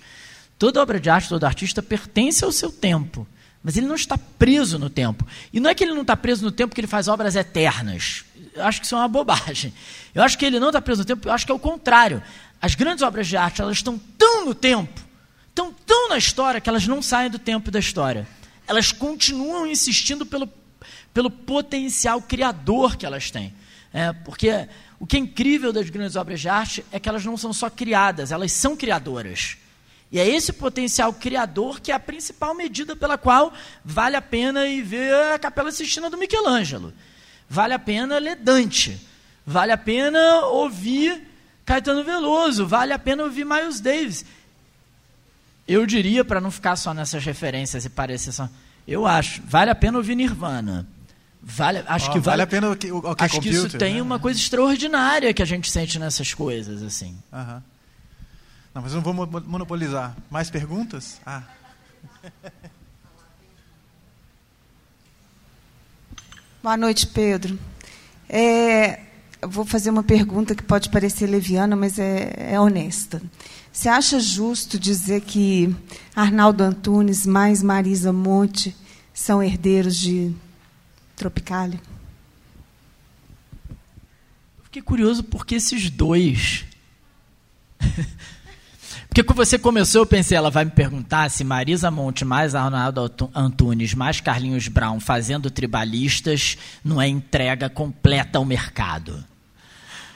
[0.58, 3.26] Toda obra de arte, todo artista pertence ao seu tempo,
[3.62, 5.26] mas ele não está preso no tempo.
[5.52, 8.24] E não é que ele não está preso no tempo que ele faz obras eternas.
[8.54, 9.74] Eu acho que isso é uma bobagem.
[10.14, 12.22] Eu acho que ele não está preso no tempo, eu acho que é o contrário.
[12.64, 14.98] As grandes obras de arte, elas estão tão no tempo,
[15.50, 18.26] estão tão na história, que elas não saem do tempo da história.
[18.66, 20.48] Elas continuam insistindo pelo,
[21.12, 23.52] pelo potencial criador que elas têm.
[23.92, 24.66] É, porque
[24.98, 27.68] o que é incrível das grandes obras de arte é que elas não são só
[27.68, 29.58] criadas, elas são criadoras.
[30.10, 33.52] E é esse potencial criador que é a principal medida pela qual
[33.84, 36.94] vale a pena ir ver a Capela Sistina do Michelangelo.
[37.46, 38.98] Vale a pena ler Dante.
[39.46, 41.33] Vale a pena ouvir
[41.64, 42.66] Caetano Veloso.
[42.66, 44.24] Vale a pena ouvir Miles Davis.
[45.66, 48.48] Eu diria, para não ficar só nessas referências e parecer só.
[48.86, 50.86] Eu acho, vale a pena ouvir Nirvana.
[51.42, 53.48] Vale, acho Ó, que vale vale, a pena o que, o, o que acho que
[53.48, 54.02] isso computer, tem né?
[54.02, 57.18] uma coisa extraordinária que a gente sente nessas coisas, assim.
[57.32, 57.62] Aham.
[58.74, 60.16] Não, mas eu não vou mo- monopolizar.
[60.30, 61.20] Mais perguntas?
[61.24, 61.42] Ah,
[66.62, 67.58] Boa noite, Pedro.
[68.28, 69.00] É,
[69.48, 73.22] vou fazer uma pergunta que pode parecer leviana, mas é, é honesta.
[73.72, 75.74] Você acha justo dizer que
[76.14, 78.74] Arnaldo Antunes mais Marisa Monte
[79.12, 80.32] são herdeiros de
[81.16, 81.80] Tropicália?
[84.64, 86.64] Fiquei curioso porque esses dois.
[89.08, 93.00] porque quando você começou, eu pensei, ela vai me perguntar se Marisa Monte mais Arnaldo
[93.00, 99.24] Antu- Antunes mais Carlinhos Brown fazendo tribalistas não é entrega completa ao mercado.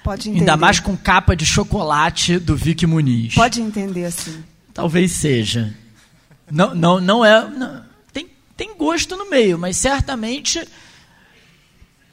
[0.03, 0.41] Pode entender.
[0.41, 3.35] Ainda mais com capa de chocolate do Vic Muniz.
[3.35, 4.43] Pode entender assim.
[4.73, 5.75] Talvez seja.
[6.51, 7.49] Não, não, não é.
[7.49, 10.67] não- tem, tem gosto no meio, mas certamente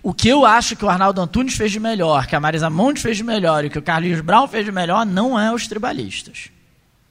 [0.03, 2.99] o que eu acho que o Arnaldo Antunes fez de melhor, que a Marisa Monte
[3.01, 6.49] fez de melhor e que o Carlinhos Brown fez de melhor, não é os tribalistas.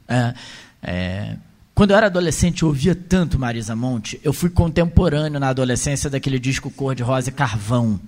[0.06, 0.34] É,
[0.82, 1.36] é,
[1.74, 4.20] quando eu era adolescente, eu ouvia tanto Marisa Monte.
[4.22, 7.98] Eu fui contemporâneo na adolescência daquele disco Cor de Rosa e Carvão.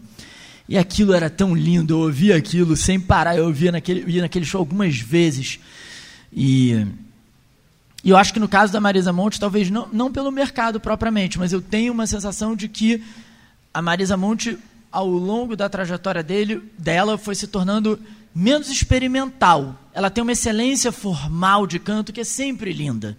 [0.68, 4.44] E aquilo era tão lindo, eu ouvia aquilo sem parar, eu ouvia naquele, ia naquele
[4.44, 5.60] show algumas vezes.
[6.32, 6.86] E,
[8.02, 11.38] e eu acho que no caso da Marisa Monte, talvez não, não pelo mercado propriamente,
[11.38, 13.02] mas eu tenho uma sensação de que
[13.72, 14.59] a Marisa Monte,
[14.90, 17.98] ao longo da trajetória dele, dela, foi se tornando
[18.34, 19.78] menos experimental.
[19.94, 23.16] Ela tem uma excelência formal de canto que é sempre linda.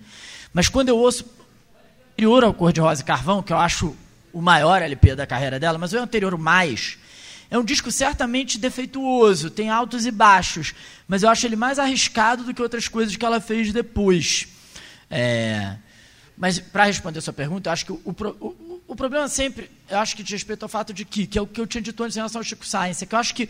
[0.54, 1.26] Mas quando eu ouço
[2.12, 3.96] anterior ao Cor de Rosa e Carvão, que eu acho
[4.34, 6.98] o maior LP da carreira dela, mas o anterior mais,
[7.50, 10.74] é um disco certamente defeituoso, tem altos e baixos,
[11.08, 14.48] mas eu acho ele mais arriscado do que outras coisas que ela fez depois.
[15.10, 15.78] É,
[16.38, 19.98] mas, para responder a sua pergunta, eu acho que o, o- o problema sempre, eu
[20.00, 22.02] acho que diz respeito ao fato de que, que é o que eu tinha dito
[22.04, 23.50] antes em relação ao Chico Science, é que eu acho que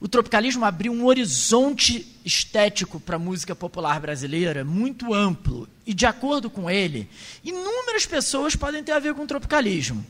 [0.00, 5.68] o tropicalismo abriu um horizonte estético para a música popular brasileira muito amplo.
[5.86, 7.08] E, de acordo com ele,
[7.44, 10.04] inúmeras pessoas podem ter a ver com o tropicalismo.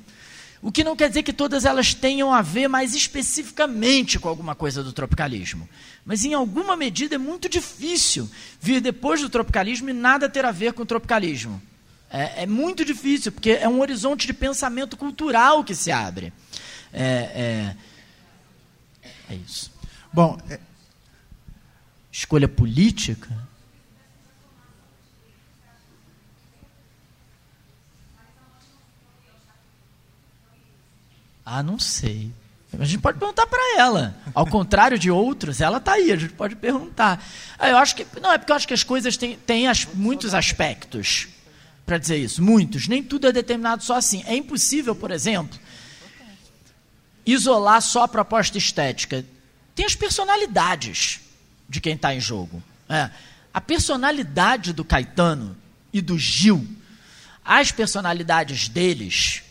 [0.62, 4.54] O que não quer dizer que todas elas tenham a ver mais especificamente com alguma
[4.54, 5.68] coisa do tropicalismo.
[6.06, 8.30] Mas, em alguma medida, é muito difícil
[8.60, 11.60] vir depois do tropicalismo e nada ter a ver com o tropicalismo.
[12.08, 16.32] É, é muito difícil, porque é um horizonte de pensamento cultural que se abre.
[16.92, 17.74] É,
[19.04, 19.72] é, é isso.
[20.12, 20.60] bom, é,
[22.12, 23.34] Escolha política?
[31.44, 32.30] Ah, não sei.
[32.78, 34.16] A gente pode perguntar para ela.
[34.34, 37.22] Ao contrário de outros, ela está aí, a gente pode perguntar.
[37.58, 38.06] Ah, eu acho que.
[38.20, 41.28] Não, é porque eu acho que as coisas têm, têm as- muitos aspectos
[41.84, 42.42] para dizer isso.
[42.42, 42.88] Muitos.
[42.88, 44.22] Nem tudo é determinado só assim.
[44.26, 45.58] É impossível, por exemplo,
[47.26, 49.24] isolar só a proposta estética.
[49.74, 51.20] Tem as personalidades
[51.68, 52.62] de quem está em jogo.
[52.88, 53.10] É.
[53.52, 55.56] A personalidade do Caetano
[55.92, 56.66] e do Gil,
[57.44, 59.42] as personalidades deles,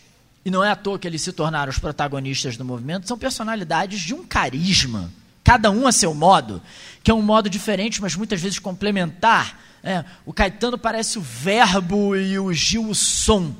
[0.43, 3.99] e não é à toa que eles se tornaram os protagonistas do movimento, são personalidades
[3.99, 5.11] de um carisma,
[5.43, 6.61] cada um a seu modo,
[7.03, 9.59] que é um modo diferente, mas muitas vezes complementar.
[9.83, 13.55] É, o Caetano parece o verbo e o Gil o som.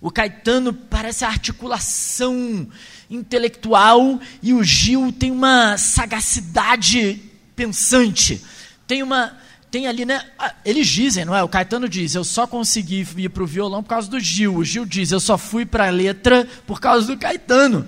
[0.00, 2.68] O Caetano parece a articulação
[3.10, 7.22] intelectual e o Gil tem uma sagacidade
[7.56, 8.42] pensante.
[8.86, 9.36] Tem uma
[9.74, 10.24] tem ali, né?
[10.38, 11.42] ah, Eles dizem, não é?
[11.42, 14.54] O Caetano diz: "Eu só consegui ir para o violão por causa do Gil".
[14.54, 17.84] O Gil diz: "Eu só fui para a letra por causa do Caetano".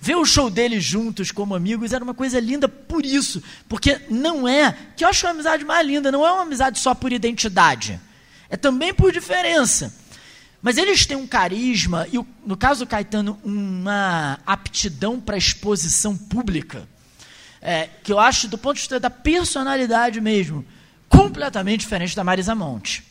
[0.00, 4.48] Ver o show deles juntos como amigos era uma coisa linda por isso, porque não
[4.48, 8.00] é, que eu acho a amizade mais linda, não é uma amizade só por identidade.
[8.50, 9.94] É também por diferença.
[10.60, 16.88] Mas eles têm um carisma, e no caso do Caetano, uma aptidão para exposição pública,
[17.60, 20.64] é, que eu acho, do ponto de vista da personalidade mesmo,
[21.08, 23.04] completamente diferente da Marisa Monte.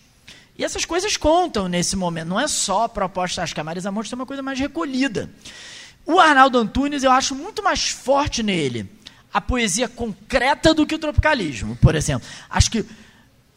[0.57, 3.91] E essas coisas contam nesse momento, não é só a proposta, acho que a Marisa
[3.91, 5.29] Monte tem uma coisa mais recolhida.
[6.05, 8.89] O Arnaldo Antunes, eu acho muito mais forte nele
[9.33, 12.27] a poesia concreta do que o tropicalismo, por exemplo.
[12.49, 12.85] Acho que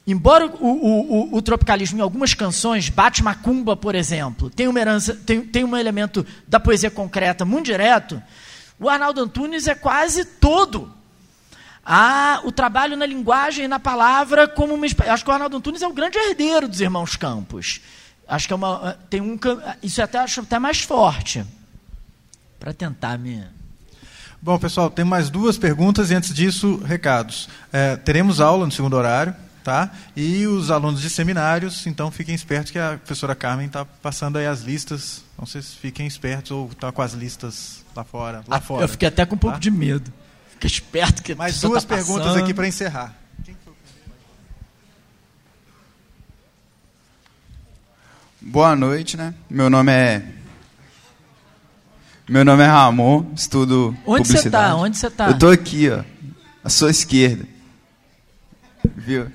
[0.07, 4.81] Embora o, o- o- o tropicalismo em algumas canções, Bate Macumba, por exemplo, tem uma
[4.81, 8.21] herança, tem, tem um elemento da poesia concreta muito direto,
[8.81, 10.93] O Arnaldo Antunes é quase todo.
[11.85, 14.87] Ah, o trabalho na linguagem e na palavra como uma.
[14.87, 17.81] Acho que o Arnaldo Antunes é o grande herdeiro dos irmãos Campos.
[18.29, 18.99] Acho que é uma.
[19.09, 19.39] Tem um,
[19.83, 21.45] isso até acho até mais forte.
[22.59, 23.43] Para tentar me.
[24.43, 27.49] Bom, pessoal, tem mais duas perguntas e antes disso, recados.
[27.73, 29.35] É, teremos aula no segundo horário,
[29.65, 29.91] tá?
[30.17, 34.47] E os alunos de seminários, então fiquem espertos que a professora Carmen está passando aí
[34.47, 35.23] as listas.
[35.35, 38.39] Então vocês fiquem espertos ou está com as listas lá fora.
[38.47, 39.61] Lá Ah, fora Eu fiquei até com um pouco tá?
[39.61, 40.11] de medo.
[40.61, 42.43] Fica esperto que Mais pessoa duas tá perguntas passando.
[42.45, 43.17] aqui para encerrar.
[48.43, 49.33] Boa noite, né?
[49.49, 50.23] Meu nome é.
[52.29, 54.77] Meu nome é Ramon, estudo Onde você tá?
[54.77, 55.29] Onde você tá?
[55.29, 56.05] Eu tô aqui, ó.
[56.63, 57.47] À sua esquerda.
[58.85, 59.33] Viu?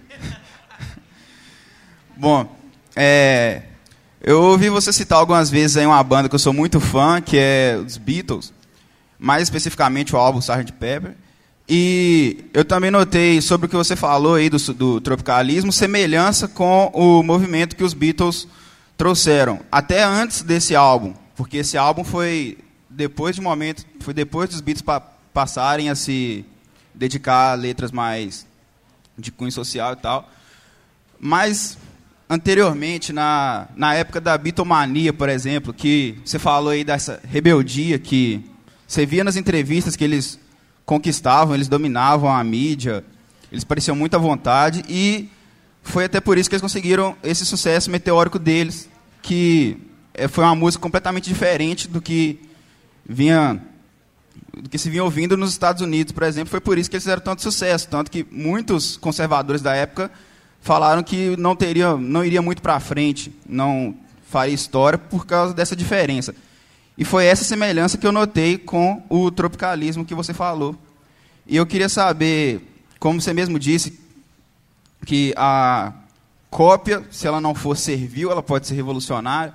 [2.16, 2.56] Bom,
[2.96, 3.64] é,
[4.22, 7.36] eu ouvi você citar algumas vezes aí uma banda que eu sou muito fã, que
[7.36, 8.54] é os Beatles,
[9.20, 10.74] mais especificamente o álbum Sgt.
[10.74, 11.16] Pepper.
[11.68, 16.92] E eu também notei sobre o que você falou aí do, do tropicalismo, semelhança com
[16.94, 18.48] o movimento que os Beatles
[18.96, 22.58] trouxeram, até antes desse álbum, porque esse álbum foi
[22.90, 25.02] depois de um momento, foi depois dos Beatles pa
[25.34, 26.46] passarem a se
[26.94, 28.48] dedicar a letras mais
[29.18, 30.32] de cunho social e tal.
[31.20, 31.78] Mas
[32.30, 38.50] anteriormente, na, na época da bitomania, por exemplo, que você falou aí dessa rebeldia que
[38.88, 40.40] você via nas entrevistas que eles
[40.86, 43.04] conquistavam, eles dominavam a mídia,
[43.52, 45.30] eles pareciam muito à vontade e
[45.82, 48.90] foi até por isso que eles conseguiram esse sucesso meteórico deles,
[49.22, 49.78] que
[50.14, 52.40] eh, foi uma música completamente diferente do que
[53.08, 53.62] vinha
[54.54, 57.04] do que se vinha ouvindo nos Estados Unidos, por exemplo, foi por isso que eles
[57.04, 60.10] fizeram tanto sucesso, tanto que muitos conservadores da época
[60.62, 63.96] falaram que não teria, não iria muito para frente, não
[64.30, 66.34] faria história por causa dessa diferença.
[66.98, 70.76] E foi essa semelhança que eu notei com o tropicalismo que você falou.
[71.46, 72.62] E eu queria saber,
[73.00, 74.00] como você mesmo disse,
[75.06, 75.94] que a
[76.50, 79.54] cópia, se ela não for servil, ela pode ser revolucionária.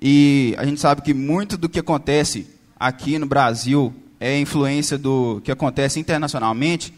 [0.00, 2.46] E a gente sabe que muito do que acontece
[2.78, 6.94] aqui no Brasil é influência do que acontece internacionalmente.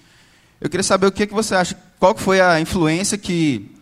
[0.61, 3.74] Eu queria saber o que, que você acha, qual foi a influência que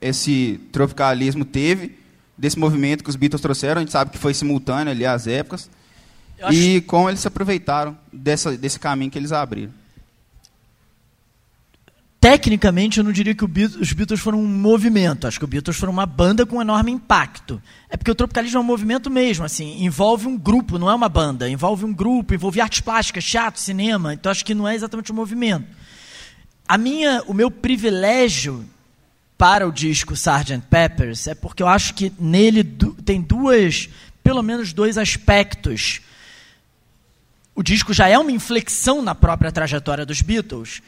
[0.00, 2.01] esse tropicalismo teve
[2.36, 3.80] desse movimento que os Beatles trouxeram.
[3.80, 5.68] A gente sabe que foi simultâneo ali às épocas.
[6.42, 9.72] Acho- E como eles se aproveitaram dessa, desse caminho que eles abriram.
[12.20, 15.26] Tecnicamente, eu não diria que o Beat- os Beatles foram um movimento.
[15.26, 17.60] Acho que os Beatles foram uma banda com um enorme impacto.
[17.90, 21.08] É porque o tropicalismo é um movimento mesmo, assim, envolve um grupo, não é uma
[21.08, 21.48] banda.
[21.50, 24.14] Envolve um grupo, envolve artes plásticas, teatro, cinema.
[24.14, 25.66] Então, acho que não é exatamente um movimento.
[26.68, 28.64] A minha, o meu privilégio
[29.42, 30.62] para o disco Sgt.
[30.70, 32.62] Peppers é porque eu acho que nele
[33.04, 33.88] tem duas,
[34.22, 36.00] pelo menos dois aspectos.
[37.52, 40.80] O disco já é uma inflexão na própria trajetória dos Beatles.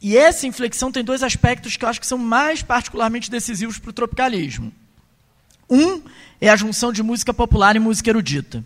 [0.00, 3.90] E essa inflexão tem dois aspectos que eu acho que são mais particularmente decisivos para
[3.90, 4.72] o tropicalismo.
[5.68, 6.00] Um
[6.40, 8.64] é a junção de música popular e música erudita.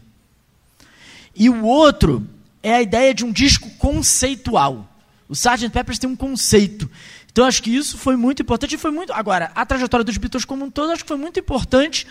[1.34, 2.24] E o outro
[2.62, 4.88] é a ideia de um disco conceitual.
[5.28, 5.70] O Sgt.
[5.70, 6.88] Peppers tem um conceito.
[7.30, 9.12] Então acho que isso foi muito importante e foi muito.
[9.12, 12.06] Agora, a trajetória dos Beatles como um todo acho que foi muito importante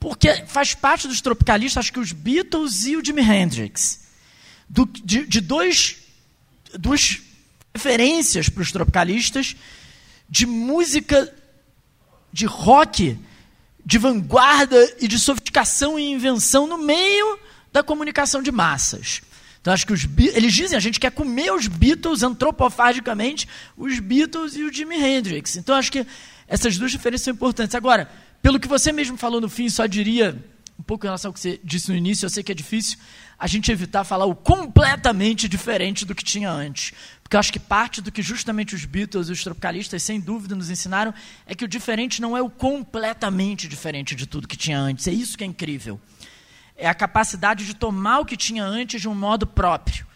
[0.00, 4.02] porque faz parte dos tropicalistas, acho que os Beatles e o Jimi Hendrix.
[4.68, 5.96] Do- de, de dois,
[6.78, 7.20] duas
[7.74, 9.56] referências para os tropicalistas
[10.28, 11.32] de música
[12.32, 13.18] de rock
[13.86, 17.38] de vanguarda e de sofisticação e invenção no meio
[17.72, 19.20] da comunicação de massas.
[19.64, 24.54] Então acho que os eles dizem a gente quer comer os Beatles antropofagicamente, os Beatles
[24.56, 25.56] e o Jimi Hendrix.
[25.56, 26.06] Então acho que
[26.46, 27.74] essas duas diferenças são importantes.
[27.74, 28.10] Agora,
[28.42, 30.38] pelo que você mesmo falou no fim, só diria
[30.78, 32.98] um pouco em relação ao que você disse no início, eu sei que é difícil
[33.38, 36.92] a gente evitar falar o completamente diferente do que tinha antes.
[37.22, 40.54] Porque eu acho que parte do que justamente os Beatles e os tropicalistas, sem dúvida,
[40.54, 41.14] nos ensinaram
[41.46, 45.08] é que o diferente não é o completamente diferente de tudo que tinha antes.
[45.08, 45.98] É isso que é incrível.
[46.76, 50.06] É a capacidade de tomar o que tinha antes de um modo próprio,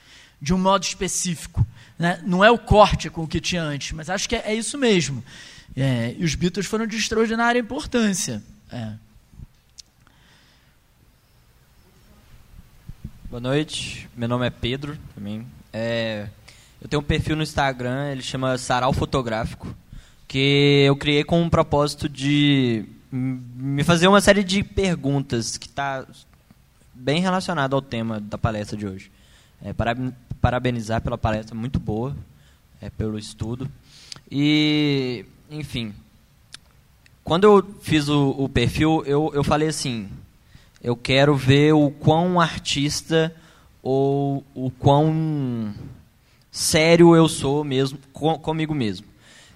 [0.40, 1.66] de um modo específico.
[1.98, 2.20] né?
[2.24, 4.76] Não é o corte com o que tinha antes, mas acho que é, é isso
[4.76, 5.22] mesmo.
[5.76, 8.42] É, e os Beatles foram de extraordinária importância.
[8.70, 8.92] É.
[13.30, 15.46] Boa noite, meu nome é Pedro também.
[15.72, 16.28] É,
[16.80, 19.74] eu tenho um perfil no Instagram, ele chama Sarau Fotográfico,
[20.26, 26.06] que eu criei com um propósito de me fazer uma série de perguntas que está
[26.98, 29.10] bem relacionado ao tema da palestra de hoje.
[29.62, 29.96] É, para-
[30.40, 32.16] parabenizar pela palestra muito boa,
[32.80, 33.70] é, pelo estudo.
[34.30, 35.94] E, enfim,
[37.24, 40.08] quando eu fiz o, o perfil, eu, eu falei assim:
[40.82, 43.34] eu quero ver o quão artista
[43.82, 45.72] ou o quão
[46.50, 49.06] sério eu sou mesmo com, comigo mesmo.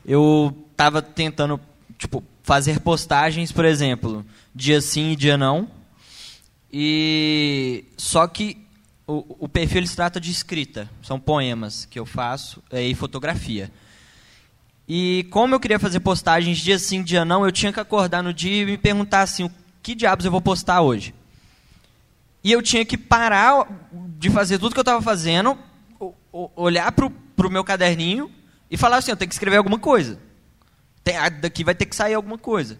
[0.05, 1.60] Eu estava tentando
[1.98, 4.24] tipo fazer postagens, por exemplo,
[4.55, 5.69] dia sim e dia não.
[6.73, 8.57] E só que
[9.07, 13.70] o, o perfil se trata de escrita, são poemas que eu faço é, e fotografia.
[14.89, 18.32] E como eu queria fazer postagens dia sim, dia não, eu tinha que acordar no
[18.32, 21.15] dia e me perguntar assim, o que diabos eu vou postar hoje?
[22.43, 23.66] E eu tinha que parar
[24.19, 25.57] de fazer tudo que eu estava fazendo,
[26.57, 28.31] olhar para o meu caderninho
[28.70, 30.19] e falar assim, eu tenho que escrever alguma coisa.
[31.05, 32.78] Tem, daqui vai ter que sair alguma coisa.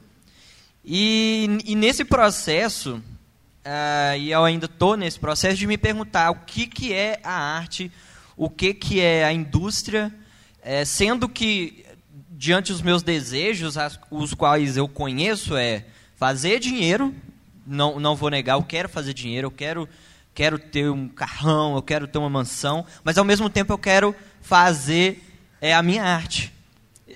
[0.85, 3.01] E, e nesse processo,
[3.65, 7.33] uh, e eu ainda estou nesse processo de me perguntar o que, que é a
[7.33, 7.91] arte,
[8.37, 10.13] o que, que é a indústria,
[10.63, 11.85] é, sendo que,
[12.31, 15.85] diante dos meus desejos, as, os quais eu conheço, é
[16.17, 17.15] fazer dinheiro,
[17.67, 19.89] não, não vou negar, eu quero fazer dinheiro, eu quero,
[20.35, 24.15] quero ter um carrão, eu quero ter uma mansão, mas ao mesmo tempo eu quero
[24.41, 25.23] fazer
[25.61, 26.53] é, a minha arte.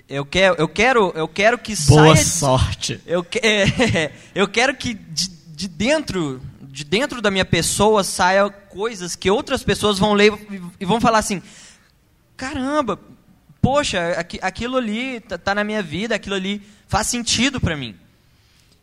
[0.07, 2.25] Eu quero, eu quero, eu quero que Boa saia.
[2.25, 3.01] sorte.
[3.05, 9.15] Eu, é, eu quero que de, de, dentro, de dentro da minha pessoa saia coisas
[9.15, 10.31] que outras pessoas vão ler
[10.79, 11.41] e vão falar assim:
[12.37, 12.99] caramba,
[13.59, 14.11] poxa,
[14.43, 17.95] aquilo ali tá, tá na minha vida, aquilo ali faz sentido para mim.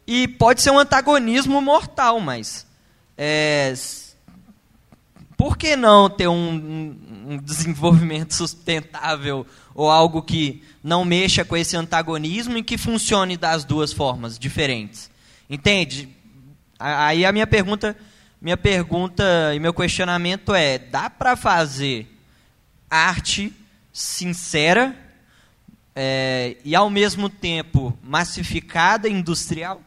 [0.05, 2.67] E pode ser um antagonismo mortal, mas
[3.17, 3.73] é,
[5.37, 6.97] por que não ter um,
[7.29, 9.47] um, desenvolvimento sustentável
[9.77, 15.09] ou algo que não mexa com esse antagonismo e que funcione das duas formas diferentes?
[15.49, 16.24] Entende?
[16.87, 17.97] Aí a minha pergunta,
[18.39, 19.25] minha pergunta
[19.55, 22.07] e meu questionamento é: dá para fazer
[22.91, 23.51] arte
[23.91, 24.95] sincera
[25.97, 29.81] é, e ao mesmo tempo massificada, industrial?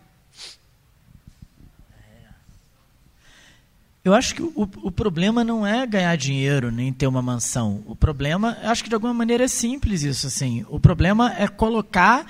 [4.03, 7.83] Eu acho que o, o problema não é ganhar dinheiro nem ter uma mansão.
[7.85, 10.25] O problema, acho que de alguma maneira é simples isso.
[10.25, 10.65] Assim.
[10.67, 12.25] O problema é colocar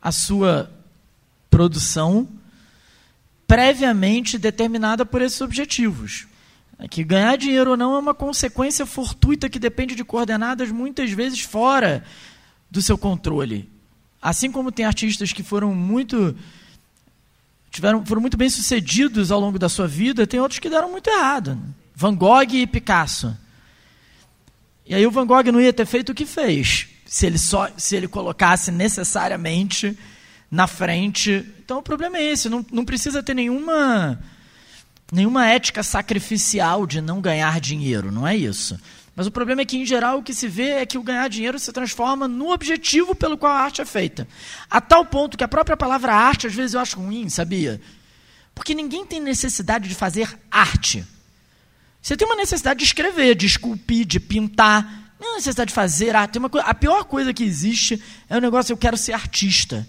[0.00, 0.72] a sua
[1.50, 2.26] produção
[3.48, 6.28] previamente determinada por esses objetivos.
[6.90, 11.40] Que ganhar dinheiro ou não é uma consequência fortuita que depende de coordenadas muitas vezes
[11.40, 12.04] fora
[12.70, 13.68] do seu controle.
[14.20, 16.36] Assim como tem artistas que foram muito
[17.70, 21.08] tiveram, foram muito bem sucedidos ao longo da sua vida, tem outros que deram muito
[21.08, 21.58] errado.
[21.94, 23.36] Van Gogh e Picasso.
[24.86, 27.68] E aí o Van Gogh não ia ter feito o que fez, se ele só
[27.76, 29.98] se ele colocasse necessariamente
[30.50, 31.44] na frente.
[31.64, 34.18] Então o problema é esse, não, não precisa ter nenhuma
[35.10, 38.78] nenhuma ética sacrificial de não ganhar dinheiro, não é isso.
[39.18, 41.26] Mas o problema é que, em geral, o que se vê é que o ganhar
[41.28, 44.28] dinheiro se transforma no objetivo pelo qual a arte é feita.
[44.70, 47.80] A tal ponto que a própria palavra arte, às vezes, eu acho ruim, sabia?
[48.54, 51.04] Porque ninguém tem necessidade de fazer arte.
[52.00, 55.12] Você tem uma necessidade de escrever, de esculpir, de pintar.
[55.18, 56.34] Não é necessidade de fazer arte.
[56.34, 59.84] Tem uma coisa, a pior coisa que existe é o negócio eu quero ser artista.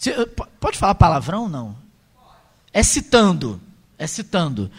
[0.00, 0.14] Você,
[0.58, 1.46] pode falar palavrão?
[1.46, 1.76] Não.
[2.72, 3.60] É citando.
[3.98, 4.70] É citando.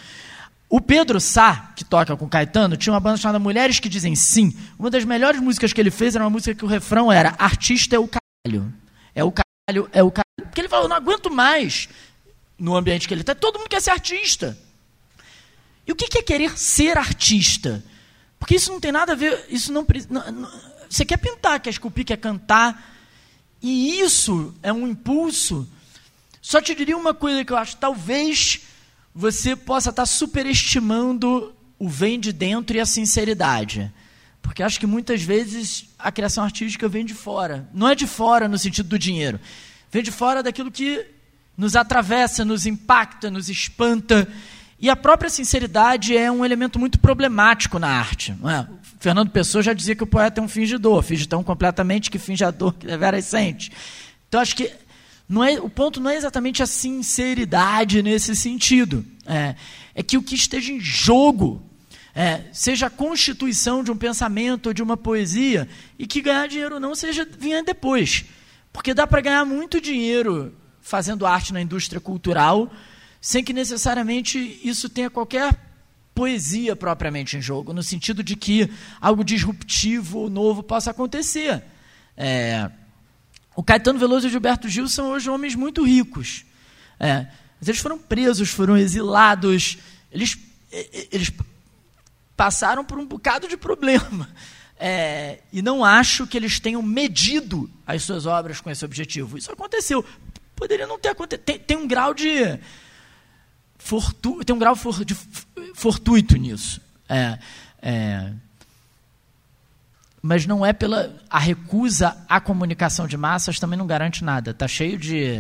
[0.68, 4.58] O Pedro Sá, que toca com Caetano, tinha uma banda chamada Mulheres que Dizem Sim.
[4.80, 7.96] Uma das melhores músicas que ele fez era uma música que o refrão era Artista
[7.96, 8.74] é o caralho.
[9.14, 10.26] É o caralho, é o caralho.
[10.42, 11.88] Porque ele falou, não aguento mais
[12.58, 13.36] no ambiente que ele está.
[13.36, 14.58] Todo mundo quer ser artista.
[15.86, 17.84] E o que é querer ser artista?
[18.40, 19.46] Porque isso não tem nada a ver.
[19.50, 20.52] Isso não, não, não
[20.90, 22.91] Você quer pintar, quer esculpir, quer cantar.
[23.62, 25.68] E isso é um impulso.
[26.42, 28.62] Só te diria uma coisa que eu acho, talvez
[29.14, 33.92] você possa estar superestimando o vem de dentro e a sinceridade.
[34.42, 37.70] Porque acho que muitas vezes a criação artística vem de fora.
[37.74, 39.40] Não é de fora no sentido do dinheiro.
[39.92, 41.06] Vem de fora daquilo que
[41.56, 44.28] nos atravessa, nos impacta, nos espanta.
[44.80, 48.32] E a própria sinceridade é um elemento muito problemático na arte.
[48.32, 48.66] É?
[49.02, 52.72] Fernando Pessoa já dizia que o poeta é um fingidor, finge tão completamente que finjador
[52.72, 53.72] que deveras sente.
[54.30, 54.72] Então acho que
[55.28, 59.04] não é, o ponto não é exatamente a sinceridade nesse sentido.
[59.26, 59.56] É,
[59.96, 61.64] é que o que esteja em jogo
[62.14, 65.68] é, seja a constituição de um pensamento ou de uma poesia
[65.98, 68.24] e que ganhar dinheiro não seja vinha depois.
[68.72, 72.72] Porque dá para ganhar muito dinheiro fazendo arte na indústria cultural
[73.20, 75.71] sem que necessariamente isso tenha qualquer
[76.22, 78.70] poesia propriamente em jogo, no sentido de que
[79.02, 81.64] algo disruptivo novo possa acontecer.
[82.16, 82.70] É,
[83.56, 86.46] o Caetano Veloso e o Gilberto Gil são hoje homens muito ricos.
[87.00, 87.26] É,
[87.60, 89.80] mas eles foram presos, foram exilados,
[90.12, 90.38] eles,
[91.12, 91.32] eles
[92.38, 94.30] passaram por um bocado de problema.
[94.78, 99.40] É, e não acho que eles tenham medido as suas obras com esse objetivo.
[99.40, 100.06] Isso aconteceu.
[100.56, 101.46] Poderia não ter acontecido.
[101.46, 102.60] Tem, tem um grau de
[103.84, 105.16] fortuna, tem um grau de
[105.74, 106.82] fortuito nisso.
[107.08, 107.40] É,
[107.82, 108.32] é,
[110.22, 114.52] mas não é pela a recusa à comunicação de massas também não garante nada.
[114.52, 115.40] Está cheio de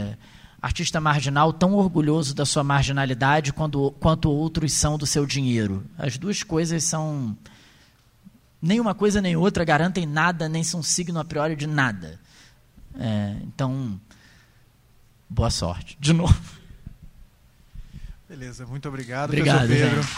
[0.62, 5.84] artista marginal tão orgulhoso da sua marginalidade quando, quanto outros são do seu dinheiro.
[5.98, 7.38] As duas coisas são
[8.62, 12.20] nem uma coisa nem outra garantem nada, nem são signo a priori de nada.
[13.00, 14.00] É, então,
[15.30, 15.98] boa sorte.
[16.00, 16.61] De novo.
[18.32, 20.04] Beleza, muito obrigado, Obrigado, professor Pedro.
[20.04, 20.16] gente.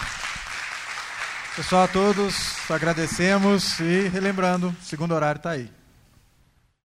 [1.56, 5.68] Pessoal, a todos agradecemos e relembrando, segundo horário está aí.